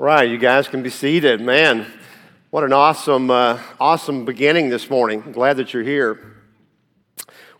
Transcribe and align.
Right, 0.00 0.30
you 0.30 0.38
guys 0.38 0.66
can 0.66 0.82
be 0.82 0.88
seated. 0.88 1.42
Man, 1.42 1.86
what 2.48 2.64
an 2.64 2.72
awesome, 2.72 3.30
uh, 3.30 3.60
awesome 3.78 4.24
beginning 4.24 4.70
this 4.70 4.88
morning. 4.88 5.22
I'm 5.26 5.32
glad 5.32 5.58
that 5.58 5.74
you're 5.74 5.82
here. 5.82 6.38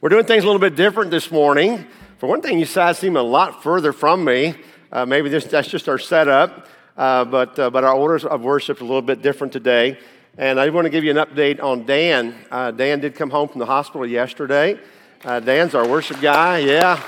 We're 0.00 0.08
doing 0.08 0.24
things 0.24 0.44
a 0.44 0.46
little 0.46 0.58
bit 0.58 0.74
different 0.74 1.10
this 1.10 1.30
morning. 1.30 1.86
For 2.16 2.30
one 2.30 2.40
thing, 2.40 2.58
you 2.58 2.64
guys 2.64 2.96
seem 2.96 3.18
a 3.18 3.22
lot 3.22 3.62
further 3.62 3.92
from 3.92 4.24
me. 4.24 4.54
Uh, 4.90 5.04
maybe 5.04 5.28
this, 5.28 5.44
that's 5.44 5.68
just 5.68 5.86
our 5.86 5.98
setup, 5.98 6.66
uh, 6.96 7.26
but, 7.26 7.58
uh, 7.58 7.68
but 7.68 7.84
our 7.84 7.92
orders 7.92 8.24
of 8.24 8.40
worship 8.40 8.80
are 8.80 8.84
a 8.84 8.86
little 8.86 9.02
bit 9.02 9.20
different 9.20 9.52
today. 9.52 9.98
And 10.38 10.58
I 10.58 10.70
want 10.70 10.86
to 10.86 10.90
give 10.90 11.04
you 11.04 11.10
an 11.10 11.18
update 11.18 11.62
on 11.62 11.84
Dan. 11.84 12.34
Uh, 12.50 12.70
Dan 12.70 13.00
did 13.00 13.16
come 13.16 13.28
home 13.28 13.48
from 13.48 13.58
the 13.58 13.66
hospital 13.66 14.06
yesterday. 14.06 14.80
Uh, 15.26 15.40
Dan's 15.40 15.74
our 15.74 15.86
worship 15.86 16.22
guy, 16.22 16.60
yeah. 16.60 17.02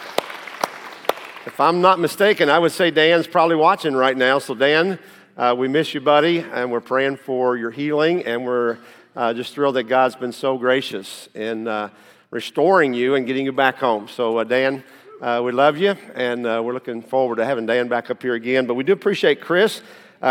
If 1.46 1.58
I'm 1.58 1.80
not 1.80 1.98
mistaken, 1.98 2.50
I 2.50 2.58
would 2.58 2.72
say 2.72 2.90
Dan's 2.90 3.26
probably 3.26 3.56
watching 3.56 3.94
right 3.94 4.16
now. 4.16 4.38
So, 4.38 4.54
Dan, 4.54 4.98
uh, 5.34 5.54
we 5.56 5.66
miss 5.66 5.94
you, 5.94 6.00
buddy, 6.00 6.40
and 6.40 6.70
we're 6.70 6.80
praying 6.82 7.16
for 7.16 7.56
your 7.56 7.70
healing, 7.70 8.22
and 8.26 8.44
we're 8.44 8.76
uh, 9.16 9.32
just 9.32 9.54
thrilled 9.54 9.76
that 9.76 9.84
God's 9.84 10.14
been 10.14 10.32
so 10.32 10.58
gracious 10.58 11.26
in 11.34 11.66
uh, 11.66 11.88
restoring 12.30 12.92
you 12.92 13.14
and 13.14 13.26
getting 13.26 13.46
you 13.46 13.52
back 13.52 13.76
home. 13.76 14.08
So, 14.08 14.36
uh, 14.36 14.44
Dan, 14.44 14.84
uh, 15.22 15.40
we 15.42 15.50
love 15.50 15.78
you, 15.78 15.96
and 16.14 16.46
uh, 16.46 16.60
we're 16.62 16.74
looking 16.74 17.00
forward 17.00 17.36
to 17.36 17.46
having 17.46 17.64
Dan 17.64 17.88
back 17.88 18.10
up 18.10 18.20
here 18.20 18.34
again. 18.34 18.66
But 18.66 18.74
we 18.74 18.84
do 18.84 18.92
appreciate 18.92 19.40
Chris. 19.40 19.80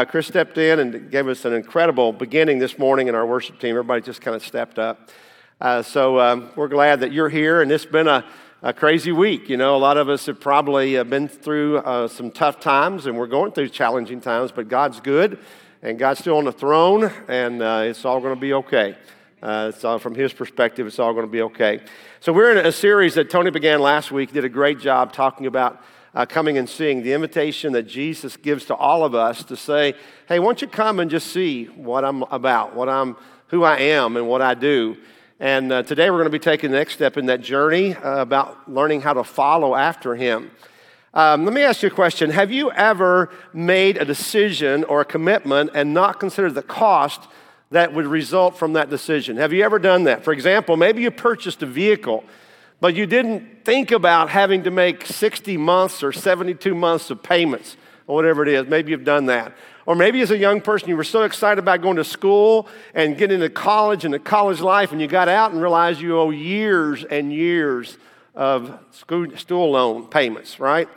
Chris 0.09 0.27
stepped 0.27 0.59
in 0.59 0.79
and 0.79 1.09
gave 1.09 1.27
us 1.27 1.45
an 1.45 1.53
incredible 1.53 2.13
beginning 2.13 2.59
this 2.59 2.77
morning 2.77 3.07
in 3.07 3.15
our 3.15 3.25
worship 3.25 3.59
team. 3.59 3.71
Everybody 3.71 4.03
just 4.03 4.21
kind 4.21 4.35
of 4.35 4.45
stepped 4.45 4.77
up. 4.77 5.09
so 5.83 6.19
um, 6.19 6.51
we're 6.55 6.67
glad 6.67 6.99
that 6.99 7.11
you're 7.11 7.27
here, 7.27 7.63
and 7.63 7.71
it's 7.71 7.87
been 7.87 8.07
a 8.07 8.23
a 8.63 8.71
crazy 8.71 9.11
week. 9.11 9.49
You 9.49 9.57
know, 9.57 9.75
a 9.75 9.79
lot 9.79 9.97
of 9.97 10.07
us 10.07 10.27
have 10.27 10.39
probably 10.39 10.95
uh, 10.95 11.03
been 11.03 11.27
through 11.27 11.79
uh, 11.79 12.07
some 12.07 12.29
tough 12.29 12.59
times 12.59 13.07
and 13.07 13.17
we're 13.17 13.25
going 13.25 13.53
through 13.53 13.69
challenging 13.69 14.21
times, 14.21 14.51
but 14.51 14.67
God's 14.67 14.99
good 14.99 15.39
and 15.81 15.97
God's 15.97 16.19
still 16.19 16.37
on 16.37 16.45
the 16.45 16.51
throne 16.51 17.11
and 17.27 17.63
uh, 17.63 17.81
it's 17.85 18.05
all 18.05 18.19
going 18.19 18.35
to 18.35 18.39
be 18.39 18.53
okay. 18.53 18.95
Uh, 19.41 19.71
it's 19.73 19.83
all, 19.83 19.97
from 19.97 20.13
His 20.13 20.31
perspective, 20.31 20.85
it's 20.85 20.99
all 20.99 21.13
going 21.13 21.25
to 21.25 21.31
be 21.31 21.41
okay. 21.41 21.79
So, 22.19 22.31
we're 22.31 22.51
in 22.51 22.63
a 22.63 22.71
series 22.71 23.15
that 23.15 23.31
Tony 23.31 23.49
began 23.49 23.79
last 23.79 24.11
week, 24.11 24.31
did 24.31 24.45
a 24.45 24.49
great 24.49 24.79
job 24.79 25.11
talking 25.11 25.47
about 25.47 25.81
uh, 26.13 26.27
coming 26.27 26.59
and 26.59 26.69
seeing, 26.69 27.01
the 27.01 27.13
invitation 27.13 27.73
that 27.73 27.87
Jesus 27.87 28.37
gives 28.37 28.65
to 28.65 28.75
all 28.75 29.03
of 29.03 29.15
us 29.15 29.43
to 29.45 29.57
say, 29.57 29.95
hey, 30.27 30.37
why 30.37 30.45
don't 30.45 30.61
you 30.61 30.67
come 30.67 30.99
and 30.99 31.09
just 31.09 31.31
see 31.33 31.65
what 31.65 32.05
I'm 32.05 32.21
about, 32.23 32.75
what 32.75 32.89
I'm, 32.89 33.17
who 33.47 33.63
I 33.63 33.77
am, 33.79 34.17
and 34.17 34.27
what 34.27 34.43
I 34.43 34.53
do. 34.53 34.97
And 35.41 35.71
uh, 35.71 35.81
today 35.81 36.11
we're 36.11 36.17
going 36.17 36.25
to 36.25 36.29
be 36.29 36.37
taking 36.37 36.69
the 36.69 36.77
next 36.77 36.93
step 36.93 37.17
in 37.17 37.25
that 37.25 37.41
journey 37.41 37.95
uh, 37.95 38.21
about 38.21 38.71
learning 38.71 39.01
how 39.01 39.13
to 39.13 39.23
follow 39.23 39.73
after 39.73 40.13
him. 40.13 40.51
Um, 41.15 41.45
let 41.45 41.53
me 41.55 41.63
ask 41.63 41.81
you 41.81 41.87
a 41.87 41.91
question. 41.91 42.29
Have 42.29 42.51
you 42.51 42.71
ever 42.71 43.31
made 43.51 43.97
a 43.97 44.05
decision 44.05 44.83
or 44.83 45.01
a 45.01 45.05
commitment 45.05 45.71
and 45.73 45.95
not 45.95 46.19
considered 46.19 46.53
the 46.53 46.61
cost 46.61 47.27
that 47.71 47.91
would 47.91 48.05
result 48.05 48.55
from 48.55 48.73
that 48.73 48.91
decision? 48.91 49.37
Have 49.37 49.51
you 49.51 49.63
ever 49.63 49.79
done 49.79 50.03
that? 50.03 50.23
For 50.23 50.31
example, 50.31 50.77
maybe 50.77 51.01
you 51.01 51.09
purchased 51.09 51.63
a 51.63 51.65
vehicle, 51.65 52.23
but 52.79 52.93
you 52.93 53.07
didn't 53.07 53.65
think 53.65 53.89
about 53.89 54.29
having 54.29 54.61
to 54.65 54.69
make 54.69 55.07
60 55.07 55.57
months 55.57 56.03
or 56.03 56.11
72 56.11 56.75
months 56.75 57.09
of 57.09 57.23
payments 57.23 57.77
or 58.05 58.13
whatever 58.13 58.43
it 58.43 58.49
is. 58.49 58.67
Maybe 58.67 58.91
you've 58.91 59.03
done 59.03 59.25
that. 59.25 59.57
Or 59.85 59.95
maybe 59.95 60.21
as 60.21 60.31
a 60.31 60.37
young 60.37 60.61
person, 60.61 60.89
you 60.89 60.97
were 60.97 61.03
so 61.03 61.23
excited 61.23 61.59
about 61.59 61.81
going 61.81 61.97
to 61.97 62.03
school 62.03 62.67
and 62.93 63.17
getting 63.17 63.35
into 63.35 63.49
college 63.49 64.05
and 64.05 64.13
the 64.13 64.19
college 64.19 64.61
life, 64.61 64.91
and 64.91 65.01
you 65.01 65.07
got 65.07 65.27
out 65.27 65.51
and 65.51 65.61
realized 65.61 65.99
you 65.99 66.17
owe 66.17 66.29
years 66.29 67.03
and 67.03 67.33
years 67.33 67.97
of 68.35 68.79
school 68.91 69.71
loan 69.71 70.07
payments, 70.07 70.59
right? 70.59 70.87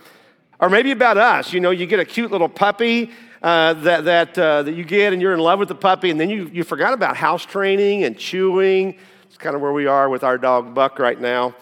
Or 0.61 0.69
maybe 0.69 0.91
about 0.91 1.19
us, 1.19 1.53
you 1.53 1.61
know, 1.61 1.71
you 1.71 1.87
get 1.87 1.99
a 1.99 2.05
cute 2.05 2.31
little 2.31 2.49
puppy 2.49 3.11
uh, 3.43 3.75
that, 3.75 4.05
that, 4.05 4.39
uh, 4.39 4.63
that 4.63 4.75
you 4.75 4.85
get 4.85 5.13
and 5.13 5.21
you're 5.21 5.35
in 5.35 5.41
love 5.41 5.59
with 5.59 5.69
the 5.69 5.75
puppy, 5.75 6.11
and 6.11 6.21
then 6.21 6.31
you, 6.31 6.51
you 6.53 6.63
forgot 6.63 6.93
about 6.93 7.17
house 7.17 7.45
training 7.45 8.05
and 8.05 8.19
chewing. 8.19 8.97
It's 9.25 9.37
kind 9.37 9.57
of 9.57 9.63
where 9.63 9.73
we 9.73 9.87
are 9.87 10.09
with 10.09 10.25
our 10.25 10.39
dog 10.39 10.75
Buck 10.75 10.99
right 10.99 11.21
now. 11.21 11.55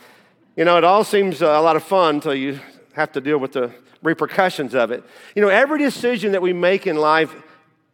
You 0.56 0.64
know, 0.64 0.76
it 0.76 0.84
all 0.84 1.04
seems 1.04 1.40
a 1.40 1.60
lot 1.60 1.76
of 1.76 1.82
fun 1.82 2.16
until 2.16 2.34
you 2.34 2.60
have 2.92 3.12
to 3.12 3.20
deal 3.20 3.38
with 3.38 3.52
the 3.52 3.72
repercussions 4.02 4.74
of 4.74 4.90
it. 4.90 5.04
You 5.34 5.42
know, 5.42 5.48
every 5.48 5.78
decision 5.78 6.32
that 6.32 6.42
we 6.42 6.52
make 6.52 6.86
in 6.86 6.96
life 6.96 7.34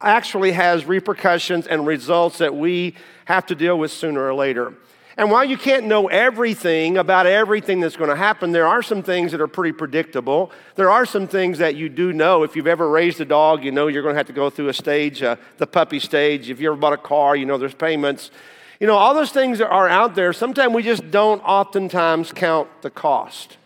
actually 0.00 0.52
has 0.52 0.84
repercussions 0.84 1.66
and 1.66 1.86
results 1.86 2.38
that 2.38 2.54
we 2.54 2.94
have 3.26 3.46
to 3.46 3.54
deal 3.54 3.78
with 3.78 3.90
sooner 3.90 4.26
or 4.26 4.34
later. 4.34 4.74
And 5.16 5.32
while 5.32 5.44
you 5.44 5.58
can't 5.58 5.86
know 5.86 6.06
everything 6.06 6.96
about 6.96 7.26
everything 7.26 7.80
that's 7.80 7.96
going 7.96 8.08
to 8.08 8.14
happen, 8.14 8.52
there 8.52 8.68
are 8.68 8.84
some 8.84 9.02
things 9.02 9.32
that 9.32 9.40
are 9.40 9.48
pretty 9.48 9.72
predictable. 9.72 10.52
There 10.76 10.90
are 10.90 11.04
some 11.04 11.26
things 11.26 11.58
that 11.58 11.74
you 11.74 11.88
do 11.88 12.12
know. 12.12 12.44
If 12.44 12.54
you've 12.54 12.68
ever 12.68 12.88
raised 12.88 13.20
a 13.20 13.24
dog, 13.24 13.64
you 13.64 13.72
know 13.72 13.88
you're 13.88 14.04
going 14.04 14.14
to 14.14 14.18
have 14.18 14.28
to 14.28 14.32
go 14.32 14.48
through 14.48 14.68
a 14.68 14.72
stage, 14.72 15.20
uh, 15.20 15.34
the 15.56 15.66
puppy 15.66 15.98
stage. 15.98 16.48
If 16.48 16.60
you 16.60 16.70
ever 16.70 16.76
bought 16.76 16.92
a 16.92 16.98
car, 16.98 17.34
you 17.34 17.46
know 17.46 17.58
there's 17.58 17.74
payments. 17.74 18.30
You 18.78 18.86
know, 18.86 18.94
all 18.94 19.12
those 19.12 19.32
things 19.32 19.60
are 19.60 19.88
out 19.88 20.14
there. 20.14 20.32
Sometimes 20.32 20.72
we 20.72 20.84
just 20.84 21.10
don't 21.10 21.40
oftentimes 21.40 22.32
count 22.32 22.68
the 22.82 22.90
cost. 22.90 23.57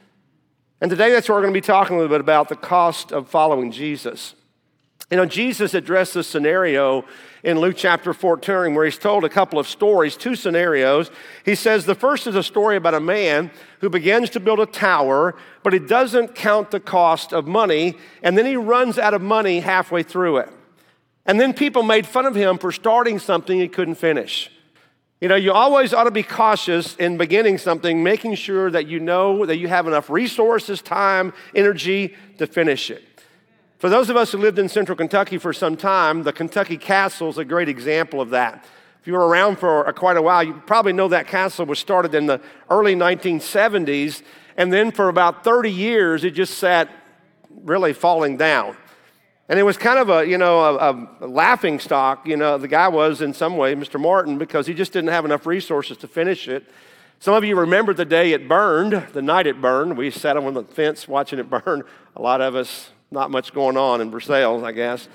And 0.83 0.91
today 0.91 1.13
that's 1.13 1.29
what 1.29 1.37
we're 1.37 1.43
going 1.43 1.55
to 1.55 1.61
be 1.61 1.65
talking 1.65 1.95
a 1.95 1.99
little 2.01 2.13
bit 2.13 2.21
about 2.21 2.49
the 2.49 2.57
cost 2.57 3.13
of 3.13 3.29
following 3.29 3.71
Jesus. 3.71 4.35
You 5.13 5.17
know, 5.17 5.27
Jesus 5.27 5.75
addressed 5.75 6.15
this 6.15 6.27
scenario 6.27 7.05
in 7.45 7.61
Luke 7.61 7.77
chapter 7.79 8.13
14 8.13 8.75
where 8.75 8.85
he's 8.85 8.99
told 8.99 9.25
a 9.25 9.29
couple 9.29 9.61
of 9.61 9.69
stories, 9.69 10.17
two 10.17 10.35
scenarios. 10.35 11.13
He 11.45 11.55
says 11.55 11.87
the 11.87 11.95
first 11.95 12.27
is 12.27 12.35
a 12.35 12.43
story 12.43 12.77
about 12.77 12.95
a 12.95 13.01
man 13.01 13.53
who 13.81 13.91
begins 13.91 14.29
to 14.31 14.41
build 14.41 14.59
a 14.59 14.67
tower, 14.67 15.37
but 15.63 15.73
he 15.73 15.79
doesn't 15.79 16.35
count 16.35 16.73
the 16.73 16.81
cost 16.81 17.33
of 17.33 17.47
money, 17.47 17.95
and 18.21 18.37
then 18.37 18.45
he 18.45 18.57
runs 18.57 18.99
out 18.99 19.15
of 19.15 19.23
money 19.23 19.61
halfway 19.61 20.03
through 20.03 20.39
it. 20.39 20.49
And 21.27 21.41
then 21.41 21.55
people 21.55 21.85
made 21.85 22.09
fun 22.09 22.27
of 22.27 22.35
him 22.35 22.59
for 22.59 22.73
starting 22.73 23.21
something 23.21 23.61
he 23.61 23.69
couldn't 23.69 23.95
finish. 23.95 24.51
You 25.23 25.29
know, 25.29 25.37
you 25.37 25.53
always 25.53 25.95
ought 25.95 26.05
to 26.05 26.11
be 26.11 26.25
cautious 26.25 26.97
in 26.97 27.17
beginning 27.17 27.57
something, 27.57 28.03
making 28.03 28.35
sure 28.35 28.73
that 28.73 28.89
you 28.89 28.99
know 28.99 29.47
that 29.47 29.57
you 29.57 29.69
have 29.69 29.87
enough 29.87 30.11
resources, 30.11 30.83
time, 30.83 31.33
energy 31.55 32.17
to 32.39 32.49
finish 32.49 32.91
it. 32.91 33.05
For 33.79 33.89
those 33.89 34.11
of 34.11 34.17
us 34.17 34.33
who 34.33 34.39
lived 34.39 34.59
in 34.59 34.69
central 34.69 34.97
Kentucky 34.97 35.39
for 35.39 35.53
some 35.53 35.77
time, 35.77 36.25
the 36.25 36.33
Kentucky 36.33 36.77
Castle 36.77 37.29
is 37.29 37.39
a 37.39 37.45
great 37.45 37.69
example 37.69 38.21
of 38.21 38.31
that. 38.31 38.65
If 39.01 39.07
you 39.07 39.13
were 39.13 39.29
around 39.29 39.61
for 39.61 39.85
quite 39.93 40.17
a 40.17 40.23
while, 40.23 40.43
you 40.43 40.55
probably 40.55 40.93
know 40.93 41.07
that 41.07 41.29
castle 41.29 41.67
was 41.67 41.79
started 41.79 42.17
in 42.17 42.27
the 42.27 42.41
early 42.69 42.97
1970s, 42.97 44.23
and 44.57 44.73
then 44.73 44.91
for 44.91 45.09
about 45.09 45.45
30 45.45 45.71
years, 45.71 46.25
it 46.25 46.33
just 46.33 46.59
sat 46.59 46.91
really 47.63 47.93
falling 47.93 48.37
down. 48.39 48.77
And 49.53 49.59
it 49.59 49.65
was 49.65 49.77
kind 49.77 49.99
of 49.99 50.09
a, 50.09 50.27
you 50.27 50.39
know, 50.39 50.63
a, 50.63 51.09
a, 51.21 51.29
laughing 51.29 51.79
stock, 51.79 52.27
you 52.27 52.39
know, 52.39 52.57
the 52.57 52.67
guy 52.67 52.89
was 52.89 53.21
in 53.21 53.35
some 53.35 53.59
way, 53.59 53.75
Mr. 53.75 54.01
Martin, 54.01 54.39
because 54.39 54.67
he 54.67 54.73
just 54.73 54.95
didn't 54.95 55.11
have 55.11 55.27
enough 55.27 55.45
resources 55.45 55.99
to 55.99 56.09
finish 56.09 56.49
it. 56.49 56.65
Some 57.19 57.35
of 57.35 57.45
you 57.45 57.59
remember 57.59 57.93
the 57.93 58.07
day 58.07 58.33
it 58.33 58.49
burned, 58.49 58.93
the 59.13 59.21
night 59.21 59.47
it 59.47 59.61
burned. 59.61 59.99
We 59.99 60.11
sat 60.11 60.39
on 60.39 60.55
the 60.55 60.65
fence 60.65 61.07
watching 61.07 61.39
it 61.39 61.51
burn. 61.51 61.83
A 62.17 62.23
lot 62.23 62.41
of 62.41 62.55
us, 62.55 62.89
not 63.11 63.31
much 63.31 63.53
going 63.53 63.77
on 63.77 64.01
in 64.01 64.11
Versailles, 64.11 64.65
I 64.65 64.73
guess. 64.73 65.07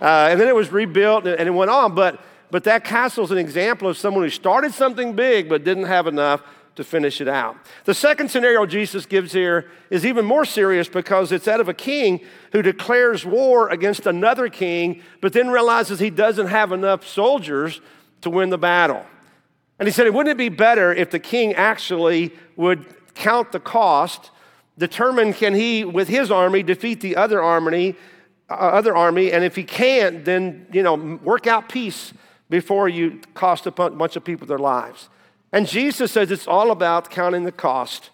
Uh, 0.00 0.28
and 0.30 0.40
then 0.40 0.46
it 0.46 0.54
was 0.54 0.70
rebuilt 0.70 1.26
and 1.26 1.48
it 1.48 1.50
went 1.50 1.72
on. 1.72 1.92
But, 1.92 2.20
but 2.52 2.62
that 2.62 2.84
castle 2.84 3.24
is 3.24 3.32
an 3.32 3.38
example 3.38 3.88
of 3.88 3.98
someone 3.98 4.22
who 4.22 4.30
started 4.30 4.74
something 4.74 5.16
big 5.16 5.48
but 5.48 5.64
didn't 5.64 5.86
have 5.86 6.06
enough 6.06 6.40
to 6.76 6.84
finish 6.84 7.20
it 7.20 7.28
out. 7.28 7.56
The 7.84 7.94
second 7.94 8.30
scenario 8.30 8.64
Jesus 8.66 9.06
gives 9.06 9.32
here 9.32 9.68
is 9.90 10.06
even 10.06 10.24
more 10.24 10.44
serious 10.44 10.88
because 10.88 11.32
it's 11.32 11.46
that 11.46 11.60
of 11.60 11.68
a 11.68 11.74
king 11.74 12.20
who 12.52 12.62
declares 12.62 13.24
war 13.24 13.68
against 13.70 14.06
another 14.06 14.48
king, 14.48 15.02
but 15.20 15.32
then 15.32 15.48
realizes 15.48 15.98
he 15.98 16.10
doesn't 16.10 16.46
have 16.46 16.72
enough 16.72 17.06
soldiers 17.06 17.80
to 18.20 18.30
win 18.30 18.50
the 18.50 18.58
battle. 18.58 19.04
And 19.78 19.88
he 19.88 19.92
said, 19.92 20.12
Wouldn't 20.12 20.32
it 20.32 20.38
be 20.38 20.48
better 20.48 20.92
if 20.92 21.10
the 21.10 21.18
king 21.18 21.54
actually 21.54 22.32
would 22.56 22.86
count 23.14 23.52
the 23.52 23.60
cost, 23.60 24.30
determine 24.78 25.32
can 25.32 25.54
he, 25.54 25.84
with 25.84 26.08
his 26.08 26.30
army, 26.30 26.62
defeat 26.62 27.00
the 27.00 27.16
other 27.16 27.42
army, 27.42 27.96
uh, 28.48 28.54
other 28.54 28.94
army, 28.96 29.32
and 29.32 29.42
if 29.42 29.56
he 29.56 29.64
can't, 29.64 30.24
then 30.24 30.66
you 30.72 30.82
know, 30.82 30.94
work 30.94 31.46
out 31.46 31.68
peace 31.68 32.12
before 32.48 32.88
you 32.88 33.20
cost 33.34 33.66
a 33.66 33.70
bunch 33.70 34.16
of 34.16 34.24
people 34.24 34.46
their 34.46 34.58
lives. 34.58 35.08
And 35.56 35.66
Jesus 35.66 36.12
says 36.12 36.30
it's 36.30 36.46
all 36.46 36.70
about 36.70 37.08
counting 37.08 37.44
the 37.44 37.50
cost, 37.50 38.10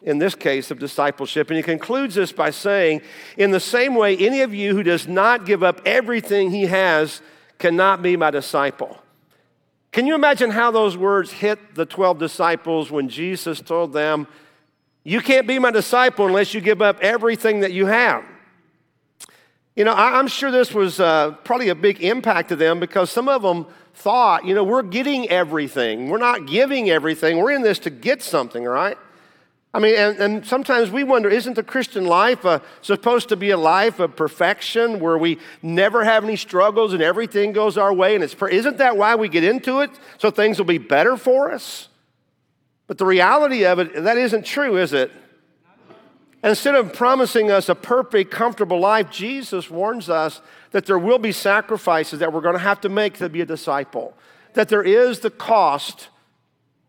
in 0.00 0.18
this 0.18 0.36
case 0.36 0.70
of 0.70 0.78
discipleship. 0.78 1.50
And 1.50 1.56
he 1.56 1.62
concludes 1.64 2.14
this 2.14 2.30
by 2.30 2.50
saying, 2.50 3.02
In 3.36 3.50
the 3.50 3.58
same 3.58 3.96
way, 3.96 4.16
any 4.16 4.42
of 4.42 4.54
you 4.54 4.76
who 4.76 4.84
does 4.84 5.08
not 5.08 5.44
give 5.44 5.64
up 5.64 5.80
everything 5.84 6.52
he 6.52 6.66
has 6.66 7.20
cannot 7.58 8.00
be 8.00 8.16
my 8.16 8.30
disciple. 8.30 8.96
Can 9.90 10.06
you 10.06 10.14
imagine 10.14 10.50
how 10.50 10.70
those 10.70 10.96
words 10.96 11.32
hit 11.32 11.74
the 11.74 11.84
12 11.84 12.16
disciples 12.20 12.92
when 12.92 13.08
Jesus 13.08 13.60
told 13.60 13.92
them, 13.92 14.28
You 15.02 15.20
can't 15.20 15.48
be 15.48 15.58
my 15.58 15.72
disciple 15.72 16.28
unless 16.28 16.54
you 16.54 16.60
give 16.60 16.80
up 16.80 17.00
everything 17.00 17.58
that 17.58 17.72
you 17.72 17.86
have? 17.86 18.24
You 19.74 19.82
know, 19.82 19.94
I'm 19.94 20.28
sure 20.28 20.52
this 20.52 20.72
was 20.72 21.00
uh, 21.00 21.32
probably 21.42 21.70
a 21.70 21.74
big 21.74 22.04
impact 22.04 22.50
to 22.50 22.56
them 22.56 22.78
because 22.78 23.10
some 23.10 23.28
of 23.28 23.42
them 23.42 23.66
thought, 23.98 24.44
you 24.44 24.54
know, 24.54 24.62
we're 24.62 24.82
getting 24.82 25.28
everything. 25.28 26.08
We're 26.08 26.18
not 26.18 26.46
giving 26.46 26.88
everything. 26.88 27.38
We're 27.38 27.50
in 27.50 27.62
this 27.62 27.80
to 27.80 27.90
get 27.90 28.22
something, 28.22 28.64
right? 28.64 28.96
I 29.74 29.80
mean, 29.80 29.96
and, 29.96 30.18
and, 30.18 30.46
sometimes 30.46 30.90
we 30.90 31.04
wonder 31.04 31.28
isn't 31.28 31.54
the 31.54 31.62
Christian 31.62 32.06
life 32.06 32.46
uh, 32.46 32.60
supposed 32.80 33.28
to 33.28 33.36
be 33.36 33.50
a 33.50 33.56
life 33.58 34.00
of 34.00 34.16
perfection 34.16 34.98
where 34.98 35.18
we 35.18 35.38
never 35.62 36.04
have 36.04 36.24
any 36.24 36.36
struggles 36.36 36.94
and 36.94 37.02
everything 37.02 37.52
goes 37.52 37.76
our 37.76 37.92
way? 37.92 38.14
And 38.14 38.24
it's, 38.24 38.34
isn't 38.34 38.78
that 38.78 38.96
why 38.96 39.16
we 39.16 39.28
get 39.28 39.44
into 39.44 39.80
it? 39.80 39.90
So 40.16 40.30
things 40.30 40.58
will 40.58 40.64
be 40.64 40.78
better 40.78 41.16
for 41.16 41.52
us? 41.52 41.88
But 42.86 42.98
the 42.98 43.04
reality 43.04 43.66
of 43.66 43.78
it, 43.78 44.04
that 44.04 44.16
isn't 44.16 44.46
true, 44.46 44.78
is 44.78 44.92
it? 44.92 45.12
instead 46.44 46.74
of 46.74 46.92
promising 46.92 47.50
us 47.50 47.68
a 47.68 47.74
perfect, 47.74 48.30
comfortable 48.30 48.78
life, 48.78 49.10
Jesus 49.10 49.68
warns 49.70 50.08
us 50.08 50.40
that 50.70 50.86
there 50.86 50.98
will 50.98 51.18
be 51.18 51.32
sacrifices 51.32 52.20
that 52.20 52.32
we're 52.32 52.40
going 52.40 52.54
to 52.54 52.60
have 52.60 52.80
to 52.82 52.88
make 52.88 53.18
to 53.18 53.28
be 53.28 53.40
a 53.40 53.46
disciple, 53.46 54.14
that 54.54 54.68
there 54.68 54.82
is 54.82 55.20
the 55.20 55.30
cost 55.30 56.08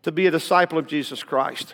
to 0.03 0.11
be 0.11 0.27
a 0.27 0.31
disciple 0.31 0.77
of 0.77 0.87
Jesus 0.87 1.23
Christ. 1.23 1.73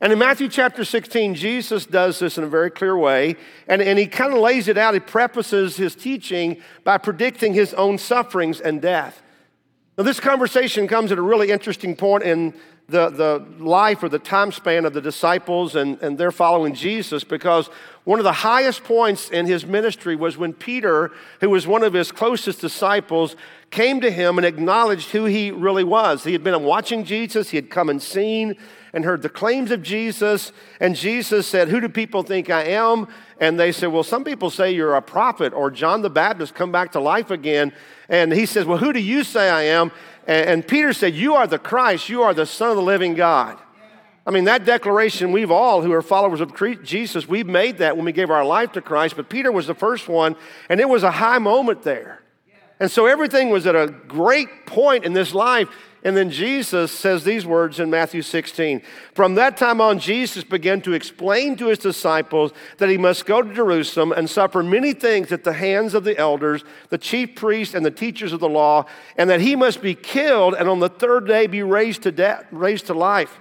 And 0.00 0.12
in 0.12 0.18
Matthew 0.18 0.48
chapter 0.48 0.84
16, 0.84 1.36
Jesus 1.36 1.86
does 1.86 2.18
this 2.18 2.36
in 2.36 2.42
a 2.42 2.48
very 2.48 2.70
clear 2.70 2.96
way, 2.96 3.36
and, 3.68 3.80
and 3.80 3.98
he 3.98 4.08
kind 4.08 4.32
of 4.32 4.40
lays 4.40 4.66
it 4.66 4.76
out. 4.76 4.94
He 4.94 5.00
prefaces 5.00 5.76
his 5.76 5.94
teaching 5.94 6.60
by 6.82 6.98
predicting 6.98 7.54
his 7.54 7.72
own 7.74 7.98
sufferings 7.98 8.60
and 8.60 8.82
death. 8.82 9.22
Now, 9.96 10.02
this 10.02 10.18
conversation 10.18 10.88
comes 10.88 11.12
at 11.12 11.18
a 11.18 11.22
really 11.22 11.50
interesting 11.50 11.94
point 11.94 12.24
in 12.24 12.54
the, 12.88 13.08
the 13.10 13.44
life 13.58 14.02
or 14.02 14.08
the 14.08 14.18
time 14.18 14.52
span 14.52 14.84
of 14.84 14.92
the 14.92 15.00
disciples 15.00 15.76
and, 15.76 16.00
and 16.02 16.18
their 16.18 16.32
following 16.32 16.74
Jesus 16.74 17.24
because 17.24 17.68
one 18.04 18.18
of 18.18 18.24
the 18.24 18.32
highest 18.32 18.84
points 18.84 19.30
in 19.30 19.46
his 19.46 19.64
ministry 19.64 20.16
was 20.16 20.36
when 20.36 20.52
Peter, 20.52 21.12
who 21.40 21.50
was 21.50 21.66
one 21.66 21.84
of 21.84 21.92
his 21.92 22.10
closest 22.10 22.60
disciples, 22.60 23.36
came 23.70 24.00
to 24.00 24.10
him 24.10 24.38
and 24.38 24.44
acknowledged 24.44 25.10
who 25.10 25.24
he 25.24 25.50
really 25.50 25.84
was. 25.84 26.24
He 26.24 26.32
had 26.32 26.42
been 26.42 26.62
watching 26.64 27.04
Jesus, 27.04 27.50
he 27.50 27.56
had 27.56 27.70
come 27.70 27.88
and 27.88 28.02
seen 28.02 28.56
and 28.92 29.04
heard 29.04 29.22
the 29.22 29.28
claims 29.28 29.70
of 29.70 29.82
Jesus. 29.82 30.52
And 30.78 30.94
Jesus 30.94 31.46
said, 31.46 31.68
Who 31.68 31.80
do 31.80 31.88
people 31.88 32.22
think 32.22 32.50
I 32.50 32.64
am? 32.64 33.08
And 33.40 33.58
they 33.58 33.72
said, 33.72 33.88
Well, 33.88 34.02
some 34.02 34.24
people 34.24 34.50
say 34.50 34.72
you're 34.72 34.94
a 34.94 35.02
prophet 35.02 35.52
or 35.52 35.70
John 35.70 36.02
the 36.02 36.10
Baptist 36.10 36.54
come 36.54 36.72
back 36.72 36.92
to 36.92 37.00
life 37.00 37.30
again. 37.30 37.72
And 38.08 38.32
he 38.32 38.46
says, 38.46 38.66
Well, 38.66 38.78
who 38.78 38.92
do 38.92 39.00
you 39.00 39.24
say 39.24 39.48
I 39.48 39.62
am? 39.62 39.92
And, 40.26 40.48
and 40.48 40.68
Peter 40.68 40.92
said, 40.92 41.14
You 41.14 41.34
are 41.34 41.46
the 41.46 41.58
Christ, 41.58 42.08
you 42.08 42.22
are 42.22 42.34
the 42.34 42.46
Son 42.46 42.70
of 42.70 42.76
the 42.76 42.82
living 42.82 43.14
God. 43.14 43.58
I 44.24 44.30
mean, 44.30 44.44
that 44.44 44.64
declaration, 44.64 45.32
we've 45.32 45.50
all 45.50 45.82
who 45.82 45.92
are 45.92 46.02
followers 46.02 46.40
of 46.40 46.54
Jesus, 46.84 47.26
we've 47.26 47.46
made 47.46 47.78
that 47.78 47.96
when 47.96 48.04
we 48.04 48.12
gave 48.12 48.30
our 48.30 48.44
life 48.44 48.72
to 48.72 48.80
Christ, 48.80 49.16
but 49.16 49.28
Peter 49.28 49.50
was 49.50 49.66
the 49.66 49.74
first 49.74 50.08
one, 50.08 50.36
and 50.68 50.80
it 50.80 50.88
was 50.88 51.02
a 51.02 51.10
high 51.10 51.38
moment 51.38 51.82
there. 51.82 52.22
And 52.78 52.90
so 52.90 53.06
everything 53.06 53.50
was 53.50 53.66
at 53.66 53.74
a 53.74 53.88
great 53.88 54.66
point 54.66 55.04
in 55.04 55.12
this 55.12 55.34
life. 55.34 55.68
And 56.04 56.16
then 56.16 56.30
Jesus 56.30 56.90
says 56.90 57.22
these 57.22 57.46
words 57.46 57.78
in 57.78 57.88
Matthew 57.88 58.22
16. 58.22 58.82
From 59.14 59.36
that 59.36 59.56
time 59.56 59.80
on, 59.80 60.00
Jesus 60.00 60.42
began 60.42 60.80
to 60.82 60.94
explain 60.94 61.54
to 61.56 61.68
his 61.68 61.78
disciples 61.78 62.52
that 62.78 62.88
he 62.88 62.98
must 62.98 63.24
go 63.24 63.40
to 63.40 63.54
Jerusalem 63.54 64.10
and 64.10 64.28
suffer 64.28 64.64
many 64.64 64.94
things 64.94 65.30
at 65.30 65.44
the 65.44 65.52
hands 65.52 65.94
of 65.94 66.02
the 66.02 66.18
elders, 66.18 66.64
the 66.88 66.98
chief 66.98 67.36
priests, 67.36 67.74
and 67.74 67.86
the 67.86 67.90
teachers 67.90 68.32
of 68.32 68.40
the 68.40 68.48
law, 68.48 68.84
and 69.16 69.30
that 69.30 69.40
he 69.40 69.54
must 69.54 69.80
be 69.80 69.94
killed 69.94 70.54
and 70.54 70.68
on 70.68 70.80
the 70.80 70.88
third 70.88 71.26
day 71.26 71.46
be 71.46 71.62
raised 71.62 72.02
to 72.02 72.10
death, 72.10 72.46
raised 72.50 72.86
to 72.86 72.94
life. 72.94 73.38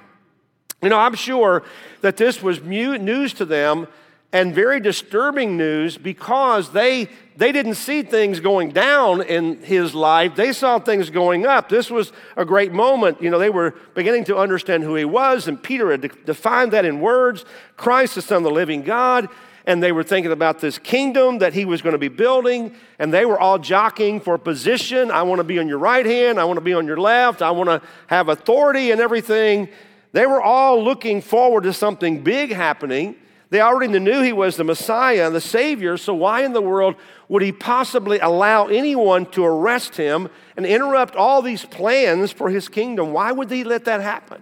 You 0.84 0.90
know, 0.90 1.00
I'm 1.00 1.16
sure 1.16 1.64
that 2.02 2.18
this 2.18 2.44
was 2.44 2.62
news 2.62 3.34
to 3.34 3.46
them 3.46 3.88
and 4.34 4.56
very 4.56 4.80
disturbing 4.80 5.58
news 5.58 5.98
because 5.98 6.72
they, 6.72 7.10
they 7.36 7.52
didn't 7.52 7.76
see 7.76 8.02
things 8.02 8.40
going 8.40 8.70
down 8.70 9.22
in 9.22 9.62
his 9.62 9.94
life. 9.94 10.36
They 10.36 10.54
saw 10.54 10.80
things 10.80 11.10
going 11.10 11.46
up. 11.46 11.68
This 11.68 11.92
was 11.92 12.14
a 12.38 12.46
great 12.46 12.72
moment. 12.72 13.22
You 13.22 13.30
know, 13.30 13.40
they 13.40 13.50
were 13.50 13.76
beginning 13.94 14.24
to 14.26 14.38
understand 14.38 14.84
who 14.84 14.96
he 14.96 15.06
was, 15.06 15.48
and 15.48 15.62
Peter 15.62 15.92
had 15.92 16.10
defined 16.26 16.72
that 16.72 16.86
in 16.86 17.02
words 17.02 17.44
Christ, 17.76 18.16
the 18.16 18.22
Son 18.22 18.38
of 18.38 18.44
the 18.44 18.52
living 18.52 18.84
God. 18.84 19.28
And 19.64 19.84
they 19.84 19.92
were 19.92 20.04
thinking 20.04 20.32
about 20.32 20.60
this 20.60 20.80
kingdom 20.80 21.38
that 21.38 21.54
he 21.54 21.66
was 21.66 21.84
going 21.84 21.94
to 21.94 22.00
be 22.00 22.08
building, 22.08 22.74
and 22.98 23.14
they 23.14 23.26
were 23.26 23.40
all 23.40 23.60
jockeying 23.60 24.20
for 24.22 24.38
position. 24.40 25.12
I 25.12 25.22
want 25.22 25.38
to 25.38 25.44
be 25.44 25.60
on 25.60 25.68
your 25.68 25.78
right 25.78 26.06
hand, 26.06 26.40
I 26.40 26.46
want 26.46 26.58
to 26.58 26.62
be 26.62 26.74
on 26.74 26.88
your 26.88 26.98
left, 26.98 27.44
I 27.44 27.52
want 27.52 27.70
to 27.70 27.82
have 28.08 28.28
authority 28.30 28.90
and 28.90 29.00
everything. 29.00 29.70
They 30.14 30.26
were 30.26 30.42
all 30.42 30.84
looking 30.84 31.22
forward 31.22 31.64
to 31.64 31.74
something 31.74 32.24
big 32.24 32.52
happening. 32.52 33.16
They 33.52 33.60
already 33.60 34.00
knew 34.00 34.22
he 34.22 34.32
was 34.32 34.56
the 34.56 34.64
Messiah, 34.64 35.28
and 35.28 35.36
the 35.36 35.42
Savior, 35.42 35.98
so 35.98 36.14
why 36.14 36.44
in 36.44 36.54
the 36.54 36.62
world 36.62 36.96
would 37.28 37.42
he 37.42 37.52
possibly 37.52 38.18
allow 38.18 38.68
anyone 38.68 39.26
to 39.32 39.44
arrest 39.44 39.98
him 39.98 40.30
and 40.56 40.66
interrupt 40.66 41.18
all 41.18 41.42
these 41.42 41.66
plans 41.66 42.32
for 42.32 42.50
his 42.50 42.70
kingdom? 42.70 43.12
Why 43.12 43.34
would 43.34 43.52
he 43.52 43.66
let 43.66 43.86
that 43.86 44.00
happen? 44.00 44.42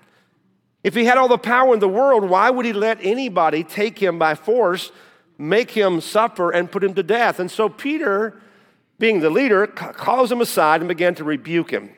If 0.84 0.94
he 0.94 1.06
had 1.06 1.18
all 1.18 1.28
the 1.28 1.40
power 1.40 1.74
in 1.74 1.80
the 1.80 1.90
world, 1.90 2.30
why 2.30 2.52
would 2.52 2.68
he 2.68 2.72
let 2.72 3.00
anybody 3.02 3.64
take 3.64 3.98
him 3.98 4.20
by 4.20 4.36
force, 4.36 4.92
make 5.40 5.72
him 5.72 6.02
suffer, 6.02 6.52
and 6.52 6.72
put 6.72 6.84
him 6.84 6.94
to 6.94 7.04
death? 7.04 7.40
And 7.40 7.50
so 7.50 7.68
Peter, 7.68 8.40
being 9.00 9.22
the 9.22 9.32
leader, 9.32 9.66
calls 9.66 10.32
him 10.32 10.40
aside 10.40 10.82
and 10.82 10.88
began 10.88 11.16
to 11.16 11.24
rebuke 11.24 11.72
him. 11.72 11.90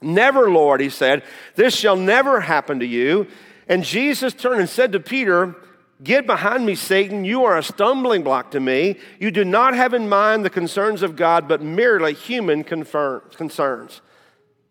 Never, 0.00 0.50
Lord, 0.50 0.80
he 0.80 0.88
said, 0.88 1.24
this 1.56 1.76
shall 1.76 1.96
never 1.96 2.40
happen 2.40 2.80
to 2.80 2.86
you. 2.86 3.26
And 3.68 3.84
Jesus 3.84 4.32
turned 4.32 4.60
and 4.60 4.68
said 4.68 4.92
to 4.92 5.00
Peter, 5.00 5.54
Get 6.02 6.26
behind 6.26 6.66
me, 6.66 6.74
Satan. 6.74 7.24
You 7.24 7.44
are 7.44 7.56
a 7.56 7.62
stumbling 7.62 8.22
block 8.22 8.50
to 8.52 8.60
me. 8.60 8.98
You 9.20 9.30
do 9.30 9.44
not 9.44 9.74
have 9.74 9.94
in 9.94 10.08
mind 10.08 10.44
the 10.44 10.50
concerns 10.50 11.02
of 11.02 11.16
God, 11.16 11.46
but 11.46 11.62
merely 11.62 12.14
human 12.14 12.64
concerns. 12.64 14.00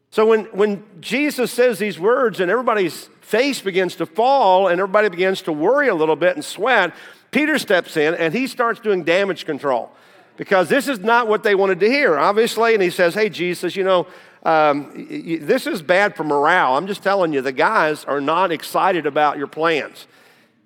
So 0.09 0.25
when, 0.25 0.45
when 0.45 0.83
Jesus 0.99 1.51
says 1.51 1.79
these 1.79 1.97
words 1.97 2.41
and 2.41 2.51
everybody's 2.51 3.09
face 3.21 3.61
begins 3.61 3.95
to 3.95 4.05
fall 4.05 4.67
and 4.67 4.81
everybody 4.81 5.07
begins 5.07 5.41
to 5.43 5.53
worry 5.53 5.87
a 5.87 5.95
little 5.95 6.17
bit 6.17 6.35
and 6.35 6.43
sweat, 6.43 6.93
Peter 7.31 7.57
steps 7.57 7.95
in 7.95 8.13
and 8.15 8.33
he 8.33 8.45
starts 8.45 8.81
doing 8.81 9.03
damage 9.03 9.45
control 9.45 9.89
because 10.35 10.67
this 10.67 10.89
is 10.89 10.99
not 10.99 11.29
what 11.29 11.43
they 11.43 11.55
wanted 11.55 11.79
to 11.79 11.89
hear, 11.89 12.17
obviously. 12.19 12.73
And 12.73 12.83
he 12.83 12.89
says, 12.89 13.13
Hey, 13.13 13.29
Jesus, 13.29 13.77
you 13.77 13.85
know, 13.85 14.05
um, 14.43 14.91
this 15.07 15.65
is 15.65 15.81
bad 15.81 16.17
for 16.17 16.25
morale. 16.25 16.75
I'm 16.75 16.87
just 16.87 17.03
telling 17.03 17.31
you, 17.31 17.41
the 17.41 17.53
guys 17.53 18.03
are 18.03 18.19
not 18.19 18.51
excited 18.51 19.05
about 19.05 19.37
your 19.37 19.47
plans. 19.47 20.07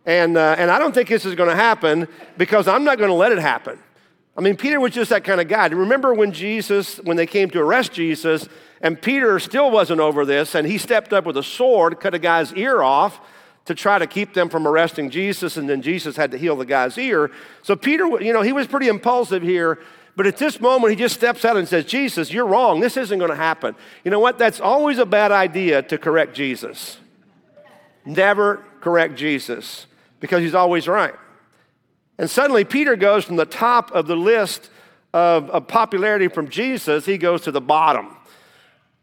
And, 0.06 0.38
uh, 0.38 0.56
and 0.58 0.70
I 0.70 0.78
don't 0.78 0.94
think 0.94 1.10
this 1.10 1.26
is 1.26 1.36
going 1.36 1.50
to 1.50 1.56
happen 1.56 2.08
because 2.38 2.68
I'm 2.68 2.84
not 2.84 2.98
going 2.98 3.10
to 3.10 3.16
let 3.16 3.32
it 3.32 3.40
happen. 3.40 3.80
I 4.38 4.42
mean, 4.42 4.58
Peter 4.58 4.80
was 4.80 4.94
just 4.94 5.10
that 5.10 5.24
kind 5.24 5.40
of 5.40 5.48
guy. 5.48 5.68
Remember 5.68 6.14
when 6.14 6.32
Jesus, 6.32 6.98
when 6.98 7.18
they 7.18 7.26
came 7.26 7.50
to 7.52 7.60
arrest 7.60 7.94
Jesus, 7.94 8.48
and 8.82 9.02
Peter 9.02 9.40
still 9.40 9.72
wasn't 9.72 10.02
over 10.02 10.26
this, 10.26 10.56
and 10.56 10.68
he 10.68 10.78
stepped 10.78 11.14
up 11.14 11.26
with 11.26 11.38
a 11.38 11.44
sword, 11.44 12.00
cut 12.00 12.14
a 12.14 12.20
guy's 12.20 12.54
ear 12.54 12.82
off 12.82 13.20
to 13.64 13.74
try 13.74 13.98
to 13.98 14.06
keep 14.06 14.34
them 14.34 14.50
from 14.50 14.68
arresting 14.68 15.10
Jesus, 15.10 15.58
and 15.58 15.68
then 15.68 15.82
Jesus 15.82 16.18
had 16.18 16.32
to 16.32 16.38
heal 16.38 16.56
the 16.56 16.66
guy's 16.66 16.98
ear. 16.98 17.32
So 17.64 17.76
Peter, 17.76 18.06
you 18.22 18.34
know, 18.34 18.42
he 18.42 18.54
was 18.54 18.68
pretty 18.68 18.90
impulsive 18.90 19.42
here. 19.42 19.80
But 20.18 20.28
at 20.28 20.38
this 20.38 20.62
moment, 20.62 20.92
he 20.92 20.96
just 20.96 21.16
steps 21.16 21.44
out 21.44 21.58
and 21.58 21.68
says, 21.68 21.84
Jesus, 21.84 22.32
you're 22.32 22.46
wrong. 22.46 22.80
This 22.80 22.96
isn't 22.96 23.20
going 23.20 23.32
to 23.32 23.36
happen. 23.36 23.76
You 24.04 24.12
know 24.12 24.20
what? 24.20 24.38
That's 24.38 24.62
always 24.62 24.98
a 24.98 25.06
bad 25.06 25.32
idea 25.32 25.82
to 25.82 25.98
correct 25.98 26.36
Jesus. 26.36 27.00
Never 28.06 28.64
correct 28.82 29.16
Jesus 29.16 29.88
because 30.20 30.42
he's 30.42 30.56
always 30.56 30.88
right. 30.88 31.16
And 32.18 32.30
suddenly, 32.30 32.64
Peter 32.64 32.96
goes 32.96 33.26
from 33.26 33.36
the 33.36 33.46
top 33.46 33.92
of 33.92 34.08
the 34.08 34.16
list 34.16 34.70
of, 35.14 35.50
of, 35.50 35.68
popularity 35.68 36.28
from 36.28 36.50
Jesus, 36.50 37.06
he 37.06 37.18
goes 37.18 37.42
to 37.44 37.52
the 37.52 37.62
bottom. 37.62 38.18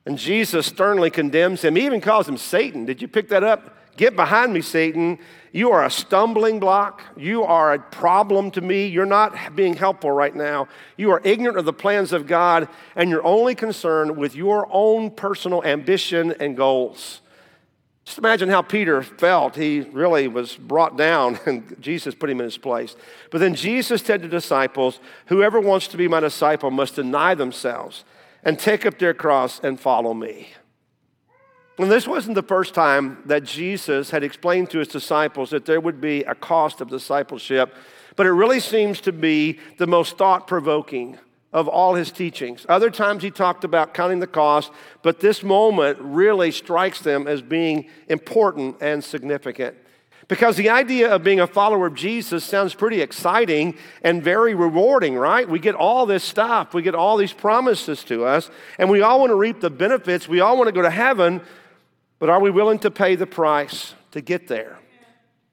And 0.04 0.18
Jesus 0.18 0.66
sternly 0.66 1.10
condemns 1.10 1.62
him. 1.62 1.76
He 1.76 1.86
even 1.86 2.00
calls 2.00 2.28
him 2.28 2.36
Satan. 2.36 2.84
Did 2.84 3.00
you 3.00 3.08
pick 3.08 3.28
that 3.28 3.44
up? 3.44 3.76
Get 3.96 4.16
behind 4.16 4.52
me, 4.52 4.62
Satan. 4.62 5.18
You 5.52 5.70
are 5.70 5.84
a 5.84 5.90
stumbling 5.90 6.58
block. 6.58 7.02
You 7.16 7.44
are 7.44 7.74
a 7.74 7.78
problem 7.78 8.50
to 8.52 8.60
me. 8.60 8.86
You're 8.86 9.04
not 9.04 9.54
being 9.54 9.74
helpful 9.74 10.10
right 10.10 10.34
now. 10.34 10.68
You 10.96 11.10
are 11.12 11.20
ignorant 11.24 11.58
of 11.58 11.66
the 11.66 11.74
plans 11.74 12.12
of 12.12 12.26
God, 12.26 12.68
and 12.96 13.10
you're 13.10 13.24
only 13.24 13.54
concerned 13.54 14.16
with 14.16 14.34
your 14.34 14.66
own 14.70 15.10
personal 15.10 15.62
ambition 15.62 16.34
and 16.40 16.56
goals. 16.56 17.20
Just 18.04 18.18
imagine 18.18 18.48
how 18.48 18.62
Peter 18.62 19.02
felt. 19.02 19.54
He 19.54 19.80
really 19.80 20.26
was 20.28 20.56
brought 20.56 20.96
down, 20.96 21.38
and 21.46 21.76
Jesus 21.80 22.14
put 22.14 22.30
him 22.30 22.40
in 22.40 22.44
his 22.44 22.58
place. 22.58 22.96
But 23.30 23.38
then 23.38 23.54
Jesus 23.54 24.02
said 24.02 24.22
to 24.22 24.28
disciples, 24.28 25.00
Whoever 25.26 25.60
wants 25.60 25.88
to 25.88 25.96
be 25.96 26.08
my 26.08 26.20
disciple 26.20 26.70
must 26.70 26.96
deny 26.96 27.34
themselves 27.34 28.04
and 28.44 28.58
take 28.58 28.84
up 28.84 28.98
their 28.98 29.14
cross 29.14 29.60
and 29.60 29.78
follow 29.78 30.14
me. 30.14 30.48
And 31.78 31.90
this 31.90 32.06
wasn't 32.06 32.34
the 32.34 32.42
first 32.42 32.74
time 32.74 33.22
that 33.26 33.44
Jesus 33.44 34.10
had 34.10 34.22
explained 34.22 34.70
to 34.70 34.78
his 34.78 34.88
disciples 34.88 35.50
that 35.50 35.64
there 35.64 35.80
would 35.80 36.00
be 36.00 36.22
a 36.24 36.34
cost 36.34 36.80
of 36.80 36.90
discipleship, 36.90 37.74
but 38.14 38.26
it 38.26 38.32
really 38.32 38.60
seems 38.60 39.00
to 39.02 39.12
be 39.12 39.58
the 39.78 39.86
most 39.86 40.18
thought 40.18 40.46
provoking 40.46 41.18
of 41.52 41.68
all 41.68 41.94
his 41.94 42.10
teachings. 42.10 42.64
Other 42.68 42.90
times 42.90 43.22
he 43.22 43.30
talked 43.30 43.64
about 43.64 43.94
counting 43.94 44.20
the 44.20 44.26
cost, 44.26 44.72
but 45.02 45.20
this 45.20 45.42
moment 45.42 45.98
really 46.00 46.50
strikes 46.50 47.00
them 47.00 47.26
as 47.26 47.42
being 47.42 47.88
important 48.08 48.76
and 48.80 49.04
significant. 49.04 49.76
Because 50.28 50.56
the 50.56 50.70
idea 50.70 51.14
of 51.14 51.22
being 51.22 51.40
a 51.40 51.46
follower 51.46 51.86
of 51.86 51.94
Jesus 51.94 52.42
sounds 52.42 52.74
pretty 52.74 53.02
exciting 53.02 53.76
and 54.02 54.22
very 54.22 54.54
rewarding, 54.54 55.14
right? 55.14 55.46
We 55.46 55.58
get 55.58 55.74
all 55.74 56.06
this 56.06 56.24
stuff, 56.24 56.72
we 56.72 56.80
get 56.80 56.94
all 56.94 57.16
these 57.16 57.32
promises 57.34 58.02
to 58.04 58.24
us, 58.24 58.50
and 58.78 58.88
we 58.88 59.02
all 59.02 59.20
want 59.20 59.30
to 59.30 59.36
reap 59.36 59.60
the 59.60 59.68
benefits, 59.68 60.28
we 60.28 60.40
all 60.40 60.56
want 60.56 60.68
to 60.68 60.72
go 60.72 60.82
to 60.82 60.90
heaven, 60.90 61.42
but 62.18 62.30
are 62.30 62.40
we 62.40 62.50
willing 62.50 62.78
to 62.78 62.90
pay 62.90 63.14
the 63.14 63.26
price 63.26 63.94
to 64.12 64.20
get 64.20 64.48
there? 64.48 64.78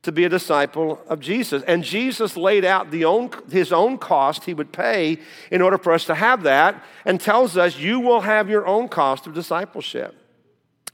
To 0.04 0.12
be 0.12 0.24
a 0.24 0.30
disciple 0.30 1.02
of 1.08 1.20
Jesus. 1.20 1.62
And 1.64 1.84
Jesus 1.84 2.38
laid 2.38 2.64
out 2.64 2.90
the 2.90 3.06
own, 3.06 3.32
his 3.52 3.74
own 3.74 3.98
cost 3.98 4.46
he 4.46 4.54
would 4.54 4.72
pay 4.72 5.20
in 5.52 5.62
order 5.62 5.78
for 5.78 5.92
us 5.92 6.06
to 6.06 6.16
have 6.16 6.44
that 6.44 6.84
and 7.06 7.20
tells 7.20 7.58
us 7.58 7.78
you 7.78 8.00
will 8.00 8.22
have 8.22 8.50
your 8.50 8.66
own 8.66 8.88
cost 8.88 9.28
of 9.28 9.34
discipleship. 9.34 10.16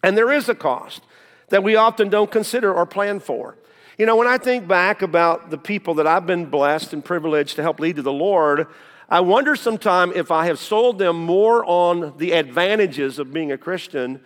And 0.01 0.17
there 0.17 0.31
is 0.31 0.49
a 0.49 0.55
cost 0.55 1.03
that 1.49 1.63
we 1.63 1.75
often 1.75 2.09
don't 2.09 2.31
consider 2.31 2.73
or 2.73 2.85
plan 2.85 3.19
for. 3.19 3.57
You 3.97 4.05
know, 4.05 4.15
when 4.15 4.27
I 4.27 4.37
think 4.37 4.67
back 4.67 5.01
about 5.01 5.51
the 5.51 5.57
people 5.57 5.93
that 5.95 6.07
I've 6.07 6.25
been 6.25 6.47
blessed 6.47 6.91
and 6.91 7.05
privileged 7.05 7.55
to 7.55 7.61
help 7.61 7.79
lead 7.79 7.95
to 7.97 8.01
the 8.01 8.11
Lord, 8.11 8.67
I 9.07 9.19
wonder 9.21 9.55
sometimes 9.55 10.13
if 10.15 10.31
I 10.31 10.47
have 10.47 10.59
sold 10.59 10.97
them 10.97 11.17
more 11.17 11.63
on 11.65 12.17
the 12.17 12.31
advantages 12.31 13.19
of 13.19 13.31
being 13.31 13.51
a 13.51 13.57
Christian 13.57 14.19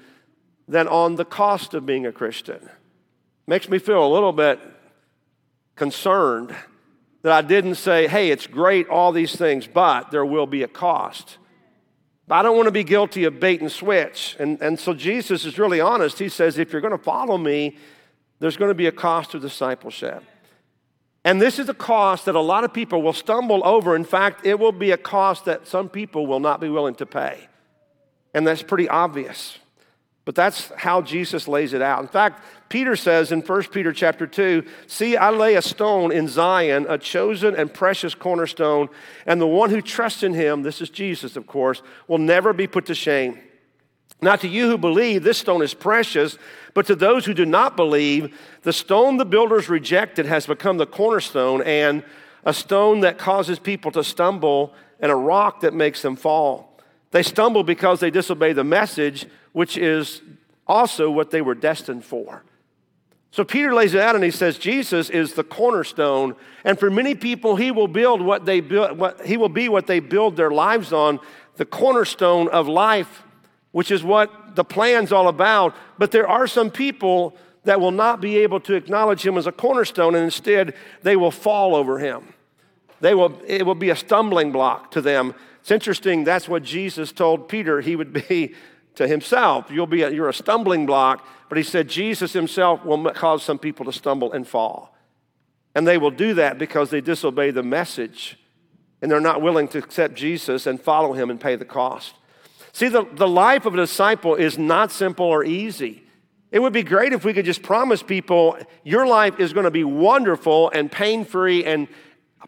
than 0.68 0.88
on 0.88 1.16
the 1.16 1.26
cost 1.26 1.74
of 1.74 1.86
being 1.86 2.06
a 2.06 2.12
Christian. 2.12 2.70
Makes 3.50 3.68
me 3.68 3.80
feel 3.80 4.06
a 4.06 4.14
little 4.14 4.32
bit 4.32 4.60
concerned 5.76 6.56
that 7.24 7.32
I 7.32 7.42
didn't 7.42 7.76
say, 7.76 8.08
hey, 8.08 8.30
it's 8.30 8.46
great, 8.46 8.88
all 8.90 9.12
these 9.12 9.36
things, 9.36 9.66
but 9.66 10.12
there 10.12 10.24
will 10.24 10.46
be 10.46 10.62
a 10.62 10.68
cost. 10.68 11.40
But 12.28 12.36
I 12.36 12.42
don't 12.44 12.56
want 12.56 12.68
to 12.68 12.72
be 12.72 12.84
guilty 12.84 13.24
of 13.24 13.40
bait 13.40 13.60
and 13.60 13.72
switch. 13.72 14.36
And, 14.40 14.62
and 14.62 14.80
so 14.80 14.94
Jesus 14.94 15.46
is 15.46 15.58
really 15.58 15.82
honest. 15.82 16.20
He 16.20 16.30
says, 16.30 16.60
if 16.60 16.72
you're 16.72 16.80
going 16.80 16.96
to 16.96 17.04
follow 17.04 17.40
me, 17.40 17.76
there's 18.38 18.56
going 18.56 18.70
to 18.70 18.76
be 18.76 18.86
a 18.86 18.92
cost 18.92 19.34
of 19.34 19.42
discipleship. 19.42 20.24
And 21.26 21.42
this 21.42 21.58
is 21.58 21.70
a 21.70 21.74
cost 21.74 22.26
that 22.26 22.36
a 22.36 22.40
lot 22.40 22.64
of 22.64 22.72
people 22.72 23.02
will 23.02 23.14
stumble 23.14 23.66
over. 23.66 23.96
In 23.96 24.06
fact, 24.06 24.46
it 24.46 24.60
will 24.60 24.72
be 24.72 24.92
a 24.92 24.98
cost 24.98 25.46
that 25.46 25.66
some 25.66 25.90
people 25.90 26.28
will 26.28 26.40
not 26.40 26.62
be 26.62 26.70
willing 26.70 26.94
to 26.98 27.08
pay. 27.08 27.40
And 28.32 28.46
that's 28.46 28.62
pretty 28.62 28.88
obvious. 28.88 29.58
But 30.30 30.36
that's 30.36 30.72
how 30.78 31.02
Jesus 31.02 31.48
lays 31.48 31.74
it 31.74 31.82
out. 31.82 32.02
In 32.02 32.08
fact, 32.08 32.44
Peter 32.70 32.96
says 32.96 33.32
in 33.32 33.42
1 33.42 33.64
Peter 33.72 33.92
chapter 33.92 34.28
2, 34.28 34.64
See, 34.86 35.18
I 35.18 35.32
lay 35.32 35.56
a 35.56 35.62
stone 35.64 36.12
in 36.12 36.28
Zion, 36.28 36.86
a 36.88 37.00
chosen 37.00 37.56
and 37.56 37.74
precious 37.74 38.14
cornerstone, 38.14 38.90
and 39.26 39.42
the 39.42 39.48
one 39.48 39.72
who 39.72 39.82
trusts 39.82 40.22
in 40.22 40.36
him, 40.36 40.62
this 40.62 40.82
is 40.82 40.92
Jesus, 40.92 41.36
of 41.36 41.48
course, 41.48 41.82
will 42.08 42.20
never 42.20 42.54
be 42.54 42.68
put 42.68 42.86
to 42.86 42.94
shame. 42.94 43.40
Now, 44.22 44.36
to 44.36 44.48
you 44.48 44.70
who 44.70 44.78
believe, 44.78 45.24
this 45.24 45.40
stone 45.40 45.64
is 45.64 45.74
precious, 45.74 46.38
but 46.76 46.86
to 46.86 46.96
those 46.96 47.26
who 47.26 47.34
do 47.34 47.48
not 47.48 47.76
believe, 47.76 48.38
the 48.62 48.72
stone 48.72 49.18
the 49.18 49.26
builders 49.26 49.68
rejected 49.68 50.28
has 50.28 50.46
become 50.46 50.78
the 50.78 50.86
cornerstone 50.86 51.64
and 51.64 52.04
a 52.46 52.54
stone 52.54 53.00
that 53.00 53.18
causes 53.18 53.58
people 53.58 53.90
to 53.94 54.04
stumble 54.04 54.76
and 55.00 55.12
a 55.12 55.16
rock 55.16 55.62
that 55.62 55.74
makes 55.74 56.04
them 56.04 56.16
fall. 56.16 56.70
They 57.10 57.24
stumble 57.24 57.64
because 57.64 58.00
they 58.00 58.12
disobey 58.12 58.54
the 58.54 58.64
message, 58.64 59.26
which 59.54 59.78
is 59.78 60.22
also 60.68 61.10
what 61.10 61.32
they 61.32 61.42
were 61.42 61.56
destined 61.56 62.06
for. 62.06 62.44
So 63.32 63.44
Peter 63.44 63.74
lays 63.74 63.94
it 63.94 64.02
out 64.02 64.16
and 64.16 64.24
he 64.24 64.32
says 64.32 64.58
Jesus 64.58 65.10
is 65.10 65.34
the 65.34 65.44
cornerstone, 65.44 66.36
and 66.64 66.80
for 66.80 66.90
many 66.90 67.16
people 67.16 67.56
he 67.56 67.72
will 67.72 67.88
build 67.88 68.22
what 68.22 68.46
they 68.46 68.60
build. 68.60 68.98
What, 68.98 69.26
he 69.26 69.38
will 69.38 69.50
be 69.50 69.70
what 69.70 69.88
they 69.88 70.00
build 70.00 70.36
their 70.36 70.52
lives 70.52 70.92
on, 70.92 71.20
the 71.58 71.66
cornerstone 71.66 72.48
of 72.48 72.68
life, 72.68 73.24
which 73.72 73.92
is 73.92 74.04
what 74.04 74.56
the 74.56 74.64
plan's 74.64 75.12
all 75.12 75.28
about. 75.28 75.76
But 75.98 76.12
there 76.12 76.28
are 76.28 76.48
some 76.48 76.72
people 76.72 77.36
that 77.66 77.80
will 77.80 77.92
not 77.92 78.20
be 78.20 78.38
able 78.38 78.60
to 78.62 78.74
acknowledge 78.74 79.26
him 79.26 79.38
as 79.38 79.46
a 79.46 79.52
cornerstone, 79.52 80.16
and 80.16 80.24
instead 80.24 80.74
they 81.04 81.16
will 81.16 81.32
fall 81.32 81.76
over 81.76 82.00
him. 82.00 82.34
They 83.02 83.14
will, 83.14 83.40
it 83.46 83.66
will 83.66 83.76
be 83.76 83.92
a 83.92 83.96
stumbling 83.96 84.52
block 84.52 84.92
to 84.92 85.02
them. 85.02 85.36
It's 85.62 85.72
interesting, 85.72 86.24
that's 86.24 86.50
what 86.50 86.64
Jesus 86.64 87.12
told 87.12 87.48
Peter 87.48 87.82
he 87.82 87.96
would 87.96 88.12
be 88.28 88.56
to 89.00 89.08
himself. 89.08 89.72
You'll 89.72 89.88
be 89.88 90.02
a, 90.02 90.10
you're 90.12 90.28
a 90.28 90.34
stumbling 90.34 90.86
block, 90.86 91.26
but 91.48 91.58
he 91.58 91.64
said 91.64 91.88
Jesus 91.88 92.34
himself 92.34 92.84
will 92.84 93.10
cause 93.12 93.44
some 93.44 93.58
people 93.58 93.86
to 93.86 93.94
stumble 93.94 94.34
and 94.34 94.46
fall. 94.46 94.94
And 95.74 95.88
they 95.88 95.98
will 95.98 96.12
do 96.12 96.34
that 96.34 96.58
because 96.58 96.90
they 96.90 97.00
disobey 97.00 97.52
the 97.52 97.64
message 97.64 98.38
and 99.02 99.10
they're 99.10 99.22
not 99.22 99.42
willing 99.42 99.70
to 99.70 99.78
accept 99.78 100.16
Jesus 100.16 100.68
and 100.68 100.82
follow 100.82 101.14
him 101.14 101.30
and 101.30 101.40
pay 101.40 101.56
the 101.56 101.64
cost. 101.64 102.14
See, 102.74 102.90
the, 102.90 103.06
the 103.14 103.28
life 103.28 103.66
of 103.66 103.74
a 103.74 103.78
disciple 103.78 104.36
is 104.36 104.58
not 104.58 104.92
simple 104.92 105.26
or 105.26 105.46
easy. 105.46 106.04
It 106.52 106.60
would 106.60 106.74
be 106.74 106.84
great 106.84 107.14
if 107.14 107.24
we 107.24 107.34
could 107.34 107.46
just 107.46 107.64
promise 107.64 108.04
people 108.04 108.58
your 108.84 109.08
life 109.08 109.40
is 109.40 109.54
going 109.54 109.64
to 109.64 109.72
be 109.72 109.86
wonderful 109.86 110.72
and 110.72 110.92
pain 110.92 111.24
free 111.24 111.64
and 111.64 111.88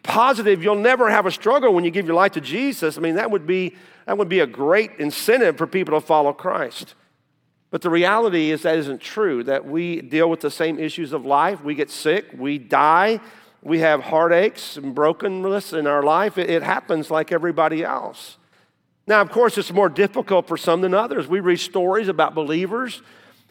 positive. 0.02 0.62
You'll 0.62 0.74
never 0.74 1.08
have 1.08 1.24
a 1.24 1.30
struggle 1.30 1.72
when 1.72 1.84
you 1.84 1.90
give 1.90 2.04
your 2.04 2.16
life 2.16 2.32
to 2.32 2.42
Jesus. 2.42 2.98
I 2.98 3.00
mean, 3.00 3.14
that 3.14 3.30
would 3.30 3.46
be 3.46 3.74
that 4.06 4.18
would 4.18 4.28
be 4.28 4.40
a 4.40 4.46
great 4.46 4.92
incentive 4.98 5.56
for 5.56 5.66
people 5.66 5.98
to 5.98 6.04
follow 6.04 6.32
Christ. 6.32 6.94
But 7.70 7.80
the 7.80 7.90
reality 7.90 8.50
is 8.50 8.62
that 8.62 8.76
isn't 8.76 9.00
true, 9.00 9.44
that 9.44 9.64
we 9.64 10.02
deal 10.02 10.28
with 10.28 10.40
the 10.40 10.50
same 10.50 10.78
issues 10.78 11.12
of 11.12 11.24
life. 11.24 11.64
We 11.64 11.74
get 11.74 11.90
sick, 11.90 12.26
we 12.36 12.58
die, 12.58 13.20
we 13.62 13.78
have 13.78 14.02
heartaches 14.02 14.76
and 14.76 14.94
brokenness 14.94 15.72
in 15.72 15.86
our 15.86 16.02
life. 16.02 16.36
It, 16.36 16.50
it 16.50 16.62
happens 16.62 17.10
like 17.10 17.32
everybody 17.32 17.82
else. 17.82 18.36
Now, 19.06 19.20
of 19.20 19.30
course, 19.30 19.56
it's 19.56 19.72
more 19.72 19.88
difficult 19.88 20.46
for 20.46 20.56
some 20.56 20.80
than 20.80 20.94
others. 20.94 21.26
We 21.26 21.40
read 21.40 21.60
stories 21.60 22.08
about 22.08 22.34
believers 22.34 23.02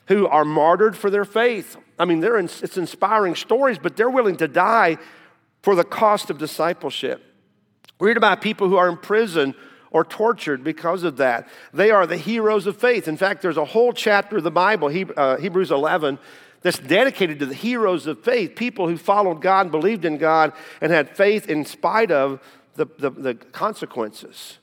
who 0.07 0.27
are 0.27 0.45
martyred 0.45 0.95
for 0.95 1.09
their 1.09 1.25
faith. 1.25 1.77
I 1.97 2.05
mean, 2.05 2.23
in, 2.23 2.45
it's 2.45 2.77
inspiring 2.77 3.35
stories, 3.35 3.77
but 3.77 3.95
they're 3.97 4.09
willing 4.09 4.37
to 4.37 4.47
die 4.47 4.97
for 5.61 5.75
the 5.75 5.83
cost 5.83 6.29
of 6.29 6.37
discipleship. 6.37 7.23
We 7.99 8.07
read 8.07 8.17
about 8.17 8.41
people 8.41 8.67
who 8.67 8.77
are 8.77 8.89
in 8.89 8.97
prison 8.97 9.55
or 9.91 10.03
tortured 10.03 10.63
because 10.63 11.03
of 11.03 11.17
that. 11.17 11.47
They 11.73 11.91
are 11.91 12.07
the 12.07 12.17
heroes 12.17 12.65
of 12.65 12.77
faith. 12.77 13.07
In 13.07 13.17
fact, 13.17 13.41
there's 13.41 13.57
a 13.57 13.65
whole 13.65 13.93
chapter 13.93 14.37
of 14.37 14.43
the 14.43 14.51
Bible, 14.51 14.87
uh, 15.17 15.37
Hebrews 15.37 15.71
11, 15.71 16.17
that's 16.61 16.79
dedicated 16.79 17.39
to 17.39 17.45
the 17.45 17.55
heroes 17.55 18.07
of 18.07 18.23
faith, 18.23 18.55
people 18.55 18.87
who 18.87 18.97
followed 18.97 19.41
God 19.41 19.71
believed 19.71 20.05
in 20.05 20.17
God 20.17 20.53
and 20.79 20.91
had 20.91 21.15
faith 21.15 21.49
in 21.49 21.65
spite 21.65 22.11
of 22.11 22.39
the, 22.75 22.85
the, 22.97 23.09
the 23.09 23.35
consequences. 23.35 24.59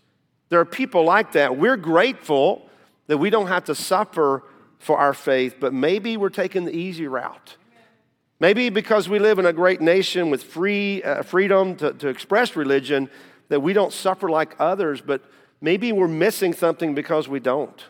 There 0.48 0.60
are 0.60 0.64
people 0.64 1.04
like 1.04 1.32
that. 1.32 1.56
We're 1.58 1.76
grateful 1.76 2.68
that 3.06 3.18
we 3.18 3.30
don't 3.30 3.48
have 3.48 3.64
to 3.64 3.74
suffer 3.74 4.44
for 4.78 4.96
our 4.96 5.12
faith, 5.12 5.56
but 5.58 5.74
maybe 5.74 6.16
we're 6.16 6.28
taking 6.28 6.64
the 6.64 6.74
easy 6.74 7.06
route. 7.06 7.56
Maybe 8.40 8.70
because 8.70 9.08
we 9.08 9.18
live 9.18 9.40
in 9.40 9.46
a 9.46 9.52
great 9.52 9.80
nation 9.80 10.30
with 10.30 10.44
free 10.44 11.02
uh, 11.02 11.22
freedom 11.22 11.74
to, 11.76 11.92
to 11.94 12.08
express 12.08 12.54
religion, 12.54 13.10
that 13.48 13.60
we 13.60 13.72
don't 13.72 13.92
suffer 13.92 14.28
like 14.28 14.54
others, 14.58 15.00
but 15.00 15.22
maybe 15.60 15.92
we're 15.92 16.08
missing 16.08 16.52
something 16.52 16.94
because 16.94 17.28
we 17.28 17.40
don't. 17.40 17.84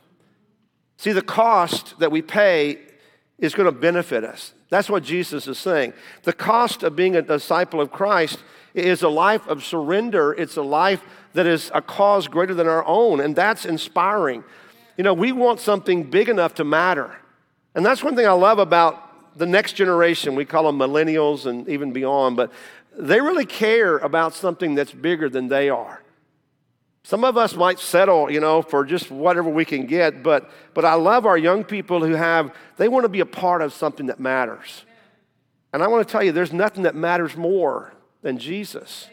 See, 0.96 1.12
the 1.12 1.22
cost 1.22 1.98
that 2.00 2.10
we 2.10 2.22
pay 2.22 2.78
is 3.38 3.54
going 3.54 3.66
to 3.66 3.72
benefit 3.72 4.24
us. 4.24 4.52
That's 4.68 4.90
what 4.90 5.02
Jesus 5.02 5.46
is 5.46 5.58
saying. 5.58 5.92
The 6.24 6.32
cost 6.32 6.82
of 6.82 6.96
being 6.96 7.16
a 7.16 7.22
disciple 7.22 7.80
of 7.80 7.90
Christ 7.90 8.42
is 8.74 9.02
a 9.02 9.08
life 9.08 9.46
of 9.46 9.64
surrender, 9.64 10.32
it's 10.32 10.56
a 10.56 10.62
life 10.62 11.02
that 11.34 11.46
is 11.46 11.70
a 11.74 11.80
cause 11.80 12.28
greater 12.28 12.54
than 12.54 12.68
our 12.68 12.84
own, 12.86 13.20
and 13.20 13.34
that's 13.34 13.64
inspiring. 13.64 14.44
You 14.96 15.04
know, 15.04 15.14
we 15.14 15.32
want 15.32 15.60
something 15.60 16.04
big 16.04 16.28
enough 16.28 16.54
to 16.54 16.64
matter. 16.64 17.16
And 17.74 17.86
that's 17.86 18.02
one 18.02 18.16
thing 18.16 18.26
I 18.26 18.32
love 18.32 18.58
about 18.58 19.38
the 19.38 19.46
next 19.46 19.74
generation. 19.74 20.34
We 20.34 20.44
call 20.44 20.64
them 20.64 20.78
millennials 20.78 21.46
and 21.46 21.68
even 21.68 21.92
beyond, 21.92 22.36
but 22.36 22.52
they 22.98 23.20
really 23.20 23.46
care 23.46 23.98
about 23.98 24.34
something 24.34 24.74
that's 24.74 24.92
bigger 24.92 25.28
than 25.28 25.48
they 25.48 25.70
are. 25.70 26.02
Some 27.04 27.24
of 27.24 27.36
us 27.38 27.54
might 27.54 27.78
settle, 27.78 28.30
you 28.30 28.40
know, 28.40 28.60
for 28.60 28.84
just 28.84 29.10
whatever 29.10 29.48
we 29.48 29.64
can 29.64 29.86
get, 29.86 30.22
but, 30.22 30.50
but 30.74 30.84
I 30.84 30.94
love 30.94 31.24
our 31.24 31.38
young 31.38 31.64
people 31.64 32.04
who 32.04 32.14
have, 32.14 32.54
they 32.76 32.88
want 32.88 33.04
to 33.04 33.08
be 33.08 33.20
a 33.20 33.26
part 33.26 33.62
of 33.62 33.72
something 33.72 34.06
that 34.06 34.20
matters. 34.20 34.84
And 35.72 35.82
I 35.82 35.86
want 35.86 36.06
to 36.06 36.12
tell 36.12 36.22
you, 36.22 36.32
there's 36.32 36.52
nothing 36.52 36.82
that 36.82 36.94
matters 36.94 37.36
more 37.36 37.94
than 38.22 38.36
Jesus. 38.36 39.08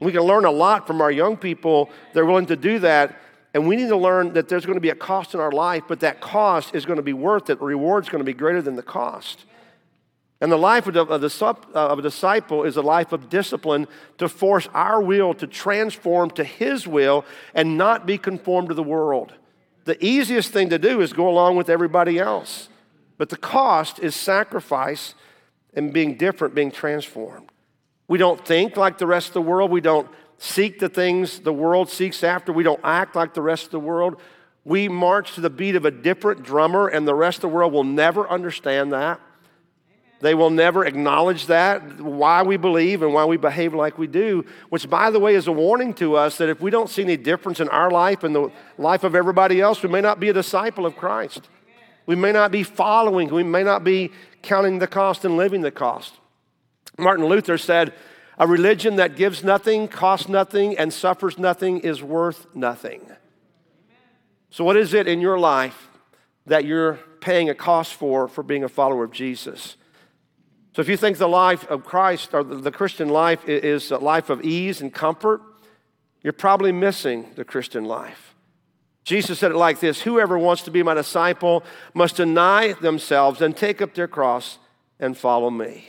We 0.00 0.12
can 0.12 0.22
learn 0.22 0.44
a 0.44 0.50
lot 0.50 0.86
from 0.86 1.00
our 1.00 1.10
young 1.10 1.36
people. 1.36 1.90
They're 2.12 2.26
willing 2.26 2.46
to 2.46 2.56
do 2.56 2.80
that. 2.80 3.16
And 3.54 3.66
we 3.66 3.76
need 3.76 3.88
to 3.88 3.96
learn 3.96 4.34
that 4.34 4.48
there's 4.48 4.66
going 4.66 4.76
to 4.76 4.80
be 4.80 4.90
a 4.90 4.94
cost 4.94 5.32
in 5.32 5.40
our 5.40 5.52
life, 5.52 5.84
but 5.88 6.00
that 6.00 6.20
cost 6.20 6.74
is 6.74 6.84
going 6.84 6.98
to 6.98 7.02
be 7.02 7.12
worth 7.12 7.48
it. 7.50 7.60
The 7.60 7.64
reward 7.64 8.04
is 8.04 8.10
going 8.10 8.20
to 8.20 8.24
be 8.26 8.34
greater 8.34 8.62
than 8.62 8.76
the 8.76 8.82
cost. 8.82 9.44
And 10.40 10.52
the 10.52 10.56
life 10.56 10.86
of, 10.86 10.96
uh, 10.96 11.18
of 11.74 11.98
a 11.98 12.02
disciple 12.02 12.62
is 12.64 12.76
a 12.76 12.82
life 12.82 13.12
of 13.12 13.28
discipline 13.28 13.88
to 14.18 14.28
force 14.28 14.68
our 14.72 15.00
will 15.00 15.34
to 15.34 15.46
transform 15.46 16.30
to 16.32 16.44
His 16.44 16.86
will 16.86 17.24
and 17.54 17.76
not 17.76 18.06
be 18.06 18.18
conformed 18.18 18.68
to 18.68 18.74
the 18.74 18.82
world. 18.82 19.32
The 19.84 20.02
easiest 20.04 20.52
thing 20.52 20.68
to 20.70 20.78
do 20.78 21.00
is 21.00 21.12
go 21.12 21.28
along 21.28 21.56
with 21.56 21.68
everybody 21.68 22.18
else. 22.18 22.68
But 23.16 23.30
the 23.30 23.36
cost 23.36 23.98
is 23.98 24.14
sacrifice 24.14 25.14
and 25.74 25.92
being 25.92 26.16
different, 26.16 26.54
being 26.54 26.70
transformed. 26.70 27.50
We 28.06 28.18
don't 28.18 28.44
think 28.46 28.76
like 28.76 28.98
the 28.98 29.06
rest 29.06 29.28
of 29.28 29.34
the 29.34 29.42
world. 29.42 29.70
We 29.70 29.80
don't 29.80 30.08
seek 30.38 30.78
the 30.78 30.88
things 30.88 31.40
the 31.40 31.52
world 31.52 31.90
seeks 31.90 32.22
after. 32.22 32.52
We 32.52 32.62
don't 32.62 32.80
act 32.84 33.16
like 33.16 33.34
the 33.34 33.42
rest 33.42 33.66
of 33.66 33.70
the 33.72 33.80
world. 33.80 34.20
We 34.64 34.88
march 34.88 35.34
to 35.34 35.40
the 35.40 35.50
beat 35.50 35.74
of 35.74 35.84
a 35.84 35.90
different 35.90 36.42
drummer, 36.42 36.88
and 36.88 37.08
the 37.08 37.14
rest 37.14 37.38
of 37.38 37.42
the 37.42 37.48
world 37.48 37.72
will 37.72 37.84
never 37.84 38.28
understand 38.28 38.92
that. 38.92 39.20
They 40.20 40.34
will 40.34 40.50
never 40.50 40.84
acknowledge 40.84 41.46
that, 41.46 42.00
why 42.00 42.42
we 42.42 42.56
believe 42.56 43.02
and 43.02 43.14
why 43.14 43.24
we 43.24 43.36
behave 43.36 43.72
like 43.72 43.98
we 43.98 44.08
do, 44.08 44.44
which, 44.68 44.90
by 44.90 45.10
the 45.10 45.20
way, 45.20 45.36
is 45.36 45.46
a 45.46 45.52
warning 45.52 45.94
to 45.94 46.16
us 46.16 46.38
that 46.38 46.48
if 46.48 46.60
we 46.60 46.70
don't 46.70 46.90
see 46.90 47.02
any 47.02 47.16
difference 47.16 47.60
in 47.60 47.68
our 47.68 47.90
life 47.90 48.24
and 48.24 48.34
the 48.34 48.50
life 48.78 49.04
of 49.04 49.14
everybody 49.14 49.60
else, 49.60 49.82
we 49.82 49.88
may 49.88 50.00
not 50.00 50.18
be 50.18 50.28
a 50.28 50.32
disciple 50.32 50.86
of 50.86 50.96
Christ. 50.96 51.48
We 52.06 52.16
may 52.16 52.32
not 52.32 52.50
be 52.50 52.64
following, 52.64 53.28
we 53.28 53.44
may 53.44 53.62
not 53.62 53.84
be 53.84 54.10
counting 54.42 54.80
the 54.80 54.86
cost 54.88 55.24
and 55.24 55.36
living 55.36 55.60
the 55.60 55.70
cost. 55.70 56.14
Martin 56.98 57.26
Luther 57.26 57.56
said, 57.56 57.94
A 58.38 58.46
religion 58.46 58.96
that 58.96 59.14
gives 59.14 59.44
nothing, 59.44 59.86
costs 59.86 60.28
nothing, 60.28 60.76
and 60.76 60.92
suffers 60.92 61.38
nothing 61.38 61.78
is 61.80 62.02
worth 62.02 62.46
nothing. 62.56 63.08
So, 64.50 64.64
what 64.64 64.76
is 64.76 64.94
it 64.94 65.06
in 65.06 65.20
your 65.20 65.38
life 65.38 65.90
that 66.46 66.64
you're 66.64 66.98
paying 67.20 67.50
a 67.50 67.54
cost 67.54 67.94
for 67.94 68.26
for 68.26 68.42
being 68.42 68.64
a 68.64 68.68
follower 68.68 69.04
of 69.04 69.12
Jesus? 69.12 69.76
So, 70.78 70.82
if 70.82 70.88
you 70.88 70.96
think 70.96 71.18
the 71.18 71.26
life 71.26 71.66
of 71.66 71.84
Christ 71.84 72.32
or 72.32 72.44
the 72.44 72.70
Christian 72.70 73.08
life 73.08 73.48
is 73.48 73.90
a 73.90 73.98
life 73.98 74.30
of 74.30 74.44
ease 74.44 74.80
and 74.80 74.94
comfort, 74.94 75.42
you're 76.22 76.32
probably 76.32 76.70
missing 76.70 77.32
the 77.34 77.44
Christian 77.44 77.84
life. 77.84 78.36
Jesus 79.02 79.40
said 79.40 79.50
it 79.50 79.56
like 79.56 79.80
this 79.80 80.02
Whoever 80.02 80.38
wants 80.38 80.62
to 80.62 80.70
be 80.70 80.84
my 80.84 80.94
disciple 80.94 81.64
must 81.94 82.14
deny 82.14 82.74
themselves 82.74 83.42
and 83.42 83.56
take 83.56 83.82
up 83.82 83.94
their 83.94 84.06
cross 84.06 84.60
and 85.00 85.18
follow 85.18 85.50
me. 85.50 85.88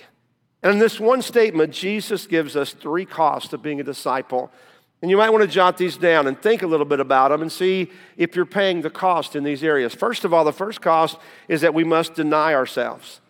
And 0.63 0.73
in 0.73 0.79
this 0.79 0.99
one 0.99 1.21
statement, 1.21 1.71
Jesus 1.71 2.25
gives 2.25 2.55
us 2.55 2.73
three 2.73 3.05
costs 3.05 3.53
of 3.53 3.61
being 3.61 3.79
a 3.79 3.83
disciple. 3.83 4.51
And 5.03 5.11
you 5.11 5.17
might 5.17 5.29
want 5.29 5.43
to 5.43 5.47
jot 5.47 5.77
these 5.77 5.97
down 5.97 6.25
and 6.25 6.41
think 6.41 6.63
a 6.63 6.67
little 6.67 6.87
bit 6.87 6.99
about 6.99 7.29
them 7.29 7.43
and 7.43 7.51
see 7.51 7.91
if 8.17 8.35
you're 8.35 8.43
paying 8.43 8.81
the 8.81 8.89
cost 8.89 9.35
in 9.35 9.43
these 9.43 9.63
areas. 9.63 9.93
First 9.93 10.25
of 10.25 10.33
all, 10.33 10.43
the 10.43 10.51
first 10.51 10.81
cost 10.81 11.19
is 11.47 11.61
that 11.61 11.75
we 11.75 11.83
must 11.83 12.15
deny 12.15 12.55
ourselves. 12.55 13.21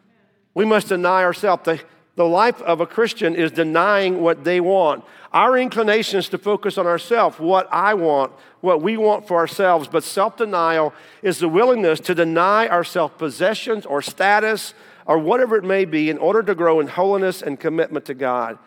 We 0.53 0.65
must 0.65 0.89
deny 0.89 1.23
ourselves. 1.23 1.63
The, 1.65 1.81
the 2.15 2.25
life 2.25 2.61
of 2.63 2.81
a 2.81 2.85
Christian 2.85 3.35
is 3.35 3.51
denying 3.51 4.21
what 4.21 4.43
they 4.43 4.59
want. 4.59 5.05
Our 5.31 5.57
inclination 5.57 6.19
is 6.19 6.27
to 6.29 6.37
focus 6.37 6.77
on 6.77 6.87
ourselves, 6.87 7.39
what 7.39 7.67
I 7.71 7.93
want, 7.93 8.33
what 8.61 8.81
we 8.81 8.97
want 8.97 9.27
for 9.27 9.37
ourselves. 9.37 9.87
But 9.87 10.03
self 10.03 10.37
denial 10.37 10.93
is 11.21 11.39
the 11.39 11.47
willingness 11.47 11.99
to 12.01 12.15
deny 12.15 12.67
our 12.67 12.83
self 12.83 13.17
possessions 13.17 13.85
or 13.85 14.01
status 14.01 14.73
or 15.05 15.17
whatever 15.17 15.55
it 15.55 15.63
may 15.63 15.85
be 15.85 16.09
in 16.09 16.17
order 16.17 16.43
to 16.43 16.55
grow 16.55 16.79
in 16.79 16.87
holiness 16.87 17.41
and 17.41 17.59
commitment 17.59 18.05
to 18.05 18.13
God. 18.13 18.57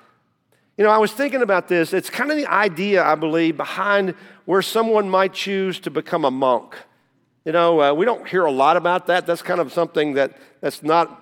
You 0.78 0.84
know, 0.84 0.90
I 0.90 0.98
was 0.98 1.12
thinking 1.12 1.42
about 1.42 1.68
this. 1.68 1.92
It's 1.92 2.08
kind 2.08 2.30
of 2.30 2.36
the 2.36 2.46
idea, 2.46 3.04
I 3.04 3.14
believe, 3.14 3.56
behind 3.56 4.14
where 4.46 4.62
someone 4.62 5.10
might 5.10 5.34
choose 5.34 5.78
to 5.80 5.90
become 5.90 6.24
a 6.24 6.30
monk. 6.30 6.74
You 7.44 7.52
know, 7.52 7.80
uh, 7.80 7.92
we 7.92 8.06
don't 8.06 8.26
hear 8.26 8.44
a 8.44 8.50
lot 8.50 8.76
about 8.76 9.08
that. 9.08 9.26
That's 9.26 9.42
kind 9.42 9.60
of 9.60 9.72
something 9.72 10.14
that, 10.14 10.38
that's 10.60 10.82
not 10.82 11.21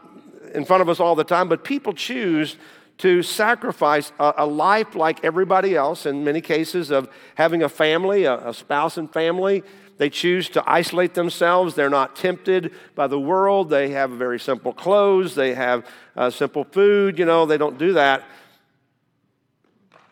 in 0.55 0.65
front 0.65 0.83
of 0.83 0.89
us 0.89 1.01
all 1.01 1.15
the 1.15 1.25
time, 1.25 1.49
but 1.49 1.65
people 1.65 1.93
choose 1.93 2.57
to 2.99 3.23
sacrifice 3.23 4.13
a, 4.19 4.35
a 4.39 4.47
life 4.47 4.95
like 4.95 5.25
everybody 5.25 5.75
else, 5.75 6.05
in 6.05 6.23
many 6.23 6.41
cases, 6.41 6.91
of 6.91 7.09
having 7.35 7.63
a 7.63 7.69
family, 7.69 8.25
a, 8.25 8.49
a 8.49 8.55
spouse 8.55 8.99
and 8.99 9.11
family. 9.13 9.63
They 9.97 10.11
choose 10.11 10.49
to 10.51 10.63
isolate 10.67 11.15
themselves. 11.15 11.75
They're 11.75 11.91
not 11.91 12.17
tempted 12.17 12.73
by 12.95 13.07
the 13.07 13.19
world. 13.19 13.71
They 13.71 13.91
have 13.91 14.11
very 14.11 14.39
simple 14.39 14.73
clothes. 14.73 15.35
They 15.35 15.55
have 15.55 15.87
uh, 16.17 16.31
simple 16.31 16.65
food. 16.65 17.19
You 17.19 17.25
know, 17.25 17.47
they 17.47 17.59
don't 17.59 17.79
do 17.79 17.95
that 17.95 18.25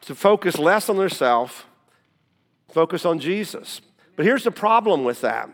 to 0.03 0.15
focus 0.15 0.57
less 0.57 0.89
on 0.89 0.97
themselves, 0.97 1.65
focus 2.73 3.05
on 3.05 3.19
Jesus. 3.19 3.83
But 4.17 4.25
here's 4.25 4.45
the 4.45 4.51
problem 4.51 5.05
with 5.05 5.21
that. 5.21 5.51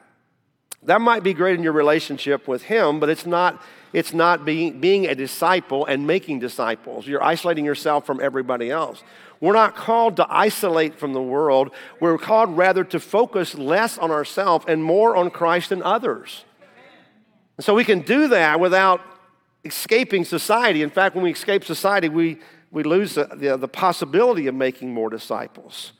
That 0.85 1.00
might 1.00 1.23
be 1.23 1.33
great 1.33 1.57
in 1.57 1.62
your 1.62 1.73
relationship 1.73 2.47
with 2.47 2.62
Him, 2.64 3.00
but 3.00 3.09
it's 3.09 3.26
not, 3.26 3.62
it's 3.93 4.12
not 4.12 4.45
being, 4.45 4.81
being 4.81 5.07
a 5.07 5.14
disciple 5.14 5.87
and 5.87 6.07
making 6.07 6.41
disciples. 6.41 7.07
You're 7.07 7.23
isolating 7.23 7.64
yourself 7.64 8.07
from 8.07 8.21
everybody 8.21 8.71
else. 8.71 9.03
We're 9.41 9.55
not 9.55 9.75
called 9.75 10.17
to 10.17 10.26
isolate 10.29 10.99
from 10.99 11.12
the 11.12 11.23
world. 11.23 11.71
We're 12.00 12.19
called 12.19 12.57
rather 12.57 12.85
to 12.85 13.00
focus 13.00 13.55
less 13.55 13.99
on 13.99 14.11
ourselves 14.11 14.64
and 14.69 14.83
more 14.83 15.17
on 15.17 15.31
Christ 15.31 15.73
and 15.73 15.83
others. 15.83 16.45
And 17.57 17.64
so 17.64 17.75
we 17.75 17.85
can 17.85 18.00
do 18.00 18.29
that 18.29 18.61
without 18.61 19.00
escaping 19.64 20.25
society. 20.25 20.83
In 20.83 20.91
fact, 20.91 21.14
when 21.14 21.25
we 21.25 21.31
escape 21.31 21.64
society, 21.64 22.09
we 22.09 22.38
we 22.75 22.83
lose 22.83 23.14
the, 23.14 23.26
the, 23.33 23.57
the 23.57 23.69
possibility 23.69 24.49
of 24.49 24.55
making 24.55 24.93
more 24.93 25.09
disciples. 25.09 25.93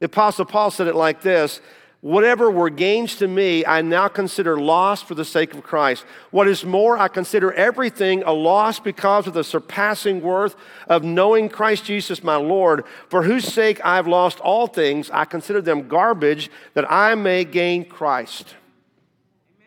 The 0.00 0.06
Apostle 0.06 0.44
Paul 0.44 0.72
said 0.72 0.88
it 0.88 0.96
like 0.96 1.22
this 1.22 1.60
Whatever 2.02 2.50
were 2.50 2.70
gains 2.70 3.16
to 3.16 3.28
me, 3.28 3.64
I 3.66 3.82
now 3.82 4.08
consider 4.08 4.58
loss 4.58 5.02
for 5.02 5.14
the 5.14 5.24
sake 5.24 5.52
of 5.52 5.62
Christ. 5.62 6.06
What 6.30 6.48
is 6.48 6.64
more, 6.64 6.96
I 6.96 7.08
consider 7.08 7.52
everything 7.52 8.22
a 8.22 8.32
loss 8.32 8.80
because 8.80 9.26
of 9.26 9.34
the 9.34 9.44
surpassing 9.44 10.22
worth 10.22 10.56
of 10.88 11.04
knowing 11.04 11.50
Christ 11.50 11.84
Jesus 11.84 12.24
my 12.24 12.36
Lord, 12.36 12.84
for 13.08 13.22
whose 13.22 13.44
sake 13.44 13.84
I 13.84 13.96
have 13.96 14.06
lost 14.06 14.40
all 14.40 14.66
things. 14.66 15.10
I 15.10 15.26
consider 15.26 15.60
them 15.60 15.88
garbage 15.88 16.50
that 16.72 16.90
I 16.90 17.14
may 17.16 17.44
gain 17.44 17.84
Christ. 17.84 18.54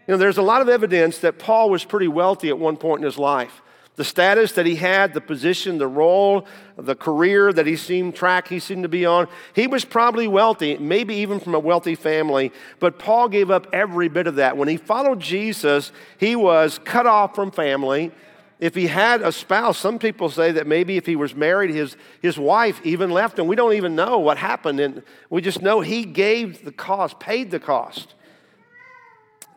You 0.07 0.13
know, 0.13 0.17
there's 0.17 0.39
a 0.39 0.41
lot 0.41 0.63
of 0.63 0.69
evidence 0.69 1.19
that 1.19 1.37
Paul 1.37 1.69
was 1.69 1.85
pretty 1.85 2.07
wealthy 2.07 2.49
at 2.49 2.57
one 2.57 2.77
point 2.77 3.01
in 3.01 3.05
his 3.05 3.19
life 3.19 3.61
the 3.95 4.03
status 4.03 4.53
that 4.53 4.65
he 4.65 4.75
had, 4.75 5.13
the 5.13 5.21
position, 5.21 5.77
the 5.77 5.87
role, 5.87 6.47
the 6.77 6.95
career 6.95 7.53
that 7.53 7.67
he 7.67 7.75
seemed 7.75 8.15
track 8.15 8.47
he 8.47 8.59
seemed 8.59 8.83
to 8.83 8.89
be 8.89 9.05
on. 9.05 9.27
He 9.55 9.67
was 9.67 9.85
probably 9.85 10.27
wealthy, 10.27 10.77
maybe 10.77 11.15
even 11.15 11.39
from 11.39 11.53
a 11.53 11.59
wealthy 11.59 11.95
family, 11.95 12.51
but 12.79 12.97
Paul 12.97 13.29
gave 13.29 13.51
up 13.51 13.67
every 13.71 14.09
bit 14.09 14.25
of 14.25 14.35
that. 14.35 14.57
When 14.57 14.67
he 14.67 14.77
followed 14.77 15.19
Jesus, 15.19 15.91
he 16.17 16.35
was 16.35 16.79
cut 16.79 17.05
off 17.05 17.35
from 17.35 17.51
family. 17.51 18.11
If 18.59 18.75
he 18.75 18.87
had 18.87 19.21
a 19.21 19.31
spouse, 19.31 19.77
some 19.77 19.99
people 19.99 20.29
say 20.29 20.53
that 20.53 20.65
maybe 20.65 20.95
if 20.97 21.05
he 21.05 21.15
was 21.15 21.35
married, 21.35 21.69
his, 21.71 21.97
his 22.21 22.37
wife 22.37 22.79
even 22.83 23.09
left 23.09 23.37
him. 23.37 23.45
We 23.45 23.57
don't 23.57 23.73
even 23.73 23.93
know 23.93 24.19
what 24.19 24.37
happened. 24.37 24.79
And 24.79 25.03
we 25.29 25.41
just 25.41 25.61
know 25.61 25.81
he 25.81 26.05
gave 26.05 26.63
the 26.63 26.71
cost, 26.71 27.19
paid 27.19 27.51
the 27.51 27.59
cost. 27.59 28.15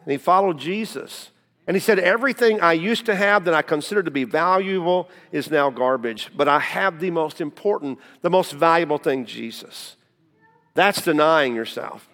And 0.05 0.11
he 0.11 0.18
followed 0.18 0.59
Jesus. 0.59 1.31
And 1.66 1.76
he 1.76 1.81
said, 1.81 1.98
Everything 1.98 2.61
I 2.61 2.74
used 2.74 3.07
to 3.07 3.14
have 3.14 3.44
that 3.44 3.55
I 3.55 3.62
considered 3.62 4.05
to 4.05 4.11
be 4.11 4.24
valuable 4.24 5.09
is 5.33 5.50
now 5.50 5.70
garbage, 5.70 6.31
but 6.37 6.48
I 6.48 6.61
have 6.61 7.00
the 7.00 7.11
most 7.11 7.40
important, 7.40 7.98
the 8.22 8.31
most 8.31 8.52
valuable 8.52 8.98
thing, 8.98 9.26
Jesus. 9.26 9.96
That's 10.74 11.02
denying 11.02 11.55
yourself. 11.55 12.09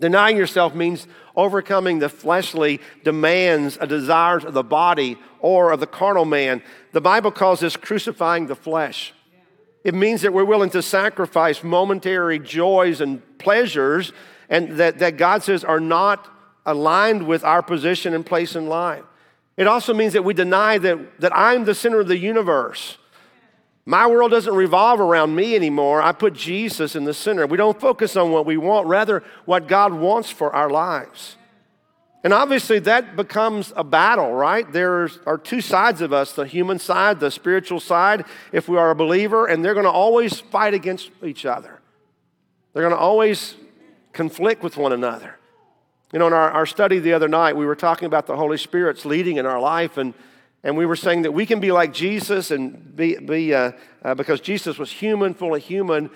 Denying 0.00 0.36
yourself 0.36 0.74
means 0.74 1.06
overcoming 1.36 1.98
the 1.98 2.08
fleshly 2.08 2.80
demands 3.04 3.76
and 3.76 3.88
desires 3.88 4.44
of 4.44 4.54
the 4.54 4.62
body 4.62 5.18
or 5.40 5.70
of 5.70 5.80
the 5.80 5.86
carnal 5.86 6.24
man. 6.24 6.62
The 6.92 7.00
Bible 7.00 7.30
calls 7.30 7.60
this 7.60 7.76
crucifying 7.76 8.46
the 8.46 8.56
flesh. 8.56 9.12
It 9.84 9.94
means 9.94 10.22
that 10.22 10.32
we're 10.32 10.44
willing 10.44 10.70
to 10.70 10.82
sacrifice 10.82 11.62
momentary 11.62 12.38
joys 12.38 13.00
and 13.00 13.20
pleasures 13.38 14.12
and 14.48 14.76
that, 14.78 14.98
that 14.98 15.16
God 15.16 15.42
says 15.42 15.64
are 15.64 15.80
not 15.80 16.28
aligned 16.64 17.26
with 17.26 17.44
our 17.44 17.62
position 17.62 18.14
and 18.14 18.24
place 18.24 18.54
in 18.54 18.66
life. 18.68 19.04
It 19.56 19.66
also 19.66 19.92
means 19.92 20.12
that 20.14 20.24
we 20.24 20.34
deny 20.34 20.78
that, 20.78 21.20
that 21.20 21.36
I'm 21.36 21.64
the 21.64 21.74
center 21.74 22.00
of 22.00 22.08
the 22.08 22.18
universe. 22.18 22.98
My 23.84 24.06
world 24.06 24.30
doesn't 24.30 24.54
revolve 24.54 25.00
around 25.00 25.34
me 25.34 25.56
anymore. 25.56 26.00
I 26.00 26.12
put 26.12 26.34
Jesus 26.34 26.94
in 26.94 27.04
the 27.04 27.14
center. 27.14 27.46
We 27.46 27.56
don't 27.56 27.80
focus 27.80 28.16
on 28.16 28.30
what 28.30 28.46
we 28.46 28.56
want, 28.56 28.86
rather, 28.86 29.24
what 29.44 29.66
God 29.66 29.92
wants 29.92 30.30
for 30.30 30.54
our 30.54 30.70
lives. 30.70 31.36
And 32.24 32.32
obviously, 32.32 32.78
that 32.80 33.16
becomes 33.16 33.72
a 33.74 33.82
battle, 33.82 34.32
right? 34.32 34.70
There 34.72 35.08
are 35.26 35.36
two 35.36 35.60
sides 35.60 36.00
of 36.00 36.12
us 36.12 36.32
the 36.32 36.46
human 36.46 36.78
side, 36.78 37.18
the 37.18 37.32
spiritual 37.32 37.80
side, 37.80 38.24
if 38.52 38.68
we 38.68 38.76
are 38.76 38.90
a 38.90 38.94
believer, 38.94 39.46
and 39.46 39.64
they're 39.64 39.74
going 39.74 39.84
to 39.84 39.90
always 39.90 40.38
fight 40.38 40.72
against 40.72 41.10
each 41.24 41.44
other. 41.44 41.80
They're 42.72 42.84
going 42.84 42.94
to 42.94 43.00
always 43.00 43.56
conflict 44.12 44.62
with 44.62 44.76
one 44.76 44.92
another. 44.92 45.36
You 46.12 46.18
know, 46.18 46.26
in 46.26 46.34
our, 46.34 46.50
our 46.50 46.66
study 46.66 46.98
the 46.98 47.14
other 47.14 47.28
night, 47.28 47.56
we 47.56 47.64
were 47.64 47.74
talking 47.74 48.04
about 48.04 48.26
the 48.26 48.36
Holy 48.36 48.58
Spirit's 48.58 49.06
leading 49.06 49.38
in 49.38 49.46
our 49.46 49.58
life, 49.58 49.96
and, 49.96 50.12
and 50.62 50.76
we 50.76 50.84
were 50.84 50.94
saying 50.94 51.22
that 51.22 51.32
we 51.32 51.46
can 51.46 51.58
be 51.58 51.72
like 51.72 51.94
Jesus 51.94 52.50
and 52.50 52.94
be, 52.94 53.16
be 53.16 53.54
uh, 53.54 53.72
uh, 54.04 54.14
because 54.14 54.42
Jesus 54.42 54.76
was 54.76 54.90
human, 54.90 55.32
fully 55.32 55.60
human. 55.60 56.10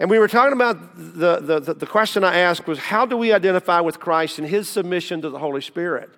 And 0.00 0.10
we 0.10 0.18
were 0.18 0.26
talking 0.26 0.54
about 0.54 0.96
the, 0.96 1.60
the, 1.60 1.74
the 1.74 1.86
question 1.86 2.24
I 2.24 2.38
asked 2.40 2.66
was 2.66 2.80
how 2.80 3.06
do 3.06 3.16
we 3.16 3.32
identify 3.32 3.78
with 3.78 4.00
Christ 4.00 4.40
and 4.40 4.48
his 4.48 4.68
submission 4.68 5.22
to 5.22 5.30
the 5.30 5.38
Holy 5.38 5.60
Spirit? 5.60 6.10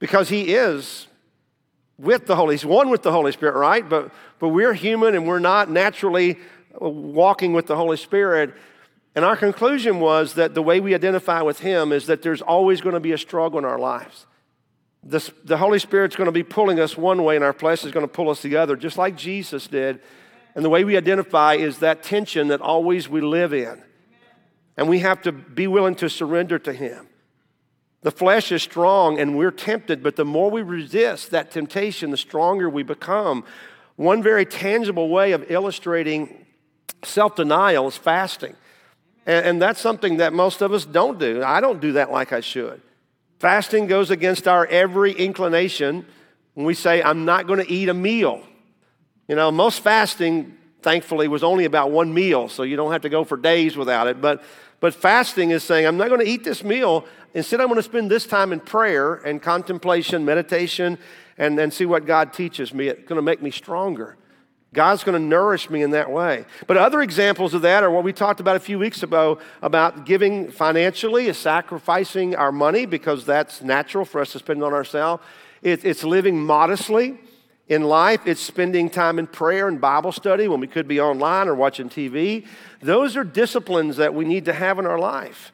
Because 0.00 0.28
he 0.28 0.54
is 0.54 1.06
with 1.98 2.26
the 2.26 2.34
Holy, 2.34 2.54
he's 2.54 2.64
one 2.64 2.90
with 2.90 3.02
the 3.02 3.12
Holy 3.12 3.30
Spirit, 3.30 3.54
right? 3.54 3.88
But, 3.88 4.10
but 4.40 4.48
we're 4.48 4.72
human 4.72 5.14
and 5.14 5.28
we're 5.28 5.38
not 5.38 5.70
naturally 5.70 6.36
walking 6.80 7.52
with 7.52 7.66
the 7.66 7.76
Holy 7.76 7.96
Spirit. 7.96 8.54
And 9.14 9.24
our 9.24 9.36
conclusion 9.36 9.98
was 10.00 10.34
that 10.34 10.54
the 10.54 10.62
way 10.62 10.80
we 10.80 10.94
identify 10.94 11.42
with 11.42 11.60
Him 11.60 11.92
is 11.92 12.06
that 12.06 12.22
there's 12.22 12.42
always 12.42 12.80
going 12.80 12.94
to 12.94 13.00
be 13.00 13.12
a 13.12 13.18
struggle 13.18 13.58
in 13.58 13.64
our 13.64 13.78
lives. 13.78 14.26
The, 15.02 15.32
the 15.44 15.56
Holy 15.56 15.78
Spirit's 15.78 16.14
going 16.14 16.26
to 16.26 16.32
be 16.32 16.42
pulling 16.42 16.78
us 16.78 16.96
one 16.96 17.24
way, 17.24 17.34
and 17.34 17.44
our 17.44 17.52
flesh 17.52 17.84
is 17.84 17.90
going 17.90 18.06
to 18.06 18.12
pull 18.12 18.30
us 18.30 18.42
the 18.42 18.56
other, 18.56 18.76
just 18.76 18.98
like 18.98 19.16
Jesus 19.16 19.66
did. 19.66 20.00
And 20.54 20.64
the 20.64 20.70
way 20.70 20.84
we 20.84 20.96
identify 20.96 21.54
is 21.54 21.78
that 21.78 22.02
tension 22.02 22.48
that 22.48 22.60
always 22.60 23.08
we 23.08 23.20
live 23.20 23.52
in. 23.52 23.82
And 24.76 24.88
we 24.88 25.00
have 25.00 25.22
to 25.22 25.32
be 25.32 25.66
willing 25.66 25.94
to 25.96 26.08
surrender 26.08 26.58
to 26.60 26.72
Him. 26.72 27.08
The 28.02 28.10
flesh 28.10 28.50
is 28.50 28.62
strong 28.62 29.20
and 29.20 29.36
we're 29.36 29.50
tempted, 29.50 30.02
but 30.02 30.16
the 30.16 30.24
more 30.24 30.50
we 30.50 30.62
resist 30.62 31.30
that 31.32 31.50
temptation, 31.50 32.10
the 32.10 32.16
stronger 32.16 32.70
we 32.70 32.82
become. 32.82 33.44
One 33.96 34.22
very 34.22 34.46
tangible 34.46 35.10
way 35.10 35.32
of 35.32 35.50
illustrating 35.50 36.46
self 37.04 37.36
denial 37.36 37.88
is 37.88 37.98
fasting. 37.98 38.56
And, 39.26 39.46
and 39.46 39.62
that's 39.62 39.80
something 39.80 40.18
that 40.18 40.32
most 40.32 40.62
of 40.62 40.72
us 40.72 40.84
don't 40.84 41.18
do. 41.18 41.42
I 41.42 41.60
don't 41.60 41.80
do 41.80 41.92
that 41.92 42.10
like 42.10 42.32
I 42.32 42.40
should. 42.40 42.80
Fasting 43.38 43.86
goes 43.86 44.10
against 44.10 44.46
our 44.46 44.66
every 44.66 45.12
inclination 45.12 46.04
when 46.54 46.66
we 46.66 46.74
say, 46.74 47.02
I'm 47.02 47.24
not 47.24 47.46
going 47.46 47.58
to 47.58 47.70
eat 47.70 47.88
a 47.88 47.94
meal. 47.94 48.42
You 49.28 49.36
know, 49.36 49.50
most 49.50 49.80
fasting, 49.80 50.56
thankfully, 50.82 51.28
was 51.28 51.42
only 51.42 51.64
about 51.64 51.90
one 51.90 52.12
meal, 52.12 52.48
so 52.48 52.64
you 52.64 52.76
don't 52.76 52.92
have 52.92 53.02
to 53.02 53.08
go 53.08 53.24
for 53.24 53.36
days 53.36 53.76
without 53.76 54.08
it. 54.08 54.20
But, 54.20 54.42
but 54.80 54.94
fasting 54.94 55.52
is 55.52 55.62
saying, 55.62 55.86
I'm 55.86 55.96
not 55.96 56.08
going 56.08 56.20
to 56.20 56.26
eat 56.26 56.44
this 56.44 56.64
meal. 56.64 57.06
Instead, 57.32 57.60
I'm 57.60 57.68
going 57.68 57.76
to 57.76 57.82
spend 57.82 58.10
this 58.10 58.26
time 58.26 58.52
in 58.52 58.60
prayer 58.60 59.14
and 59.14 59.40
contemplation, 59.40 60.24
meditation, 60.24 60.98
and, 61.38 61.58
and 61.58 61.72
see 61.72 61.86
what 61.86 62.04
God 62.04 62.32
teaches 62.32 62.74
me. 62.74 62.88
It's 62.88 63.08
going 63.08 63.16
to 63.16 63.22
make 63.22 63.40
me 63.40 63.50
stronger. 63.50 64.16
God's 64.72 65.02
going 65.02 65.20
to 65.20 65.24
nourish 65.26 65.68
me 65.68 65.82
in 65.82 65.90
that 65.90 66.10
way. 66.10 66.44
But 66.68 66.76
other 66.76 67.02
examples 67.02 67.54
of 67.54 67.62
that 67.62 67.82
are 67.82 67.90
what 67.90 68.04
we 68.04 68.12
talked 68.12 68.38
about 68.38 68.54
a 68.54 68.60
few 68.60 68.78
weeks 68.78 69.02
ago 69.02 69.40
about 69.62 70.06
giving 70.06 70.50
financially, 70.50 71.32
sacrificing 71.32 72.36
our 72.36 72.52
money 72.52 72.86
because 72.86 73.24
that's 73.24 73.62
natural 73.62 74.04
for 74.04 74.20
us 74.20 74.32
to 74.32 74.38
spend 74.38 74.62
on 74.62 74.72
ourselves. 74.72 75.24
It, 75.62 75.84
it's 75.84 76.04
living 76.04 76.40
modestly 76.40 77.18
in 77.68 77.82
life. 77.82 78.20
It's 78.26 78.40
spending 78.40 78.88
time 78.88 79.18
in 79.18 79.26
prayer 79.26 79.66
and 79.66 79.80
Bible 79.80 80.12
study 80.12 80.46
when 80.46 80.60
we 80.60 80.68
could 80.68 80.86
be 80.86 81.00
online 81.00 81.48
or 81.48 81.56
watching 81.56 81.88
TV. 81.88 82.46
Those 82.80 83.16
are 83.16 83.24
disciplines 83.24 83.96
that 83.96 84.14
we 84.14 84.24
need 84.24 84.44
to 84.44 84.52
have 84.52 84.78
in 84.78 84.86
our 84.86 84.98
life. 84.98 85.52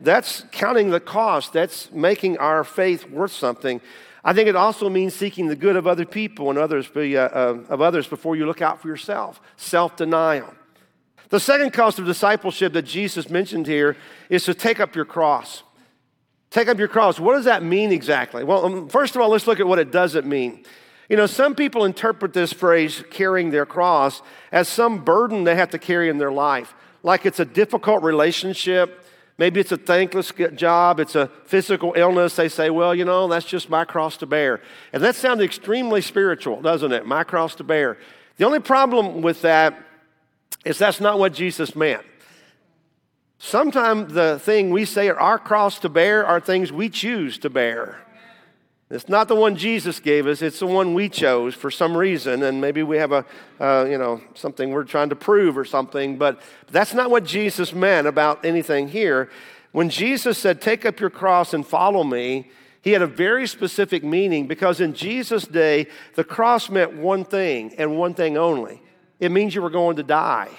That's 0.00 0.44
counting 0.52 0.90
the 0.90 1.00
cost. 1.00 1.52
That's 1.52 1.90
making 1.92 2.38
our 2.38 2.64
faith 2.64 3.08
worth 3.08 3.32
something. 3.32 3.80
I 4.26 4.32
think 4.32 4.48
it 4.48 4.56
also 4.56 4.90
means 4.90 5.14
seeking 5.14 5.46
the 5.46 5.54
good 5.54 5.76
of 5.76 5.86
other 5.86 6.04
people 6.04 6.50
and 6.50 6.58
others, 6.58 6.90
uh, 6.96 7.00
uh, 7.00 7.58
of 7.68 7.80
others 7.80 8.08
before 8.08 8.34
you 8.34 8.44
look 8.44 8.60
out 8.60 8.82
for 8.82 8.88
yourself. 8.88 9.40
Self 9.56 9.94
denial. 9.94 10.52
The 11.28 11.38
second 11.38 11.72
cost 11.72 12.00
of 12.00 12.06
discipleship 12.06 12.72
that 12.72 12.82
Jesus 12.82 13.30
mentioned 13.30 13.68
here 13.68 13.96
is 14.28 14.44
to 14.46 14.52
take 14.52 14.80
up 14.80 14.96
your 14.96 15.04
cross. 15.04 15.62
Take 16.50 16.66
up 16.66 16.76
your 16.76 16.88
cross. 16.88 17.20
What 17.20 17.34
does 17.34 17.44
that 17.44 17.62
mean 17.62 17.92
exactly? 17.92 18.42
Well, 18.42 18.66
um, 18.66 18.88
first 18.88 19.14
of 19.14 19.22
all, 19.22 19.28
let's 19.28 19.46
look 19.46 19.60
at 19.60 19.66
what 19.68 19.78
it 19.78 19.92
doesn't 19.92 20.26
mean. 20.26 20.64
You 21.08 21.16
know, 21.16 21.26
some 21.26 21.54
people 21.54 21.84
interpret 21.84 22.32
this 22.32 22.52
phrase, 22.52 23.04
carrying 23.10 23.50
their 23.50 23.66
cross, 23.66 24.22
as 24.50 24.66
some 24.66 25.04
burden 25.04 25.44
they 25.44 25.54
have 25.54 25.70
to 25.70 25.78
carry 25.78 26.08
in 26.08 26.18
their 26.18 26.32
life, 26.32 26.74
like 27.04 27.26
it's 27.26 27.38
a 27.38 27.44
difficult 27.44 28.02
relationship 28.02 29.05
Maybe 29.38 29.60
it's 29.60 29.72
a 29.72 29.76
thankless 29.76 30.32
job, 30.54 30.98
it's 30.98 31.14
a 31.14 31.30
physical 31.44 31.92
illness. 31.94 32.36
They 32.36 32.48
say, 32.48 32.70
well, 32.70 32.94
you 32.94 33.04
know, 33.04 33.28
that's 33.28 33.44
just 33.44 33.68
my 33.68 33.84
cross 33.84 34.16
to 34.18 34.26
bear. 34.26 34.62
And 34.94 35.02
that 35.02 35.14
sounds 35.14 35.42
extremely 35.42 36.00
spiritual, 36.00 36.62
doesn't 36.62 36.92
it? 36.92 37.04
My 37.06 37.22
cross 37.22 37.54
to 37.56 37.64
bear. 37.64 37.98
The 38.38 38.46
only 38.46 38.60
problem 38.60 39.20
with 39.20 39.42
that 39.42 39.78
is 40.64 40.78
that's 40.78 41.00
not 41.00 41.18
what 41.18 41.34
Jesus 41.34 41.76
meant. 41.76 42.02
Sometimes 43.38 44.14
the 44.14 44.38
thing 44.38 44.70
we 44.70 44.86
say 44.86 45.08
are 45.10 45.20
our 45.20 45.38
cross 45.38 45.78
to 45.80 45.90
bear 45.90 46.24
are 46.24 46.40
things 46.40 46.72
we 46.72 46.88
choose 46.88 47.36
to 47.38 47.50
bear. 47.50 48.05
It's 48.88 49.08
not 49.08 49.26
the 49.26 49.34
one 49.34 49.56
Jesus 49.56 49.98
gave 49.98 50.28
us, 50.28 50.42
it's 50.42 50.60
the 50.60 50.66
one 50.66 50.94
we 50.94 51.08
chose 51.08 51.54
for 51.54 51.72
some 51.72 51.96
reason. 51.96 52.44
And 52.44 52.60
maybe 52.60 52.84
we 52.84 52.98
have 52.98 53.10
a, 53.10 53.24
uh, 53.58 53.84
you 53.88 53.98
know, 53.98 54.20
something 54.34 54.70
we're 54.70 54.84
trying 54.84 55.08
to 55.08 55.16
prove 55.16 55.58
or 55.58 55.64
something, 55.64 56.18
but 56.18 56.40
that's 56.70 56.94
not 56.94 57.10
what 57.10 57.24
Jesus 57.24 57.72
meant 57.72 58.06
about 58.06 58.44
anything 58.44 58.88
here. 58.88 59.28
When 59.72 59.90
Jesus 59.90 60.38
said, 60.38 60.60
Take 60.60 60.86
up 60.86 61.00
your 61.00 61.10
cross 61.10 61.52
and 61.52 61.66
follow 61.66 62.04
me, 62.04 62.50
he 62.80 62.92
had 62.92 63.02
a 63.02 63.08
very 63.08 63.48
specific 63.48 64.04
meaning 64.04 64.46
because 64.46 64.80
in 64.80 64.94
Jesus' 64.94 65.44
day, 65.44 65.88
the 66.14 66.22
cross 66.22 66.70
meant 66.70 66.92
one 66.92 67.24
thing 67.24 67.74
and 67.78 67.98
one 67.98 68.14
thing 68.14 68.36
only 68.36 68.80
it 69.18 69.32
means 69.32 69.54
you 69.54 69.62
were 69.62 69.70
going 69.70 69.96
to 69.96 70.02
die. 70.02 70.50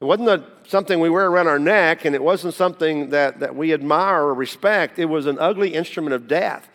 It 0.00 0.04
wasn't 0.04 0.28
a, 0.28 0.44
something 0.68 1.00
we 1.00 1.10
wear 1.10 1.26
around 1.26 1.48
our 1.48 1.58
neck, 1.58 2.04
and 2.04 2.14
it 2.14 2.22
wasn't 2.22 2.54
something 2.54 3.10
that, 3.10 3.40
that 3.40 3.56
we 3.56 3.72
admire 3.72 4.22
or 4.22 4.34
respect. 4.34 4.98
It 4.98 5.06
was 5.06 5.26
an 5.26 5.38
ugly 5.40 5.74
instrument 5.74 6.14
of 6.14 6.28
death. 6.28 6.68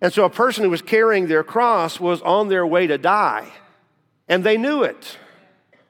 And 0.00 0.12
so 0.12 0.24
a 0.24 0.30
person 0.30 0.62
who 0.62 0.70
was 0.70 0.82
carrying 0.82 1.26
their 1.26 1.42
cross 1.42 1.98
was 1.98 2.22
on 2.22 2.48
their 2.48 2.64
way 2.64 2.86
to 2.86 2.96
die, 2.96 3.52
and 4.28 4.44
they 4.44 4.56
knew 4.56 4.84
it. 4.84 5.18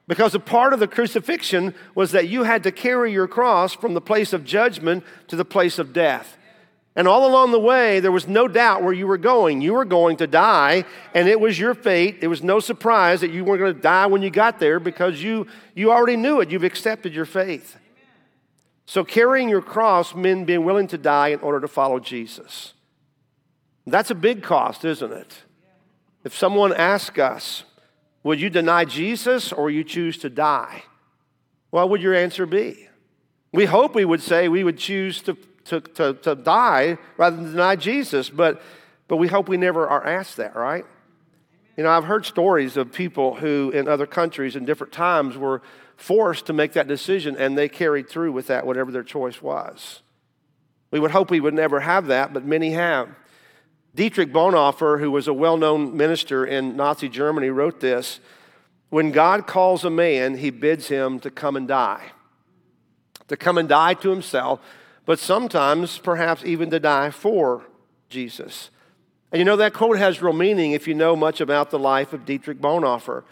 Because 0.07 0.35
a 0.35 0.41
part 0.41 0.73
of 0.73 0.81
the 0.81 0.89
crucifixion 0.89 1.75
was 1.95 2.13
that 2.13 2.29
you 2.29 2.45
had 2.45 2.63
to 2.63 2.73
carry 2.73 3.13
your 3.13 3.29
cross 3.29 3.75
from 3.75 3.93
the 3.93 4.01
place 4.01 4.33
of 4.33 4.43
judgment 4.43 5.05
to 5.27 5.37
the 5.37 5.45
place 5.45 5.79
of 5.79 5.93
death. 5.93 6.38
And 6.99 7.07
all 7.07 7.31
along 7.31 7.53
the 7.53 7.61
way, 7.61 8.01
there 8.01 8.11
was 8.11 8.27
no 8.27 8.49
doubt 8.49 8.83
where 8.83 8.93
you 8.93 9.07
were 9.07 9.19
going. 9.19 9.61
You 9.61 9.75
were 9.75 9.85
going 9.85 10.17
to 10.17 10.27
die, 10.27 10.85
and 11.15 11.29
it 11.29 11.39
was 11.39 11.57
your 11.57 11.73
fate. 11.73 12.19
It 12.23 12.27
was 12.27 12.43
no 12.43 12.59
surprise 12.59 13.21
that 13.21 13.31
you 13.31 13.45
were 13.45 13.57
going 13.57 13.73
to 13.73 13.81
die 13.81 14.07
when 14.07 14.21
you 14.21 14.31
got 14.31 14.59
there 14.59 14.81
because 14.81 15.23
you, 15.23 15.47
you 15.77 15.93
already 15.93 16.17
knew 16.17 16.41
it. 16.41 16.51
You've 16.51 16.65
accepted 16.65 17.15
your 17.15 17.25
faith. 17.25 17.77
So, 18.85 19.05
carrying 19.05 19.49
your 19.49 19.63
cross 19.63 20.13
meant 20.13 20.49
being 20.49 20.65
willing 20.65 20.89
to 20.89 20.99
die 20.99 21.29
in 21.29 21.39
order 21.39 21.61
to 21.61 21.69
follow 21.69 22.01
Jesus. 22.01 22.73
That's 23.87 24.11
a 24.11 24.17
big 24.17 24.43
cost, 24.43 24.85
isn't 24.85 25.13
it? 25.13 25.45
If 26.25 26.37
someone 26.37 26.73
asks 26.75 27.21
us, 27.21 27.63
Would 28.25 28.41
you 28.41 28.51
deny 28.51 28.85
Jesus 28.85 29.53
or 29.53 29.71
you 29.71 29.85
choose 29.85 30.19
to 30.19 30.31
die? 30.31 30.83
What 31.71 31.91
would 31.91 32.03
your 32.03 32.15
answer 32.15 32.45
be? 32.45 32.89
We 33.53 33.67
hope 33.67 33.95
we 33.95 34.05
would 34.05 34.21
say 34.21 34.49
we 34.49 34.65
would 34.65 34.79
choose 34.79 35.23
to 35.23 35.37
to, 35.69 35.81
to, 35.81 36.15
to 36.15 36.35
die 36.35 36.99
rather 37.17 37.37
than 37.37 37.53
deny 37.53 37.77
Jesus. 37.77 38.29
But, 38.31 38.61
but 39.07 39.17
we 39.17 39.29
hope 39.29 39.49
we 39.49 39.57
never 39.57 39.89
are 39.89 40.07
asked 40.07 40.37
that, 40.37 40.55
right? 40.57 40.85
You 41.77 41.85
know, 41.85 41.91
I've 41.91 42.05
heard 42.05 42.27
stories 42.27 42.77
of 42.77 42.93
people 42.93 43.37
who 43.37 43.71
in 43.71 43.87
other 43.87 44.07
countries 44.07 44.57
in 44.57 44.65
different 44.65 44.93
times 44.93 45.37
were 45.37 45.63
forced 45.97 46.47
to 46.47 46.53
make 46.53 46.73
that 46.73 46.89
decision 46.89 47.37
and 47.37 47.57
they 47.57 47.69
carried 47.69 48.09
through 48.09 48.33
with 48.33 48.49
that, 48.49 48.67
whatever 48.67 48.91
their 48.91 49.05
choice 49.05 49.41
was. 49.41 50.03
We 50.91 50.99
would 50.99 51.11
hope 51.11 51.31
we 51.31 51.41
would 51.41 51.55
never 51.55 51.81
have 51.81 52.07
that, 52.07 52.33
but 52.33 52.45
many 52.45 52.73
have. 52.73 53.11
Dietrich 53.95 54.33
Bonhoeffer, 54.33 55.01
who 55.01 55.11
was 55.11 55.29
a 55.29 55.33
well 55.33 55.57
known 55.57 55.97
minister 55.97 56.45
in 56.45 56.77
Nazi 56.77 57.09
Germany, 57.09 57.51
wrote 57.51 57.81
this 57.81 58.21
When 58.91 59.13
God 59.13 59.47
calls 59.47 59.85
a 59.85 59.91
man, 59.91 60.37
he 60.37 60.51
bids 60.51 60.89
him 60.89 61.21
to 61.21 61.31
come 61.31 61.57
and 61.57 61.69
die, 61.69 62.13
to 63.29 63.37
come 63.37 63.59
and 63.59 63.69
die 63.69 63.95
to 63.95 64.11
himself 64.11 64.61
but 65.09 65.19
sometimes 65.19 65.97
perhaps 65.97 66.45
even 66.45 66.69
to 66.69 66.79
die 66.79 67.09
for 67.09 67.65
Jesus. 68.11 68.69
And 69.33 69.39
you 69.39 69.45
know, 69.47 69.57
that 69.57 69.73
quote 69.73 69.97
has 69.97 70.21
real 70.21 70.35
meaning 70.35 70.73
if 70.73 70.87
you 70.87 70.93
know 70.93 71.17
much 71.17 71.41
about 71.41 71.71
the 71.71 71.79
life 71.79 72.13
of 72.13 72.27
Dietrich 72.27 72.61
Bonhoeffer. 72.61 73.25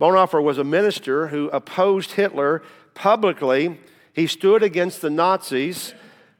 Bonhoeffer 0.00 0.42
was 0.42 0.56
a 0.56 0.64
minister 0.64 1.26
who 1.26 1.50
opposed 1.50 2.12
Hitler 2.12 2.62
publicly. 2.94 3.78
He 4.14 4.26
stood 4.26 4.62
against 4.62 5.02
the 5.02 5.10
Nazis. 5.10 5.92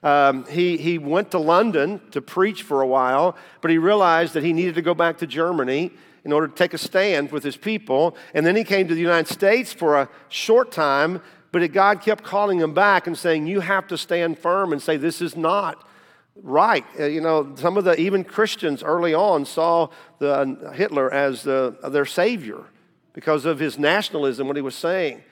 Um, 0.03 0.47
he, 0.47 0.79
he 0.79 0.97
went 0.97 1.31
to 1.33 1.39
London 1.39 2.01
to 2.13 2.23
preach 2.23 2.63
for 2.63 2.81
a 2.81 2.87
while, 2.87 3.37
but 3.61 3.71
he 3.71 3.77
realized 3.77 4.33
that 4.33 4.45
he 4.45 4.55
needed 4.55 4.77
to 4.77 4.83
go 4.83 4.95
back 4.95 5.19
to 5.19 5.27
Germany 5.27 5.91
in 6.25 6.33
order 6.33 6.49
to 6.49 6.55
take 6.55 6.73
a 6.73 6.79
stand 6.79 7.33
with 7.33 7.45
his 7.45 7.59
people. 7.59 8.17
And 8.33 8.47
then 8.47 8.57
he 8.57 8.65
came 8.65 8.89
to 8.89 8.95
the 8.95 9.01
United 9.03 9.31
States 9.31 9.75
for 9.75 9.99
a 9.99 10.09
short 10.31 10.73
time 10.73 11.21
but 11.55 11.71
God 11.71 12.01
kept 12.01 12.25
calling 12.25 12.59
him 12.59 12.75
back 12.75 13.07
and 13.07 13.17
saying, 13.17 13.47
You 13.47 13.61
have 13.61 13.87
to 13.87 13.97
stand 13.97 14.41
firm 14.41 14.73
and 14.73 14.83
say, 14.83 14.97
This 14.97 15.23
is 15.23 15.37
not 15.37 15.89
right. 16.43 16.85
Uh, 16.99 17.05
you 17.05 17.21
know, 17.21 17.55
some 17.55 17.77
of 17.77 17.85
the 17.85 17.95
even 17.95 18.25
Christians 18.25 18.83
early 18.83 19.15
on 19.15 19.45
saw 19.45 19.89
the, 20.19 20.33
uh, 20.33 20.73
Hitler 20.73 21.15
as 21.15 21.45
the, 21.45 21.77
their 21.93 22.07
savior 22.07 22.65
because 23.13 23.45
of 23.45 23.61
his 23.61 23.79
nationalism, 23.79 24.49
what 24.49 24.57
he 24.57 24.63
was 24.63 24.75
saying. 24.75 25.23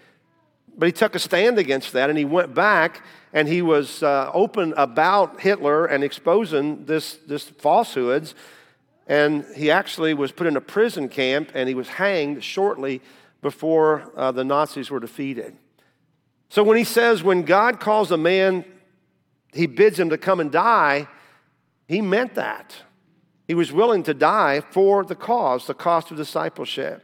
But 0.78 0.86
he 0.86 0.92
took 0.92 1.16
a 1.16 1.18
stand 1.18 1.58
against 1.58 1.92
that 1.94 2.08
and 2.08 2.16
he 2.16 2.24
went 2.24 2.54
back 2.54 3.04
and 3.32 3.48
he 3.48 3.60
was 3.60 4.04
uh, 4.04 4.30
open 4.32 4.74
about 4.76 5.40
Hitler 5.40 5.86
and 5.86 6.04
exposing 6.04 6.84
this, 6.84 7.14
this 7.26 7.48
falsehoods. 7.48 8.36
And 9.08 9.44
he 9.56 9.72
actually 9.72 10.14
was 10.14 10.30
put 10.30 10.46
in 10.46 10.56
a 10.56 10.60
prison 10.60 11.08
camp 11.08 11.50
and 11.52 11.68
he 11.68 11.74
was 11.74 11.88
hanged 11.88 12.44
shortly 12.44 13.02
before 13.40 14.12
uh, 14.16 14.30
the 14.30 14.44
Nazis 14.44 14.88
were 14.88 15.00
defeated. 15.00 15.56
So 16.52 16.62
when 16.62 16.76
he 16.76 16.84
says, 16.84 17.22
when 17.22 17.44
God 17.44 17.80
calls 17.80 18.10
a 18.10 18.18
man, 18.18 18.66
he 19.54 19.66
bids 19.66 19.98
him 19.98 20.10
to 20.10 20.18
come 20.18 20.38
and 20.38 20.52
die, 20.52 21.08
he 21.88 22.02
meant 22.02 22.34
that. 22.34 22.76
He 23.48 23.54
was 23.54 23.72
willing 23.72 24.02
to 24.02 24.12
die 24.12 24.60
for 24.60 25.02
the 25.02 25.14
cause, 25.14 25.66
the 25.66 25.72
cost 25.72 26.10
of 26.10 26.18
discipleship. 26.18 27.02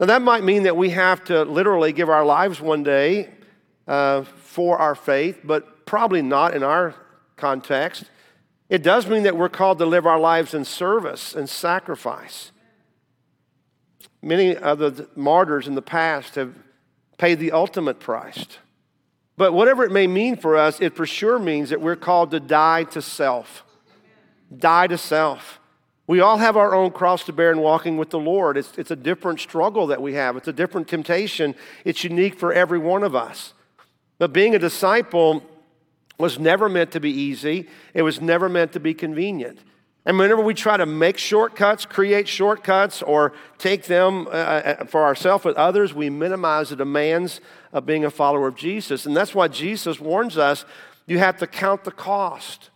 Now, 0.00 0.06
that 0.06 0.20
might 0.20 0.42
mean 0.42 0.64
that 0.64 0.76
we 0.76 0.90
have 0.90 1.22
to 1.26 1.44
literally 1.44 1.92
give 1.92 2.10
our 2.10 2.24
lives 2.24 2.60
one 2.60 2.82
day 2.82 3.30
uh, 3.86 4.22
for 4.22 4.78
our 4.78 4.96
faith, 4.96 5.42
but 5.44 5.86
probably 5.86 6.20
not 6.20 6.52
in 6.52 6.64
our 6.64 6.96
context. 7.36 8.10
It 8.68 8.82
does 8.82 9.06
mean 9.06 9.22
that 9.22 9.36
we're 9.36 9.48
called 9.48 9.78
to 9.78 9.86
live 9.86 10.06
our 10.06 10.18
lives 10.18 10.54
in 10.54 10.64
service 10.64 11.36
and 11.36 11.48
sacrifice. 11.48 12.50
Many 14.22 14.56
of 14.56 14.80
the 14.80 15.08
martyrs 15.14 15.68
in 15.68 15.76
the 15.76 15.82
past 15.82 16.34
have 16.34 16.52
paid 17.18 17.38
the 17.38 17.52
ultimate 17.52 18.00
price. 18.00 18.46
But 19.36 19.52
whatever 19.52 19.84
it 19.84 19.92
may 19.92 20.06
mean 20.06 20.36
for 20.36 20.56
us, 20.56 20.80
it 20.80 20.96
for 20.96 21.06
sure 21.06 21.38
means 21.38 21.70
that 21.70 21.80
we're 21.80 21.96
called 21.96 22.30
to 22.30 22.40
die 22.40 22.84
to 22.84 23.02
self. 23.02 23.64
Die 24.56 24.86
to 24.86 24.98
self. 24.98 25.60
We 26.06 26.20
all 26.20 26.38
have 26.38 26.56
our 26.56 26.74
own 26.74 26.92
cross 26.92 27.24
to 27.24 27.32
bear 27.32 27.50
in 27.50 27.58
walking 27.58 27.96
with 27.96 28.10
the 28.10 28.18
Lord. 28.18 28.56
It's, 28.56 28.78
it's 28.78 28.92
a 28.92 28.96
different 28.96 29.40
struggle 29.40 29.88
that 29.88 30.00
we 30.00 30.14
have, 30.14 30.36
it's 30.36 30.48
a 30.48 30.52
different 30.52 30.88
temptation. 30.88 31.54
It's 31.84 32.04
unique 32.04 32.38
for 32.38 32.52
every 32.52 32.78
one 32.78 33.02
of 33.02 33.14
us. 33.14 33.52
But 34.18 34.32
being 34.32 34.54
a 34.54 34.58
disciple 34.58 35.42
was 36.18 36.38
never 36.38 36.68
meant 36.68 36.92
to 36.92 37.00
be 37.00 37.10
easy, 37.10 37.68
it 37.92 38.02
was 38.02 38.20
never 38.20 38.48
meant 38.48 38.72
to 38.72 38.80
be 38.80 38.94
convenient. 38.94 39.58
And 40.06 40.18
whenever 40.18 40.40
we 40.40 40.54
try 40.54 40.76
to 40.76 40.86
make 40.86 41.18
shortcuts, 41.18 41.84
create 41.84 42.28
shortcuts, 42.28 43.02
or 43.02 43.32
take 43.58 43.84
them 43.84 44.28
uh, 44.28 44.30
uh 44.30 44.84
for 44.84 45.02
ourselves 45.02 45.44
with 45.44 45.56
others, 45.56 45.92
we 45.92 46.08
minimize 46.10 46.70
the 46.70 46.76
demands 46.76 47.40
of 47.72 47.84
being 47.84 48.04
a 48.04 48.10
follower 48.10 48.46
of 48.46 48.54
Jesus. 48.54 49.04
And 49.04 49.16
that's 49.16 49.34
why 49.34 49.48
Jesus 49.48 49.98
warns 50.00 50.38
us 50.38 50.64
you 51.06 51.18
have 51.18 51.36
to 51.38 51.46
count 51.46 51.84
the 51.84 51.90
cost. 51.90 52.70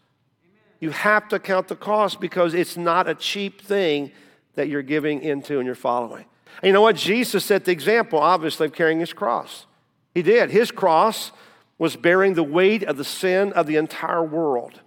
You 0.81 0.91
have 0.91 1.29
to 1.29 1.39
count 1.39 1.69
the 1.69 1.77
cost 1.77 2.21
because 2.21 2.53
it's 2.53 2.77
not 2.77 3.09
a 3.09 3.15
cheap 3.15 3.61
thing 3.61 4.11
that 4.57 4.69
you're 4.69 4.83
giving 4.83 5.23
into 5.23 5.59
and 5.59 5.67
you're 5.67 5.75
following. 5.75 6.25
And 6.63 6.69
you 6.69 6.73
know 6.73 6.81
what? 6.81 6.97
Jesus 6.97 7.45
set 7.45 7.65
the 7.65 7.73
example, 7.73 8.19
obviously, 8.19 8.67
of 8.67 8.73
carrying 8.73 8.99
his 8.99 9.13
cross. 9.13 9.67
He 10.15 10.23
did. 10.23 10.51
His 10.51 10.71
cross 10.71 11.31
was 11.79 11.97
bearing 11.97 12.35
the 12.35 12.43
weight 12.43 12.83
of 12.83 12.97
the 12.97 13.05
sin 13.05 13.53
of 13.53 13.67
the 13.67 13.77
entire 13.77 14.25
world. 14.25 14.81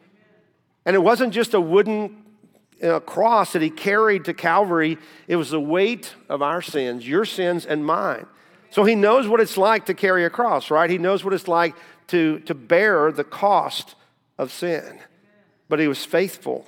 And 0.85 0.95
it 0.95 0.99
wasn't 0.99 1.33
just 1.33 1.53
a 1.53 1.61
wooden 1.61 2.22
cross 3.05 3.53
that 3.53 3.61
he 3.61 3.69
carried 3.69 4.25
to 4.25 4.33
Calvary, 4.33 4.97
it 5.27 5.35
was 5.35 5.51
the 5.51 5.59
weight 5.59 6.13
of 6.29 6.41
our 6.41 6.61
sins, 6.61 7.07
your 7.07 7.25
sins 7.25 7.65
and 7.65 7.85
mine. 7.85 8.25
So 8.69 8.83
he 8.83 8.95
knows 8.95 9.27
what 9.27 9.39
it's 9.39 9.57
like 9.57 9.85
to 9.85 9.93
carry 9.93 10.25
a 10.25 10.29
cross, 10.29 10.71
right? 10.71 10.89
He 10.89 10.97
knows 10.97 11.23
what 11.23 11.33
it's 11.33 11.47
like 11.47 11.75
to, 12.07 12.39
to 12.39 12.53
bear 12.53 13.11
the 13.11 13.23
cost 13.23 13.95
of 14.37 14.51
sin. 14.51 14.99
But 15.69 15.79
he 15.79 15.87
was 15.87 16.03
faithful 16.05 16.67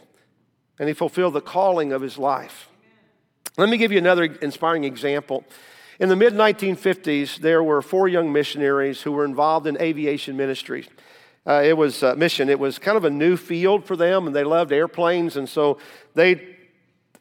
and 0.80 0.88
he 0.88 0.94
fulfilled 0.94 1.34
the 1.34 1.42
calling 1.42 1.92
of 1.94 2.02
his 2.02 2.18
life. 2.18 2.70
Let 3.58 3.70
me 3.70 3.78
give 3.78 3.92
you 3.92 3.98
another 3.98 4.26
inspiring 4.26 4.84
example. 4.84 5.46
In 6.00 6.10
the 6.10 6.16
mid 6.16 6.34
1950s, 6.34 7.38
there 7.38 7.64
were 7.64 7.82
four 7.82 8.08
young 8.08 8.34
missionaries 8.34 9.02
who 9.02 9.12
were 9.14 9.24
involved 9.24 9.66
in 9.66 9.80
aviation 9.82 10.36
ministries. 10.36 10.88
Uh, 11.48 11.62
it 11.64 11.78
was 11.78 12.02
a 12.04 12.16
mission. 12.16 12.50
It 12.50 12.60
was 12.60 12.80
kind 12.80 12.98
of 12.98 13.06
a 13.06 13.10
new 13.10 13.38
field 13.38 13.86
for 13.86 13.96
them, 13.96 14.28
and 14.28 14.36
they 14.36 14.44
loved 14.44 14.72
airplanes, 14.72 15.38
and 15.38 15.48
so 15.48 15.78
they 16.14 16.56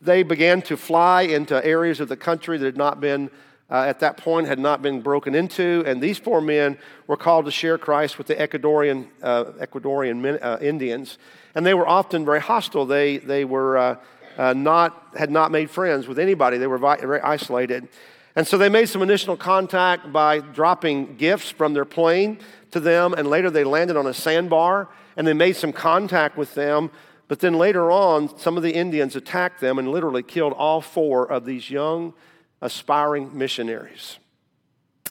they 0.00 0.22
began 0.22 0.60
to 0.62 0.76
fly 0.76 1.22
into 1.22 1.64
areas 1.64 2.00
of 2.00 2.08
the 2.08 2.16
country 2.16 2.58
that 2.58 2.64
had 2.64 2.76
not 2.76 3.00
been 3.00 3.30
uh, 3.70 3.84
at 3.86 4.00
that 4.00 4.18
point 4.18 4.46
had 4.46 4.58
not 4.58 4.82
been 4.82 5.00
broken 5.00 5.34
into, 5.34 5.82
and 5.86 6.02
these 6.02 6.18
four 6.18 6.40
men 6.40 6.78
were 7.06 7.16
called 7.16 7.46
to 7.46 7.50
share 7.50 7.78
Christ 7.78 8.18
with 8.18 8.26
the 8.26 8.34
Ecuadorian 8.36 9.08
uh, 9.22 9.44
Ecuadorian 9.60 10.20
men, 10.20 10.38
uh, 10.42 10.58
Indians, 10.60 11.18
and 11.54 11.64
they 11.64 11.74
were 11.74 11.88
often 11.88 12.24
very 12.24 12.40
hostile. 12.40 12.86
They 12.86 13.18
they 13.18 13.44
were 13.44 13.78
uh, 13.78 13.96
uh, 14.36 14.52
not, 14.52 15.10
had 15.16 15.30
not 15.30 15.50
made 15.50 15.70
friends 15.70 16.08
with 16.08 16.18
anybody. 16.18 16.58
They 16.58 16.66
were 16.66 16.78
very 16.78 17.20
isolated. 17.20 17.88
And 18.36 18.46
so 18.46 18.58
they 18.58 18.68
made 18.68 18.88
some 18.88 19.02
initial 19.02 19.36
contact 19.36 20.12
by 20.12 20.40
dropping 20.40 21.16
gifts 21.16 21.50
from 21.50 21.72
their 21.72 21.84
plane 21.84 22.38
to 22.72 22.80
them, 22.80 23.14
and 23.14 23.28
later 23.28 23.50
they 23.50 23.64
landed 23.64 23.96
on 23.96 24.06
a 24.06 24.14
sandbar 24.14 24.88
and 25.16 25.26
they 25.26 25.32
made 25.32 25.54
some 25.54 25.72
contact 25.72 26.36
with 26.36 26.54
them. 26.54 26.90
But 27.28 27.38
then 27.38 27.54
later 27.54 27.90
on, 27.90 28.36
some 28.36 28.56
of 28.56 28.62
the 28.62 28.74
Indians 28.74 29.14
attacked 29.14 29.60
them 29.60 29.78
and 29.78 29.90
literally 29.90 30.22
killed 30.22 30.52
all 30.52 30.80
four 30.80 31.30
of 31.30 31.44
these 31.44 31.70
young, 31.70 32.12
aspiring 32.60 33.36
missionaries. 33.36 34.18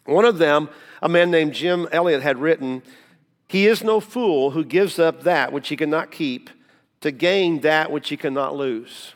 One 0.06 0.26
of 0.26 0.38
them, 0.38 0.70
a 1.02 1.08
man 1.08 1.32
named 1.32 1.54
Jim 1.54 1.88
Elliot, 1.92 2.22
had 2.22 2.38
written, 2.38 2.84
He 3.48 3.68
is 3.68 3.84
no 3.84 4.02
fool 4.02 4.52
who 4.52 4.66
gives 4.66 5.00
up 5.00 5.24
that 5.24 5.54
which 5.54 5.70
he 5.70 5.78
cannot 5.78 6.12
keep 6.12 6.50
to 7.00 7.12
gain 7.12 7.62
that 7.62 7.90
which 7.92 8.10
he 8.10 8.18
cannot 8.18 8.56
lose. 8.56 9.14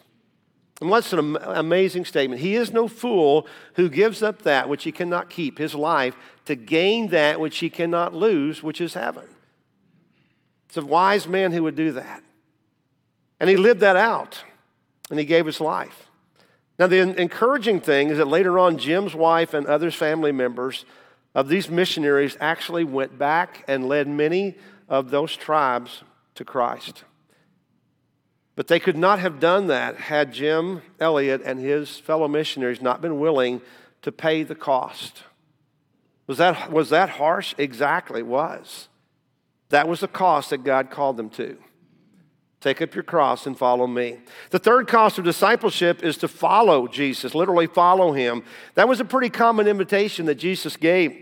And 0.80 0.90
what's 0.92 1.12
an 1.12 1.38
amazing 1.42 2.06
statement? 2.06 2.42
He 2.42 2.56
is 2.56 2.72
no 2.72 2.88
fool 2.88 3.48
who 3.76 3.90
gives 3.90 4.22
up 4.22 4.44
that 4.44 4.70
which 4.70 4.84
he 4.84 4.92
cannot 4.92 5.30
keep, 5.30 5.58
his 5.58 5.74
life, 5.74 6.16
to 6.46 6.56
gain 6.56 7.08
that 7.10 7.40
which 7.40 7.58
he 7.58 7.70
cannot 7.70 8.14
lose, 8.14 8.62
which 8.62 8.80
is 8.80 8.94
heaven. 8.94 9.26
It's 10.68 10.78
a 10.78 10.86
wise 10.86 11.28
man 11.28 11.52
who 11.52 11.64
would 11.64 11.76
do 11.76 11.94
that. 11.94 12.24
And 13.40 13.50
he 13.50 13.58
lived 13.58 13.80
that 13.80 13.96
out, 13.96 14.44
and 15.10 15.18
he 15.18 15.26
gave 15.26 15.46
his 15.46 15.60
life. 15.60 16.10
Now, 16.78 16.86
the 16.86 17.00
encouraging 17.20 17.80
thing 17.82 18.10
is 18.10 18.20
that 18.20 18.28
later 18.28 18.60
on, 18.60 18.78
Jim's 18.78 19.16
wife 19.16 19.56
and 19.56 19.66
others 19.66 19.96
family 19.96 20.32
members 20.32 20.86
of 21.34 21.48
these 21.48 21.70
missionaries 21.70 22.38
actually 22.40 22.84
went 22.84 23.18
back 23.18 23.64
and 23.68 23.88
led 23.88 24.08
many 24.08 24.56
of 24.88 25.10
those 25.10 25.36
tribes 25.36 26.04
to 26.36 26.46
Christ. 26.46 27.04
But 28.58 28.68
they 28.68 28.80
could 28.80 28.98
not 28.98 29.20
have 29.20 29.40
done 29.40 29.68
that 29.68 29.98
had 29.98 30.34
Jim 30.34 30.82
Elliot 31.00 31.44
and 31.46 31.60
his 31.60 32.00
fellow 32.00 32.28
missionaries 32.28 32.82
not 32.82 33.04
been 33.04 33.20
willing 33.20 33.62
to 34.02 34.12
pay 34.12 34.42
the 34.42 34.56
cost. 34.56 35.24
Was 36.26 36.40
that, 36.40 36.72
was 36.72 36.90
that 36.90 37.12
harsh? 37.12 37.54
Exactly, 37.60 38.24
was. 38.24 38.90
That 39.70 39.88
was 39.88 40.00
the 40.00 40.08
cost 40.08 40.50
that 40.50 40.64
God 40.64 40.90
called 40.90 41.18
them 41.18 41.30
to. 41.32 41.56
Take 42.60 42.82
up 42.82 42.96
your 42.96 43.04
cross 43.04 43.46
and 43.46 43.56
follow 43.56 43.86
me. 43.86 44.18
The 44.50 44.58
third 44.58 44.88
cost 44.88 45.20
of 45.20 45.24
discipleship 45.24 46.04
is 46.04 46.18
to 46.18 46.28
follow 46.28 46.88
Jesus, 46.88 47.36
literally 47.36 47.68
follow 47.68 48.12
him. 48.12 48.44
That 48.74 48.88
was 48.88 49.00
a 49.00 49.06
pretty 49.06 49.30
common 49.30 49.68
invitation 49.68 50.26
that 50.26 50.36
Jesus 50.36 50.78
gave. 50.78 51.16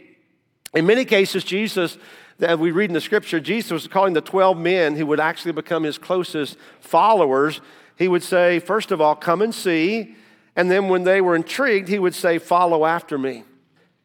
In 0.74 0.86
many 0.86 1.04
cases, 1.04 1.44
Jesus 1.44 1.98
that 2.40 2.60
we 2.60 2.72
read 2.72 2.90
in 2.90 2.94
the 2.94 3.02
scripture, 3.02 3.40
Jesus 3.40 3.72
was 3.72 3.88
calling 3.88 4.14
the 4.14 4.22
12 4.22 4.58
men 4.58 4.96
who 4.96 5.06
would 5.06 5.20
actually 5.20 5.54
become 5.54 5.84
his 5.84 5.98
closest 5.98 6.58
followers. 6.80 7.62
He 7.98 8.08
would 8.08 8.24
say, 8.24 8.60
first 8.60 8.92
of 8.92 9.00
all, 9.00 9.16
come 9.16 9.42
and 9.42 9.56
see. 9.56 10.16
And 10.56 10.70
then 10.70 10.90
when 10.90 11.04
they 11.04 11.22
were 11.22 11.36
intrigued, 11.36 11.88
he 11.88 12.00
would 12.00 12.16
say, 12.16 12.38
follow 12.38 12.86
after 12.86 13.18
me. 13.18 13.44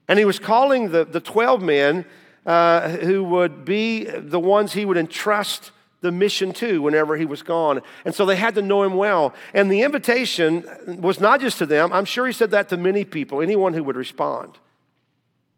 And 0.09 0.19
he 0.19 0.25
was 0.25 0.39
calling 0.39 0.91
the, 0.91 1.05
the 1.05 1.21
12 1.21 1.63
men 1.63 2.05
uh, 2.47 2.89
who 2.89 3.23
would 3.25 3.65
be 3.65 4.05
the 4.05 4.41
ones 4.41 4.73
he 4.73 4.85
would 4.85 4.97
entrust 4.97 5.73
the 6.01 6.11
mission 6.11 6.53
to 6.53 6.81
whenever 6.81 7.17
he 7.17 7.27
was 7.27 7.43
gone. 7.43 7.83
And 8.05 8.15
so 8.15 8.25
they 8.25 8.37
had 8.37 8.55
to 8.55 8.63
know 8.63 8.83
him 8.83 8.95
well. 8.95 9.35
And 9.53 9.71
the 9.71 9.83
invitation 9.83 10.65
was 11.01 11.21
not 11.21 11.41
just 11.41 11.59
to 11.59 11.67
them, 11.67 11.93
I'm 11.93 12.07
sure 12.07 12.27
he 12.27 12.33
said 12.33 12.51
that 12.53 12.69
to 12.71 12.77
many 12.77 13.05
people, 13.05 13.43
anyone 13.43 13.75
who 13.75 13.85
would 13.85 13.97
respond. 13.97 14.59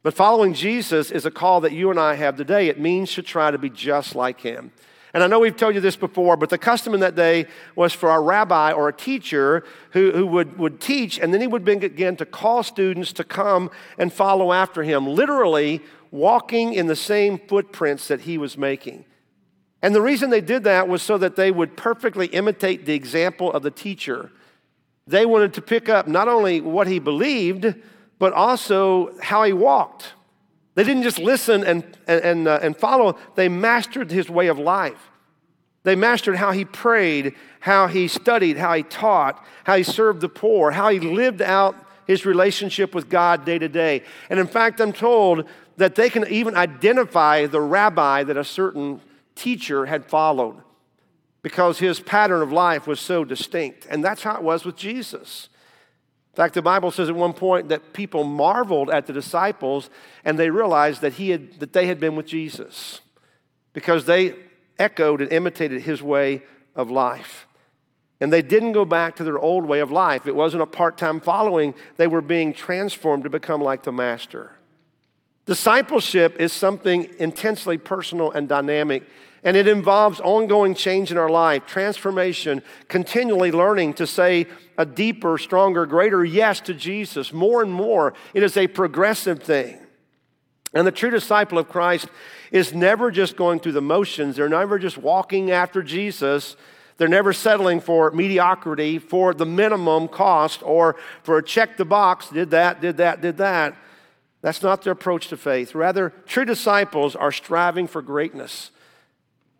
But 0.02 0.14
following 0.14 0.52
Jesus 0.54 1.10
is 1.10 1.26
a 1.26 1.30
call 1.30 1.60
that 1.60 1.72
you 1.72 1.90
and 1.90 2.00
I 2.00 2.14
have 2.14 2.36
today. 2.36 2.68
It 2.68 2.80
means 2.80 3.14
to 3.14 3.22
try 3.22 3.50
to 3.50 3.58
be 3.58 3.70
just 3.70 4.14
like 4.14 4.40
him. 4.40 4.72
And 5.14 5.22
I 5.22 5.26
know 5.26 5.40
we've 5.40 5.56
told 5.56 5.74
you 5.74 5.80
this 5.80 5.94
before, 5.94 6.36
but 6.36 6.48
the 6.48 6.58
custom 6.58 6.94
in 6.94 7.00
that 7.00 7.14
day 7.14 7.46
was 7.76 7.92
for 7.92 8.10
a 8.10 8.20
rabbi 8.20 8.72
or 8.72 8.88
a 8.88 8.92
teacher 8.92 9.62
who, 9.90 10.10
who 10.10 10.26
would, 10.26 10.58
would 10.58 10.80
teach, 10.80 11.18
and 11.18 11.32
then 11.32 11.40
he 11.40 11.46
would 11.46 11.64
begin 11.64 12.16
to 12.16 12.24
call 12.24 12.62
students 12.62 13.12
to 13.14 13.24
come 13.24 13.70
and 13.98 14.10
follow 14.12 14.52
after 14.52 14.82
him, 14.82 15.06
literally 15.06 15.82
walking 16.10 16.72
in 16.72 16.86
the 16.86 16.96
same 16.96 17.38
footprints 17.38 18.08
that 18.08 18.22
he 18.22 18.38
was 18.38 18.56
making. 18.56 19.04
And 19.82 19.94
the 19.94 20.00
reason 20.00 20.30
they 20.30 20.40
did 20.40 20.64
that 20.64 20.88
was 20.88 21.02
so 21.02 21.18
that 21.18 21.36
they 21.36 21.50
would 21.50 21.76
perfectly 21.76 22.26
imitate 22.28 22.86
the 22.86 22.94
example 22.94 23.52
of 23.52 23.62
the 23.62 23.70
teacher. 23.70 24.30
They 25.06 25.26
wanted 25.26 25.52
to 25.54 25.62
pick 25.62 25.88
up 25.88 26.08
not 26.08 26.28
only 26.28 26.60
what 26.60 26.86
he 26.86 26.98
believed, 26.98 27.74
but 28.22 28.32
also 28.35 29.12
how 29.20 29.42
he 29.42 29.52
walked. 29.52 30.12
They 30.76 30.85
didn't 30.85 31.02
just 31.02 31.18
listen 31.18 31.64
and, 31.64 31.82
and, 32.06 32.46
uh, 32.46 32.61
and 32.62 32.76
follow, 32.76 33.18
they 33.35 33.48
mastered 33.48 34.12
his 34.12 34.30
way 34.30 34.46
of 34.46 34.61
life. 34.61 35.11
They 35.82 35.96
mastered 35.96 36.37
how 36.37 36.52
he 36.52 36.64
prayed, 36.64 37.35
how 37.58 37.88
he 37.88 38.06
studied, 38.06 38.58
how 38.58 38.74
he 38.74 38.85
taught, 38.85 39.44
how 39.64 39.74
he 39.74 39.82
served 39.82 40.20
the 40.20 40.28
poor, 40.28 40.70
how 40.70 40.90
he 40.90 41.00
lived 41.00 41.42
out 41.42 41.74
his 42.06 42.24
relationship 42.24 42.94
with 42.94 43.08
God 43.08 43.44
day 43.44 43.58
to 43.58 43.68
day. 43.68 44.04
And 44.30 44.38
in 44.38 44.46
fact, 44.46 44.80
I'm 44.80 44.92
told 44.92 45.48
that 45.78 45.96
they 45.96 46.08
can 46.08 46.24
even 46.28 46.54
identify 46.54 47.46
the 47.46 47.61
rabbi 47.61 48.22
that 48.22 48.37
a 48.37 48.44
certain 48.44 49.00
teacher 49.35 49.87
had 49.87 50.06
followed 50.06 50.62
because 51.42 51.80
his 51.80 51.98
pattern 51.98 52.40
of 52.40 52.52
life 52.52 52.87
was 52.87 53.00
so 53.00 53.24
distinct. 53.24 53.85
And 53.90 54.04
that's 54.04 54.22
how 54.22 54.37
it 54.37 54.44
was 54.44 54.64
with 54.64 54.76
Jesus. 54.76 55.48
In 56.33 56.37
fact, 56.37 56.55
the 56.55 56.62
Bible 56.62 56.90
says 56.90 57.11
at 57.11 57.14
one 57.14 57.35
point 57.35 57.68
that 57.68 57.92
people 57.92 58.25
marveled 58.25 58.88
at 58.88 59.07
the 59.07 59.12
disciples 59.12 59.90
and 60.25 60.38
they 60.38 60.49
realized 60.49 61.03
that, 61.03 61.14
he 61.14 61.31
had, 61.31 61.61
that 61.61 61.75
they 61.75 61.87
had 61.87 62.01
been 62.01 62.16
with 62.16 62.27
Jesus 62.27 63.03
because 63.75 64.07
they 64.07 64.35
echoed 64.79 65.21
and 65.21 65.31
imitated 65.31 65.83
his 65.83 66.03
way 66.03 66.42
of 66.75 66.90
life. 66.90 67.47
And 68.18 68.33
they 68.33 68.40
didn't 68.40 68.73
go 68.73 68.87
back 68.87 69.16
to 69.16 69.25
their 69.25 69.38
old 69.38 69.66
way 69.66 69.81
of 69.81 69.90
life. 69.90 70.27
It 70.27 70.35
wasn't 70.35 70.62
a 70.62 70.66
part 70.66 70.97
time 70.97 71.21
following, 71.21 71.75
they 71.97 72.07
were 72.07 72.23
being 72.23 72.55
transformed 72.55 73.25
to 73.25 73.31
become 73.31 73.61
like 73.61 73.83
the 73.83 73.92
Master. 73.92 74.53
Discipleship 75.45 76.37
is 76.40 76.53
something 76.53 77.11
intensely 77.18 77.77
personal 77.77 78.31
and 78.31 78.49
dynamic 78.49 79.03
and 79.44 79.57
it 79.57 79.66
involves 79.66 80.20
ongoing 80.20 80.74
change 80.74 81.11
in 81.11 81.18
our 81.18 81.28
life, 81.28 81.66
transformation, 81.66 82.62
continually 82.88 83.50
learning 83.50 83.94
to 83.94 84.07
say 84.07 84.46
a 84.78 84.87
deeper, 84.87 85.37
stronger, 85.37 85.85
greater 85.85 86.24
yes 86.24 86.61
to 86.61 86.74
Jesus 86.74 87.33
more 87.33 87.62
and 87.62 87.72
more. 87.72 88.14
It 88.35 88.42
is 88.42 88.57
a 88.57 88.68
progressive 88.68 89.42
thing. 89.42 89.78
And 90.74 90.87
the 90.87 90.92
true 90.92 91.11
disciple 91.11 91.59
of 91.59 91.68
Christ 91.68 92.09
is 92.50 92.72
never 92.72 93.11
just 93.11 93.37
going 93.37 93.61
through 93.61 93.72
the 93.72 93.83
motions, 93.83 94.37
they're 94.37 94.48
never 94.48 94.78
just 94.78 94.98
walking 94.98 95.50
after 95.50 95.83
Jesus. 95.83 96.57
They're 96.98 97.09
never 97.09 97.33
settling 97.33 97.81
for 97.81 98.11
mediocrity, 98.12 98.98
for 98.98 99.33
the 99.33 99.46
minimum 99.46 100.09
cost, 100.09 100.62
or 100.62 100.96
for 101.22 101.38
a 101.38 101.42
check 101.42 101.76
the 101.76 101.87
box, 101.87 102.28
did 102.28 102.50
that, 102.50 102.81
did 102.81 102.98
that, 102.98 103.20
did 103.20 103.38
that. 103.38 103.76
That's 104.42 104.62
not 104.62 104.83
their 104.83 104.92
approach 104.92 105.28
to 105.28 105.37
faith. 105.37 105.74
Rather, 105.74 106.11
true 106.26 106.44
disciples 106.44 107.16
are 107.16 107.33
striving 107.33 107.88
for 107.88 108.02
greatness 108.02 108.70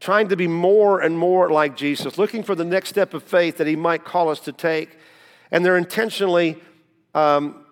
trying 0.03 0.27
to 0.29 0.37
be 0.37 0.49
more 0.49 1.01
and 1.01 1.17
more 1.17 1.49
like 1.49 1.77
Jesus, 1.77 2.19
looking 2.19 2.43
for 2.43 2.57
the 2.57 2.65
next 2.65 2.89
step 2.89 3.15
of 3.15 3.23
faith 3.23 3.59
that 3.59 3.69
He 3.69 3.77
might 3.77 4.05
call 4.05 4.29
us 4.29 4.41
to 4.41 4.53
take. 4.53 4.99
And 5.53 5.65
they're 5.65 5.77
intentionally 5.77 6.61
um, 7.15 7.65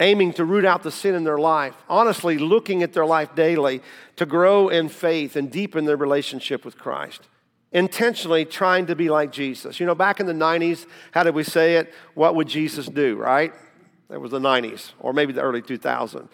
aiming 0.00 0.32
to 0.34 0.44
root 0.44 0.64
out 0.64 0.82
the 0.82 0.90
sin 0.90 1.14
in 1.14 1.24
their 1.24 1.36
life, 1.36 1.74
honestly, 1.86 2.38
looking 2.38 2.82
at 2.82 2.94
their 2.94 3.04
life 3.04 3.34
daily 3.34 3.82
to 4.16 4.24
grow 4.24 4.70
in 4.70 4.88
faith 4.88 5.36
and 5.36 5.50
deepen 5.50 5.84
their 5.84 5.98
relationship 5.98 6.64
with 6.64 6.78
Christ. 6.78 7.28
Intentionally 7.72 8.46
trying 8.46 8.86
to 8.86 8.96
be 8.96 9.10
like 9.10 9.32
Jesus. 9.32 9.78
You 9.78 9.84
know, 9.84 9.94
back 9.94 10.18
in 10.18 10.24
the 10.24 10.32
90s, 10.32 10.86
how 11.12 11.24
did 11.24 11.34
we 11.34 11.44
say 11.44 11.76
it? 11.76 11.92
What 12.14 12.34
would 12.36 12.48
Jesus 12.48 12.86
do, 12.86 13.16
right? 13.16 13.52
That 14.08 14.20
was 14.20 14.30
the 14.30 14.38
90s, 14.38 14.92
or 14.98 15.12
maybe 15.12 15.34
the 15.34 15.42
early 15.42 15.60
2000s. 15.60 16.28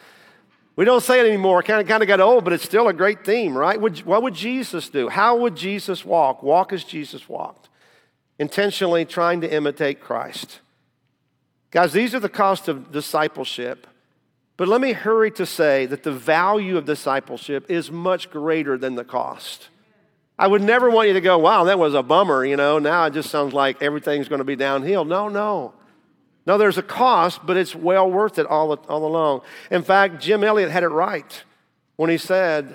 We 0.83 0.87
don't 0.87 1.01
say 1.01 1.21
it 1.21 1.27
anymore. 1.29 1.62
Kind 1.62 1.81
of, 1.81 1.87
kind 1.87 2.03
of 2.03 2.09
got 2.09 2.18
old, 2.18 2.42
but 2.42 2.53
it's 2.53 2.64
still 2.64 2.88
a 2.88 2.92
great 2.92 3.25
theme, 3.25 3.57
right? 3.57 3.81
what 3.81 4.21
would 4.25 4.35
Jesus 4.35 4.88
do? 4.88 5.09
How 5.09 5.37
would 5.37 5.55
Jesus 5.55 6.05
walk? 6.05 6.42
Walk 6.42 6.73
as 6.73 6.83
Jesus 6.83 7.29
walked, 7.29 7.68
intentionally 8.40 9.05
trying 9.05 9.40
to 9.42 9.55
imitate 9.55 10.01
Christ. 10.01 10.59
Guys, 11.71 11.92
these 11.92 12.16
are 12.16 12.18
the 12.18 12.29
costs 12.29 12.66
of 12.66 12.90
discipleship. 12.90 13.87
But 14.57 14.66
let 14.66 14.81
me 14.81 14.90
hurry 14.90 15.31
to 15.31 15.47
say 15.47 15.87
that 15.87 16.03
the 16.03 16.11
value 16.11 16.77
of 16.77 16.85
discipleship 16.85 17.71
is 17.71 17.92
much 17.92 18.29
greater 18.29 18.77
than 18.77 18.97
the 18.97 19.05
cost. 19.05 19.68
I 20.37 20.49
would 20.49 20.62
never 20.62 20.90
want 20.90 21.07
you 21.07 21.14
to 21.14 21.21
go, 21.21 21.38
wow, 21.38 21.62
that 21.62 21.79
was 21.79 21.95
a 21.95 22.03
bummer, 22.03 22.45
you 22.45 22.57
know, 22.57 22.81
now 22.81 23.05
it 23.05 23.12
just 23.12 23.31
sounds 23.31 23.55
like 23.55 23.81
everything's 23.81 24.29
going 24.29 24.40
to 24.40 24.45
be 24.45 24.57
downhill. 24.57 25.05
No, 25.05 25.29
no. 25.29 25.75
No, 26.44 26.59
there's 26.59 26.78
a 26.78 26.83
cost, 26.83 27.46
but 27.46 27.57
it's 27.57 27.74
well 27.74 28.11
worth 28.11 28.38
it 28.38 28.46
all, 28.46 28.72
all 28.72 29.07
along. 29.07 29.42
In 29.70 29.83
fact, 29.83 30.20
Jim 30.20 30.42
Elliot 30.42 30.70
had 30.70 30.83
it 30.83 30.88
right 30.88 31.42
when 31.96 32.11
he 32.11 32.18
said, 32.18 32.74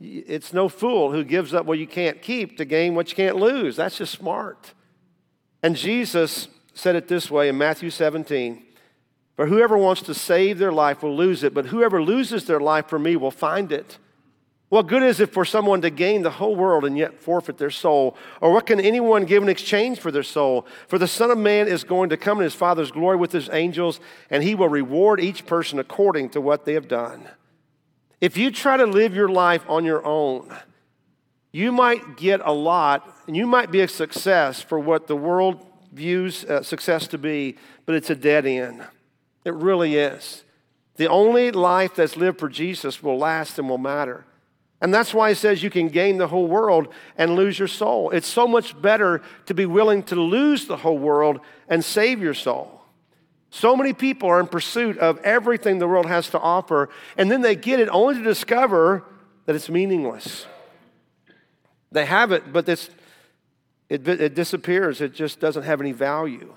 It's 0.00 0.52
no 0.52 0.68
fool 0.68 1.10
who 1.10 1.24
gives 1.24 1.52
up 1.52 1.66
what 1.66 1.78
you 1.78 1.86
can't 1.86 2.22
keep 2.22 2.56
to 2.58 2.64
gain 2.64 2.94
what 2.94 3.10
you 3.10 3.16
can't 3.16 3.36
lose. 3.36 3.76
That's 3.76 3.98
just 3.98 4.12
smart. 4.12 4.72
And 5.62 5.76
Jesus 5.76 6.48
said 6.74 6.96
it 6.96 7.08
this 7.08 7.30
way 7.30 7.48
in 7.48 7.58
Matthew 7.58 7.90
17 7.90 8.62
For 9.34 9.46
whoever 9.46 9.76
wants 9.76 10.02
to 10.02 10.14
save 10.14 10.58
their 10.58 10.72
life 10.72 11.02
will 11.02 11.16
lose 11.16 11.42
it, 11.42 11.54
but 11.54 11.66
whoever 11.66 12.02
loses 12.02 12.44
their 12.46 12.60
life 12.60 12.86
for 12.86 12.98
me 12.98 13.16
will 13.16 13.30
find 13.32 13.72
it. 13.72 13.98
What 14.72 14.86
good 14.86 15.02
is 15.02 15.20
it 15.20 15.34
for 15.34 15.44
someone 15.44 15.82
to 15.82 15.90
gain 15.90 16.22
the 16.22 16.30
whole 16.30 16.56
world 16.56 16.86
and 16.86 16.96
yet 16.96 17.20
forfeit 17.20 17.58
their 17.58 17.70
soul? 17.70 18.16
Or 18.40 18.52
what 18.52 18.64
can 18.64 18.80
anyone 18.80 19.26
give 19.26 19.42
in 19.42 19.50
exchange 19.50 20.00
for 20.00 20.10
their 20.10 20.22
soul? 20.22 20.66
For 20.88 20.98
the 20.98 21.06
Son 21.06 21.30
of 21.30 21.36
Man 21.36 21.68
is 21.68 21.84
going 21.84 22.08
to 22.08 22.16
come 22.16 22.38
in 22.38 22.44
his 22.44 22.54
Father's 22.54 22.90
glory 22.90 23.18
with 23.18 23.32
his 23.32 23.50
angels, 23.52 24.00
and 24.30 24.42
he 24.42 24.54
will 24.54 24.70
reward 24.70 25.20
each 25.20 25.44
person 25.44 25.78
according 25.78 26.30
to 26.30 26.40
what 26.40 26.64
they 26.64 26.72
have 26.72 26.88
done. 26.88 27.28
If 28.18 28.38
you 28.38 28.50
try 28.50 28.78
to 28.78 28.86
live 28.86 29.14
your 29.14 29.28
life 29.28 29.62
on 29.68 29.84
your 29.84 30.02
own, 30.06 30.56
you 31.52 31.70
might 31.70 32.16
get 32.16 32.40
a 32.42 32.52
lot, 32.52 33.14
and 33.26 33.36
you 33.36 33.46
might 33.46 33.70
be 33.70 33.82
a 33.82 33.88
success 33.88 34.62
for 34.62 34.78
what 34.78 35.06
the 35.06 35.16
world 35.16 35.66
views 35.92 36.46
uh, 36.46 36.62
success 36.62 37.06
to 37.08 37.18
be, 37.18 37.58
but 37.84 37.94
it's 37.94 38.08
a 38.08 38.14
dead 38.14 38.46
end. 38.46 38.82
It 39.44 39.52
really 39.52 39.96
is. 39.96 40.44
The 40.96 41.10
only 41.10 41.50
life 41.50 41.94
that's 41.94 42.16
lived 42.16 42.38
for 42.38 42.48
Jesus 42.48 43.02
will 43.02 43.18
last 43.18 43.58
and 43.58 43.68
will 43.68 43.76
matter. 43.76 44.24
And 44.82 44.92
that's 44.92 45.14
why 45.14 45.28
he 45.28 45.36
says 45.36 45.62
you 45.62 45.70
can 45.70 45.88
gain 45.88 46.18
the 46.18 46.26
whole 46.26 46.48
world 46.48 46.88
and 47.16 47.36
lose 47.36 47.56
your 47.56 47.68
soul. 47.68 48.10
It's 48.10 48.26
so 48.26 48.48
much 48.48 48.80
better 48.82 49.22
to 49.46 49.54
be 49.54 49.64
willing 49.64 50.02
to 50.04 50.16
lose 50.16 50.66
the 50.66 50.76
whole 50.76 50.98
world 50.98 51.38
and 51.68 51.84
save 51.84 52.20
your 52.20 52.34
soul. 52.34 52.80
So 53.50 53.76
many 53.76 53.92
people 53.92 54.28
are 54.28 54.40
in 54.40 54.48
pursuit 54.48 54.98
of 54.98 55.18
everything 55.18 55.78
the 55.78 55.86
world 55.86 56.06
has 56.06 56.30
to 56.30 56.40
offer, 56.40 56.88
and 57.16 57.30
then 57.30 57.42
they 57.42 57.54
get 57.54 57.78
it 57.78 57.88
only 57.90 58.16
to 58.16 58.24
discover 58.24 59.04
that 59.46 59.54
it's 59.54 59.68
meaningless. 59.68 60.46
They 61.92 62.06
have 62.06 62.32
it, 62.32 62.52
but 62.52 62.68
it's, 62.68 62.90
it, 63.88 64.08
it 64.08 64.34
disappears. 64.34 65.00
It 65.00 65.14
just 65.14 65.38
doesn't 65.38 65.62
have 65.62 65.80
any 65.80 65.92
value. 65.92 66.54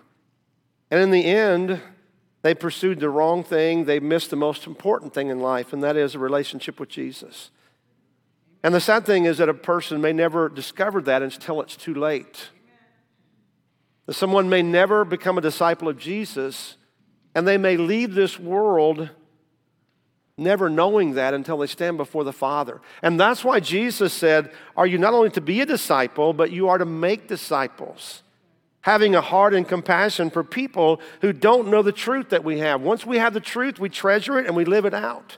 And 0.89 0.99
in 0.99 1.11
the 1.11 1.25
end, 1.25 1.79
they 2.41 2.55
pursued 2.55 2.99
the 2.99 3.09
wrong 3.09 3.43
thing. 3.43 3.85
They 3.85 3.99
missed 3.99 4.31
the 4.31 4.35
most 4.35 4.65
important 4.65 5.13
thing 5.13 5.27
in 5.27 5.41
life, 5.41 5.73
and 5.73 5.83
that 5.83 5.95
is 5.95 6.15
a 6.15 6.19
relationship 6.19 6.79
with 6.79 6.89
Jesus. 6.89 7.51
And 8.65 8.73
the 8.73 8.81
sad 8.81 9.05
thing 9.05 9.25
is 9.25 9.37
that 9.37 9.47
a 9.47 9.53
person 9.53 10.01
may 10.01 10.11
never 10.11 10.49
discover 10.49 10.99
that 11.03 11.21
until 11.21 11.61
it's 11.61 11.75
too 11.75 11.93
late. 11.93 12.49
That 14.07 14.15
someone 14.15 14.49
may 14.49 14.63
never 14.63 15.05
become 15.05 15.37
a 15.37 15.41
disciple 15.41 15.87
of 15.87 15.99
Jesus, 15.99 16.75
and 17.35 17.47
they 17.47 17.59
may 17.59 17.77
leave 17.77 18.15
this 18.15 18.39
world 18.39 19.11
never 20.35 20.67
knowing 20.67 21.13
that 21.13 21.35
until 21.35 21.59
they 21.59 21.67
stand 21.67 21.97
before 21.97 22.23
the 22.23 22.33
Father. 22.33 22.81
And 23.03 23.19
that's 23.19 23.45
why 23.45 23.59
Jesus 23.59 24.11
said, 24.11 24.51
Are 24.75 24.87
you 24.87 24.97
not 24.97 25.13
only 25.13 25.29
to 25.29 25.41
be 25.41 25.61
a 25.61 25.65
disciple, 25.67 26.33
but 26.33 26.49
you 26.49 26.67
are 26.69 26.79
to 26.79 26.85
make 26.85 27.27
disciples? 27.27 28.23
Having 28.81 29.13
a 29.13 29.21
heart 29.21 29.53
and 29.53 29.67
compassion 29.67 30.31
for 30.31 30.43
people 30.43 30.99
who 31.21 31.33
don't 31.33 31.67
know 31.67 31.83
the 31.83 31.91
truth 31.91 32.29
that 32.29 32.43
we 32.43 32.57
have. 32.57 32.81
Once 32.81 33.05
we 33.05 33.19
have 33.19 33.35
the 33.35 33.39
truth, 33.39 33.77
we 33.77 33.89
treasure 33.89 34.39
it 34.39 34.47
and 34.47 34.55
we 34.55 34.65
live 34.65 34.85
it 34.85 34.95
out. 34.95 35.37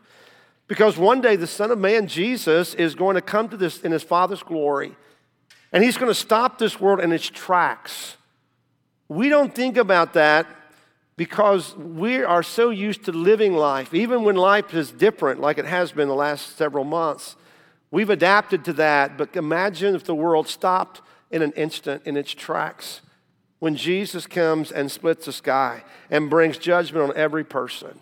Because 0.67 0.97
one 0.97 1.21
day 1.21 1.35
the 1.35 1.47
Son 1.47 1.71
of 1.71 1.79
Man, 1.79 2.07
Jesus, 2.07 2.73
is 2.73 2.95
going 2.95 3.15
to 3.15 3.21
come 3.21 3.49
to 3.49 3.57
this 3.57 3.81
in 3.81 3.91
his 3.91 4.03
Father's 4.03 4.43
glory. 4.43 4.95
And 5.71 5.83
he's 5.83 5.97
going 5.97 6.09
to 6.09 6.15
stop 6.15 6.57
this 6.57 6.79
world 6.79 6.99
in 6.99 7.11
its 7.11 7.27
tracks. 7.27 8.17
We 9.07 9.29
don't 9.29 9.53
think 9.53 9.77
about 9.77 10.13
that 10.13 10.47
because 11.15 11.75
we 11.75 12.23
are 12.23 12.43
so 12.43 12.69
used 12.69 13.05
to 13.05 13.11
living 13.11 13.53
life, 13.53 13.93
even 13.93 14.23
when 14.23 14.35
life 14.35 14.73
is 14.73 14.91
different, 14.91 15.39
like 15.39 15.57
it 15.57 15.65
has 15.65 15.91
been 15.91 16.07
the 16.07 16.15
last 16.15 16.57
several 16.57 16.83
months. 16.83 17.35
We've 17.89 18.09
adapted 18.09 18.65
to 18.65 18.73
that, 18.73 19.17
but 19.17 19.35
imagine 19.35 19.95
if 19.95 20.03
the 20.03 20.15
world 20.15 20.47
stopped 20.47 21.01
in 21.31 21.41
an 21.41 21.53
instant 21.53 22.03
in 22.05 22.17
its 22.17 22.33
tracks 22.33 23.01
when 23.59 23.75
Jesus 23.75 24.27
comes 24.27 24.71
and 24.71 24.91
splits 24.91 25.25
the 25.25 25.33
sky 25.33 25.83
and 26.11 26.29
brings 26.29 26.57
judgment 26.57 27.09
on 27.09 27.17
every 27.17 27.43
person. 27.43 28.01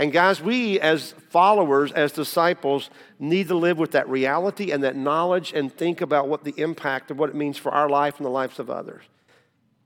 And 0.00 0.12
guys, 0.12 0.40
we 0.40 0.80
as 0.80 1.12
followers, 1.28 1.92
as 1.92 2.10
disciples, 2.10 2.88
need 3.18 3.48
to 3.48 3.54
live 3.54 3.76
with 3.76 3.90
that 3.90 4.08
reality 4.08 4.72
and 4.72 4.82
that 4.82 4.96
knowledge 4.96 5.52
and 5.52 5.70
think 5.70 6.00
about 6.00 6.26
what 6.26 6.42
the 6.42 6.54
impact 6.56 7.10
of 7.10 7.18
what 7.18 7.28
it 7.28 7.34
means 7.34 7.58
for 7.58 7.70
our 7.70 7.86
life 7.86 8.16
and 8.16 8.24
the 8.24 8.30
lives 8.30 8.58
of 8.58 8.70
others. 8.70 9.02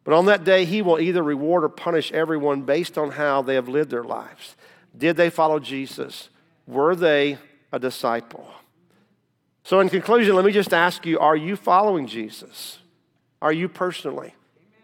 But 0.05 0.15
on 0.15 0.27
that 0.27 0.45
day, 0.45 0.67
he 0.67 0.83
will 0.83 1.01
either 1.01 1.21
reward 1.21 1.65
or 1.65 1.69
punish 1.69 2.13
everyone 2.13 2.63
based 2.63 2.97
on 2.97 3.11
how 3.11 3.43
they 3.43 3.57
have 3.57 3.69
lived 3.69 3.91
their 3.91 4.05
lives. 4.05 4.55
Did 4.97 5.17
they 5.17 5.31
follow 5.31 5.59
Jesus? 5.59 6.29
Were 6.69 6.95
they 6.95 7.37
a 7.73 7.81
disciple? 7.81 8.49
So, 9.65 9.81
in 9.81 9.89
conclusion, 9.89 10.37
let 10.37 10.45
me 10.45 10.53
just 10.53 10.73
ask 10.73 11.05
you 11.05 11.19
are 11.19 11.35
you 11.35 11.57
following 11.57 12.07
Jesus? 12.07 12.79
Are 13.43 13.53
you 13.53 13.69
personally? 13.69 14.33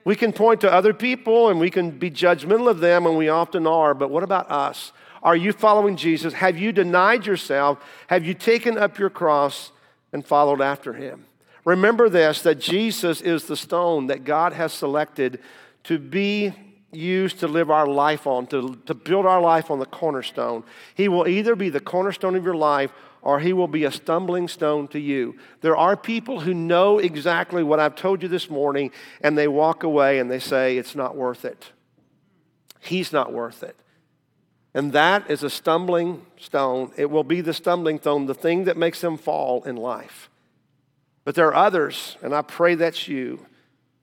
We 0.05 0.17
can 0.17 0.33
point 0.33 0.63
to 0.63 0.73
other 0.73 0.93
people 0.93 1.51
and 1.51 1.61
we 1.61 1.71
can 1.71 1.93
be 1.93 2.11
judgmental 2.11 2.69
of 2.69 2.81
them, 2.81 3.07
and 3.07 3.17
we 3.17 3.29
often 3.29 3.69
are, 3.69 3.95
but 3.95 4.11
what 4.11 4.25
about 4.25 4.51
us? 4.51 4.91
Are 5.23 5.37
you 5.37 5.53
following 5.53 5.97
Jesus? 5.97 6.35
Have 6.35 6.59
you 6.59 6.73
denied 6.73 7.27
yourself? 7.27 7.85
Have 8.07 8.25
you 8.25 8.35
taken 8.35 8.79
up 8.79 8.99
your 8.99 9.11
cross 9.11 9.73
and 10.13 10.27
followed 10.27 10.61
after 10.61 10.95
him? 10.95 11.27
Remember 11.65 12.09
this 12.09 12.43
that 12.43 12.59
Jesus 12.59 13.21
is 13.21 13.45
the 13.45 13.57
stone 13.57 14.07
that 14.07 14.25
God 14.25 14.53
has 14.55 14.73
selected 14.73 15.41
to 15.85 15.99
be 15.99 16.55
used 16.93 17.39
to 17.41 17.49
live 17.49 17.71
our 17.71 17.87
life 17.87 18.27
on, 18.27 18.47
to, 18.49 18.77
to 18.87 18.95
build 18.95 19.27
our 19.27 19.41
life 19.41 19.71
on 19.71 19.79
the 19.79 19.87
cornerstone. 19.87 20.65
He 20.95 21.09
will 21.09 21.29
either 21.29 21.55
be 21.55 21.71
the 21.71 21.81
cornerstone 21.81 22.35
of 22.35 22.45
your 22.45 22.57
life 22.57 22.93
or 23.23 23.39
he 23.39 23.53
will 23.53 23.69
be 23.69 23.85
a 23.85 23.93
stumbling 23.93 24.49
stone 24.49 24.89
to 24.89 24.99
you. 24.99 25.37
There 25.61 25.77
are 25.77 25.97
people 25.97 26.41
who 26.41 26.55
know 26.55 26.99
exactly 26.99 27.63
what 27.63 27.79
I've 27.79 27.95
told 27.95 28.23
you 28.23 28.29
this 28.29 28.49
morning 28.49 28.91
and 29.21 29.37
they 29.37 29.47
walk 29.47 29.83
away 29.83 30.19
and 30.19 30.31
they 30.31 30.39
say, 30.39 30.79
It's 30.79 30.97
not 30.97 31.17
worth 31.17 31.45
it. 31.45 31.71
He's 32.81 33.13
not 33.13 33.33
worth 33.33 33.63
it. 33.63 33.77
And 34.73 34.93
that 34.93 35.29
is 35.31 35.43
a 35.43 35.51
stumbling 35.51 36.25
stone. 36.39 36.93
It 36.97 37.11
will 37.11 37.25
be 37.25 37.41
the 37.41 37.53
stumbling 37.53 37.99
stone, 37.99 38.27
the 38.27 38.35
thing 38.35 38.65
that 38.65 38.77
makes 38.77 39.01
them 39.01 39.17
fall 39.17 39.63
in 39.65 39.77
life. 39.77 40.31
But 41.25 41.35
there 41.35 41.49
are 41.49 41.55
others, 41.55 42.17
and 42.23 42.35
I 42.35 42.43
pray 42.43 42.75
that's 42.77 43.09
you, 43.09 43.47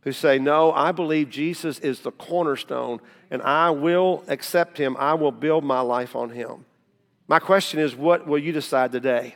who 0.01 0.11
say, 0.11 0.39
No, 0.39 0.71
I 0.71 0.91
believe 0.91 1.29
Jesus 1.29 1.79
is 1.79 2.01
the 2.01 2.11
cornerstone, 2.11 2.99
and 3.31 3.41
I 3.41 3.69
will 3.69 4.23
accept 4.27 4.77
him. 4.77 4.95
I 4.99 5.13
will 5.13 5.31
build 5.31 5.63
my 5.63 5.81
life 5.81 6.15
on 6.15 6.29
him. 6.29 6.65
My 7.27 7.39
question 7.39 7.79
is, 7.79 7.95
what 7.95 8.25
will 8.25 8.37
you 8.37 8.53
decide 8.53 8.91
today? 8.91 9.35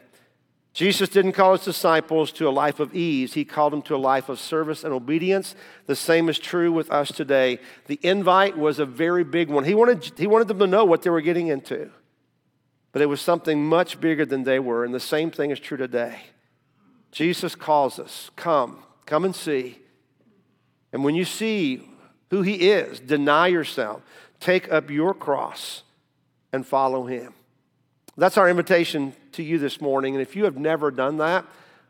Jesus 0.74 1.10
didn't 1.10 1.34
call 1.34 1.52
his 1.52 1.66
disciples 1.66 2.32
to 2.34 2.48
a 2.48 2.50
life 2.50 2.80
of 2.80 2.96
ease. 2.96 3.34
He 3.34 3.44
called 3.44 3.74
them 3.74 3.82
to 3.84 3.96
a 3.96 3.98
life 3.98 4.30
of 4.30 4.40
service 4.40 4.86
and 4.86 4.94
obedience. 4.94 5.54
The 5.86 5.98
same 5.98 6.30
is 6.30 6.40
true 6.40 6.72
with 6.72 6.90
us 6.90 7.12
today. 7.12 7.60
The 7.88 8.00
invite 8.02 8.58
was 8.58 8.80
a 8.80 8.86
very 8.86 9.26
big 9.26 9.50
one. 9.50 9.66
He 9.66 9.74
wanted, 9.74 10.14
he 10.18 10.28
wanted 10.28 10.48
them 10.48 10.60
to 10.60 10.68
know 10.68 10.86
what 10.86 11.02
they 11.02 11.10
were 11.10 11.22
getting 11.22 11.48
into, 11.48 11.92
but 12.94 13.02
it 13.02 13.08
was 13.08 13.20
something 13.20 13.66
much 13.66 14.00
bigger 14.00 14.26
than 14.26 14.44
they 14.44 14.60
were. 14.60 14.86
And 14.86 14.94
the 14.94 15.00
same 15.00 15.30
thing 15.30 15.52
is 15.52 15.60
true 15.60 15.78
today. 15.78 16.20
Jesus 17.12 17.54
calls 17.54 18.00
us 18.00 18.32
come, 18.38 18.82
come 19.06 19.26
and 19.26 19.36
see. 19.36 19.80
And 20.94 21.04
when 21.04 21.16
you 21.16 21.26
see 21.26 21.90
who 22.30 22.44
he 22.44 22.70
is, 22.70 23.02
deny 23.02 23.48
yourself, 23.48 24.02
take 24.40 24.72
up 24.72 24.90
your 24.90 25.14
cross, 25.14 25.84
and 26.54 26.66
follow 26.66 27.06
him. 27.06 27.34
That's 28.22 28.38
our 28.38 28.48
invitation 28.48 29.16
to 29.32 29.42
you 29.42 29.58
this 29.58 29.82
morning. 29.82 30.14
And 30.14 30.22
if 30.22 30.36
you 30.36 30.44
have 30.44 30.56
never 30.56 30.92
done 30.92 31.18
that, 31.18 31.44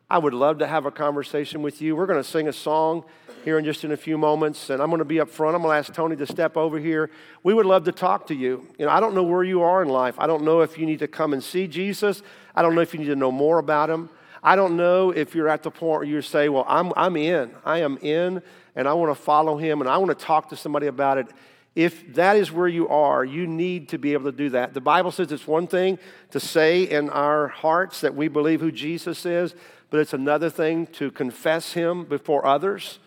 I 0.10 0.18
would 0.18 0.34
love 0.34 0.60
to 0.60 0.66
have 0.66 0.86
a 0.86 0.92
conversation 0.92 1.62
with 1.62 1.82
you. 1.82 1.94
We're 1.94 2.06
going 2.06 2.24
to 2.24 2.30
sing 2.30 2.48
a 2.48 2.54
song 2.54 3.04
here 3.44 3.60
in 3.60 3.66
just 3.66 3.84
in 3.84 3.92
a 3.92 3.98
few 3.98 4.18
moments, 4.18 4.70
and 4.70 4.82
I'm 4.82 4.88
going 4.88 5.00
to 5.00 5.04
be 5.04 5.20
up 5.20 5.30
front. 5.30 5.58
I'm 5.58 5.62
going 5.62 5.74
to 5.74 5.78
ask 5.78 5.94
Tony 5.94 6.16
to 6.16 6.26
step 6.26 6.56
over 6.56 6.80
here. 6.80 7.12
We 7.44 7.54
would 7.54 7.66
love 7.66 7.84
to 7.84 7.92
talk 7.92 8.28
to 8.28 8.34
you. 8.34 8.66
You 8.80 8.86
know, 8.86 8.94
I 8.94 9.02
don't 9.02 9.14
know 9.14 9.24
where 9.24 9.44
you 9.44 9.62
are 9.62 9.82
in 9.82 9.90
life. 9.90 10.16
I 10.20 10.26
don't 10.26 10.46
know 10.46 10.62
if 10.62 10.78
you 10.78 10.86
need 10.86 11.00
to 11.00 11.08
come 11.10 11.34
and 11.34 11.44
see 11.44 11.68
Jesus. 11.68 12.24
I 12.56 12.62
don't 12.62 12.76
know 12.76 12.82
if 12.82 12.94
you 12.94 13.02
need 13.02 13.08
to 13.08 13.18
know 13.18 13.34
more 13.34 13.60
about 13.60 13.90
him. 13.90 14.10
I 14.42 14.56
don't 14.56 14.78
know 14.78 15.12
if 15.12 15.36
you're 15.36 15.50
at 15.50 15.64
the 15.64 15.70
point 15.70 16.00
where 16.00 16.04
you 16.06 16.22
say, 16.22 16.48
Well, 16.48 16.64
I'm, 16.66 16.94
I'm 16.96 17.18
in. 17.18 17.52
I 17.66 17.80
am 17.80 17.98
in, 17.98 18.42
and 18.78 18.88
I 18.88 18.94
want 18.94 19.14
to 19.14 19.22
follow 19.22 19.58
him, 19.58 19.82
and 19.82 19.90
I 19.90 19.98
want 19.98 20.18
to 20.18 20.26
talk 20.26 20.48
to 20.52 20.56
somebody 20.56 20.88
about 20.88 21.18
it. 21.18 21.28
If 21.76 22.16
that 22.16 22.36
is 22.36 22.52
where 22.52 22.68
you 22.68 22.90
are, 22.90 23.24
you 23.24 23.48
need 23.48 23.90
to 23.90 23.98
be 23.98 24.14
able 24.14 24.30
to 24.30 24.38
do 24.38 24.50
that. 24.50 24.74
The 24.74 24.82
Bible 24.82 25.12
says 25.12 25.32
it's 25.32 25.48
one 25.48 25.68
thing 25.68 26.00
to 26.32 26.40
say 26.40 26.84
in 26.84 27.10
our 27.10 27.48
hearts 27.48 28.02
that 28.02 28.14
we 28.14 28.28
believe 28.28 28.60
who 28.60 28.72
Jesus 28.72 29.26
is, 29.26 29.56
but 29.90 30.00
it's 30.00 30.14
another 30.14 30.50
thing 30.50 30.88
to 30.88 31.12
confess 31.12 31.74
him 31.74 32.04
before 32.04 32.46
others. 32.46 33.00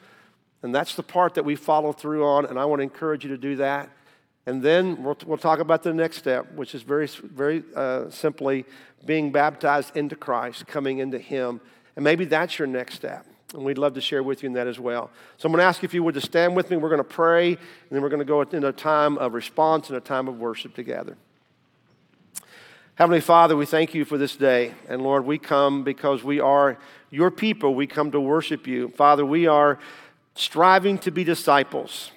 And 0.63 0.75
that's 0.75 0.95
the 0.95 1.03
part 1.03 1.35
that 1.35 1.45
we 1.45 1.57
follow 1.57 1.93
through 1.93 2.25
on, 2.25 2.47
and 2.47 2.59
I 2.59 2.65
want 2.65 2.79
to 2.79 2.85
encourage 2.85 3.23
you 3.23 3.31
to 3.31 3.39
do 3.39 3.57
that. 3.57 3.91
And 4.47 4.63
then 4.63 5.03
we'll, 5.03 5.17
we'll 5.27 5.39
talk 5.39 5.59
about 5.59 5.83
the 5.83 5.93
next 5.93 6.17
step, 6.19 6.53
which 6.55 6.75
is 6.75 6.83
very, 6.83 7.07
very 7.07 7.65
uh, 7.77 8.09
simply 8.11 8.65
being 9.05 9.31
baptized 9.31 9.95
into 9.97 10.17
Christ, 10.17 10.67
coming 10.67 10.99
into 10.99 11.19
Him. 11.19 11.61
And 11.97 12.05
maybe 12.05 12.25
that's 12.25 12.59
your 12.59 12.69
next 12.69 12.95
step. 12.95 13.27
And 13.55 13.65
we'd 13.65 13.79
love 13.79 13.95
to 13.95 14.01
share 14.01 14.23
with 14.23 14.43
you 14.43 14.49
in 14.49 14.53
that 14.55 14.67
as 14.67 14.81
well. 14.81 15.11
So 15.39 15.47
I'm 15.47 15.53
going 15.53 15.61
to 15.61 15.65
ask 15.65 15.85
if 15.85 15.95
you 15.95 16.03
would 16.03 16.15
to 16.15 16.21
stand 16.21 16.57
with 16.57 16.71
me. 16.71 16.77
We're 16.77 16.89
going 16.89 16.99
to 16.99 17.05
pray, 17.05 17.49
and 17.49 17.59
then 17.91 18.03
we're 18.03 18.09
going 18.09 18.19
to 18.19 18.25
go 18.25 18.41
into 18.41 18.67
a 18.67 18.73
time 18.73 19.17
of 19.19 19.33
response 19.33 19.89
and 19.89 19.97
a 19.97 20.01
time 20.01 20.27
of 20.27 20.41
worship 20.41 20.75
together. 20.75 21.17
Heavenly 22.97 23.21
Father, 23.21 23.57
we 23.57 23.65
thank 23.65 23.95
you 23.95 24.05
for 24.05 24.19
this 24.19 24.37
day. 24.37 24.75
And 24.89 25.03
Lord, 25.03 25.25
we 25.25 25.39
come 25.39 25.85
because 25.85 26.25
we 26.25 26.41
are 26.41 26.79
your 27.11 27.31
people. 27.31 27.75
We 27.75 27.87
come 27.87 28.11
to 28.11 28.21
worship 28.21 28.67
you. 28.67 28.89
Father, 28.89 29.25
we 29.25 29.47
are 29.47 29.79
striving 30.35 30.99
to 30.99 31.13
be 31.13 31.23
disciples. 31.23 32.11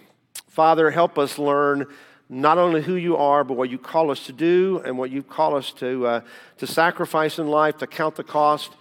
Father, 0.48 0.90
help 0.90 1.20
us 1.20 1.38
learn 1.38 1.86
not 2.30 2.58
only 2.58 2.82
who 2.82 2.96
you 2.96 3.16
are, 3.16 3.44
but 3.44 3.56
what 3.56 3.70
you 3.70 3.78
call 3.78 4.10
us 4.12 4.26
to 4.26 4.34
do 4.34 4.82
and 4.86 4.98
what 4.98 5.12
you 5.12 5.24
call 5.24 5.56
us 5.56 5.72
to, 5.74 6.06
uh, 6.06 6.22
to 6.58 6.68
sacrifice 6.68 7.40
in 7.40 7.48
life, 7.48 7.78
to 7.78 7.88
count 7.88 8.16
the 8.16 8.24
cost. 8.24 8.76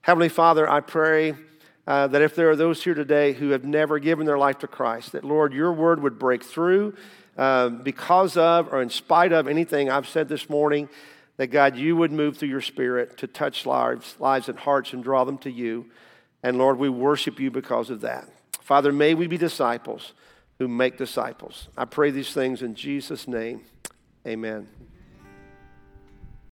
Heavenly 0.00 0.30
Father, 0.30 0.68
I 0.68 0.80
pray 0.80 1.34
uh, 1.88 2.06
that 2.06 2.20
if 2.20 2.34
there 2.34 2.50
are 2.50 2.56
those 2.56 2.84
here 2.84 2.92
today 2.92 3.32
who 3.32 3.48
have 3.48 3.64
never 3.64 3.98
given 3.98 4.26
their 4.26 4.36
life 4.36 4.58
to 4.58 4.66
Christ, 4.66 5.12
that 5.12 5.24
Lord, 5.24 5.54
your 5.54 5.72
word 5.72 6.02
would 6.02 6.18
break 6.18 6.44
through 6.44 6.94
uh, 7.38 7.70
because 7.70 8.36
of 8.36 8.70
or 8.70 8.82
in 8.82 8.90
spite 8.90 9.32
of 9.32 9.48
anything 9.48 9.88
I've 9.88 10.06
said 10.06 10.28
this 10.28 10.50
morning, 10.50 10.90
that 11.38 11.46
God, 11.46 11.76
you 11.76 11.96
would 11.96 12.12
move 12.12 12.36
through 12.36 12.50
your 12.50 12.60
spirit 12.60 13.16
to 13.18 13.26
touch 13.26 13.64
lives, 13.64 14.16
lives 14.18 14.50
and 14.50 14.58
hearts 14.58 14.92
and 14.92 15.02
draw 15.02 15.24
them 15.24 15.38
to 15.38 15.50
you. 15.50 15.86
And 16.42 16.58
Lord, 16.58 16.78
we 16.78 16.90
worship 16.90 17.40
you 17.40 17.50
because 17.50 17.88
of 17.88 18.02
that. 18.02 18.28
Father, 18.60 18.92
may 18.92 19.14
we 19.14 19.26
be 19.26 19.38
disciples 19.38 20.12
who 20.58 20.68
make 20.68 20.98
disciples. 20.98 21.68
I 21.74 21.86
pray 21.86 22.10
these 22.10 22.34
things 22.34 22.60
in 22.60 22.74
Jesus' 22.74 23.26
name. 23.26 23.62
Amen. 24.26 24.68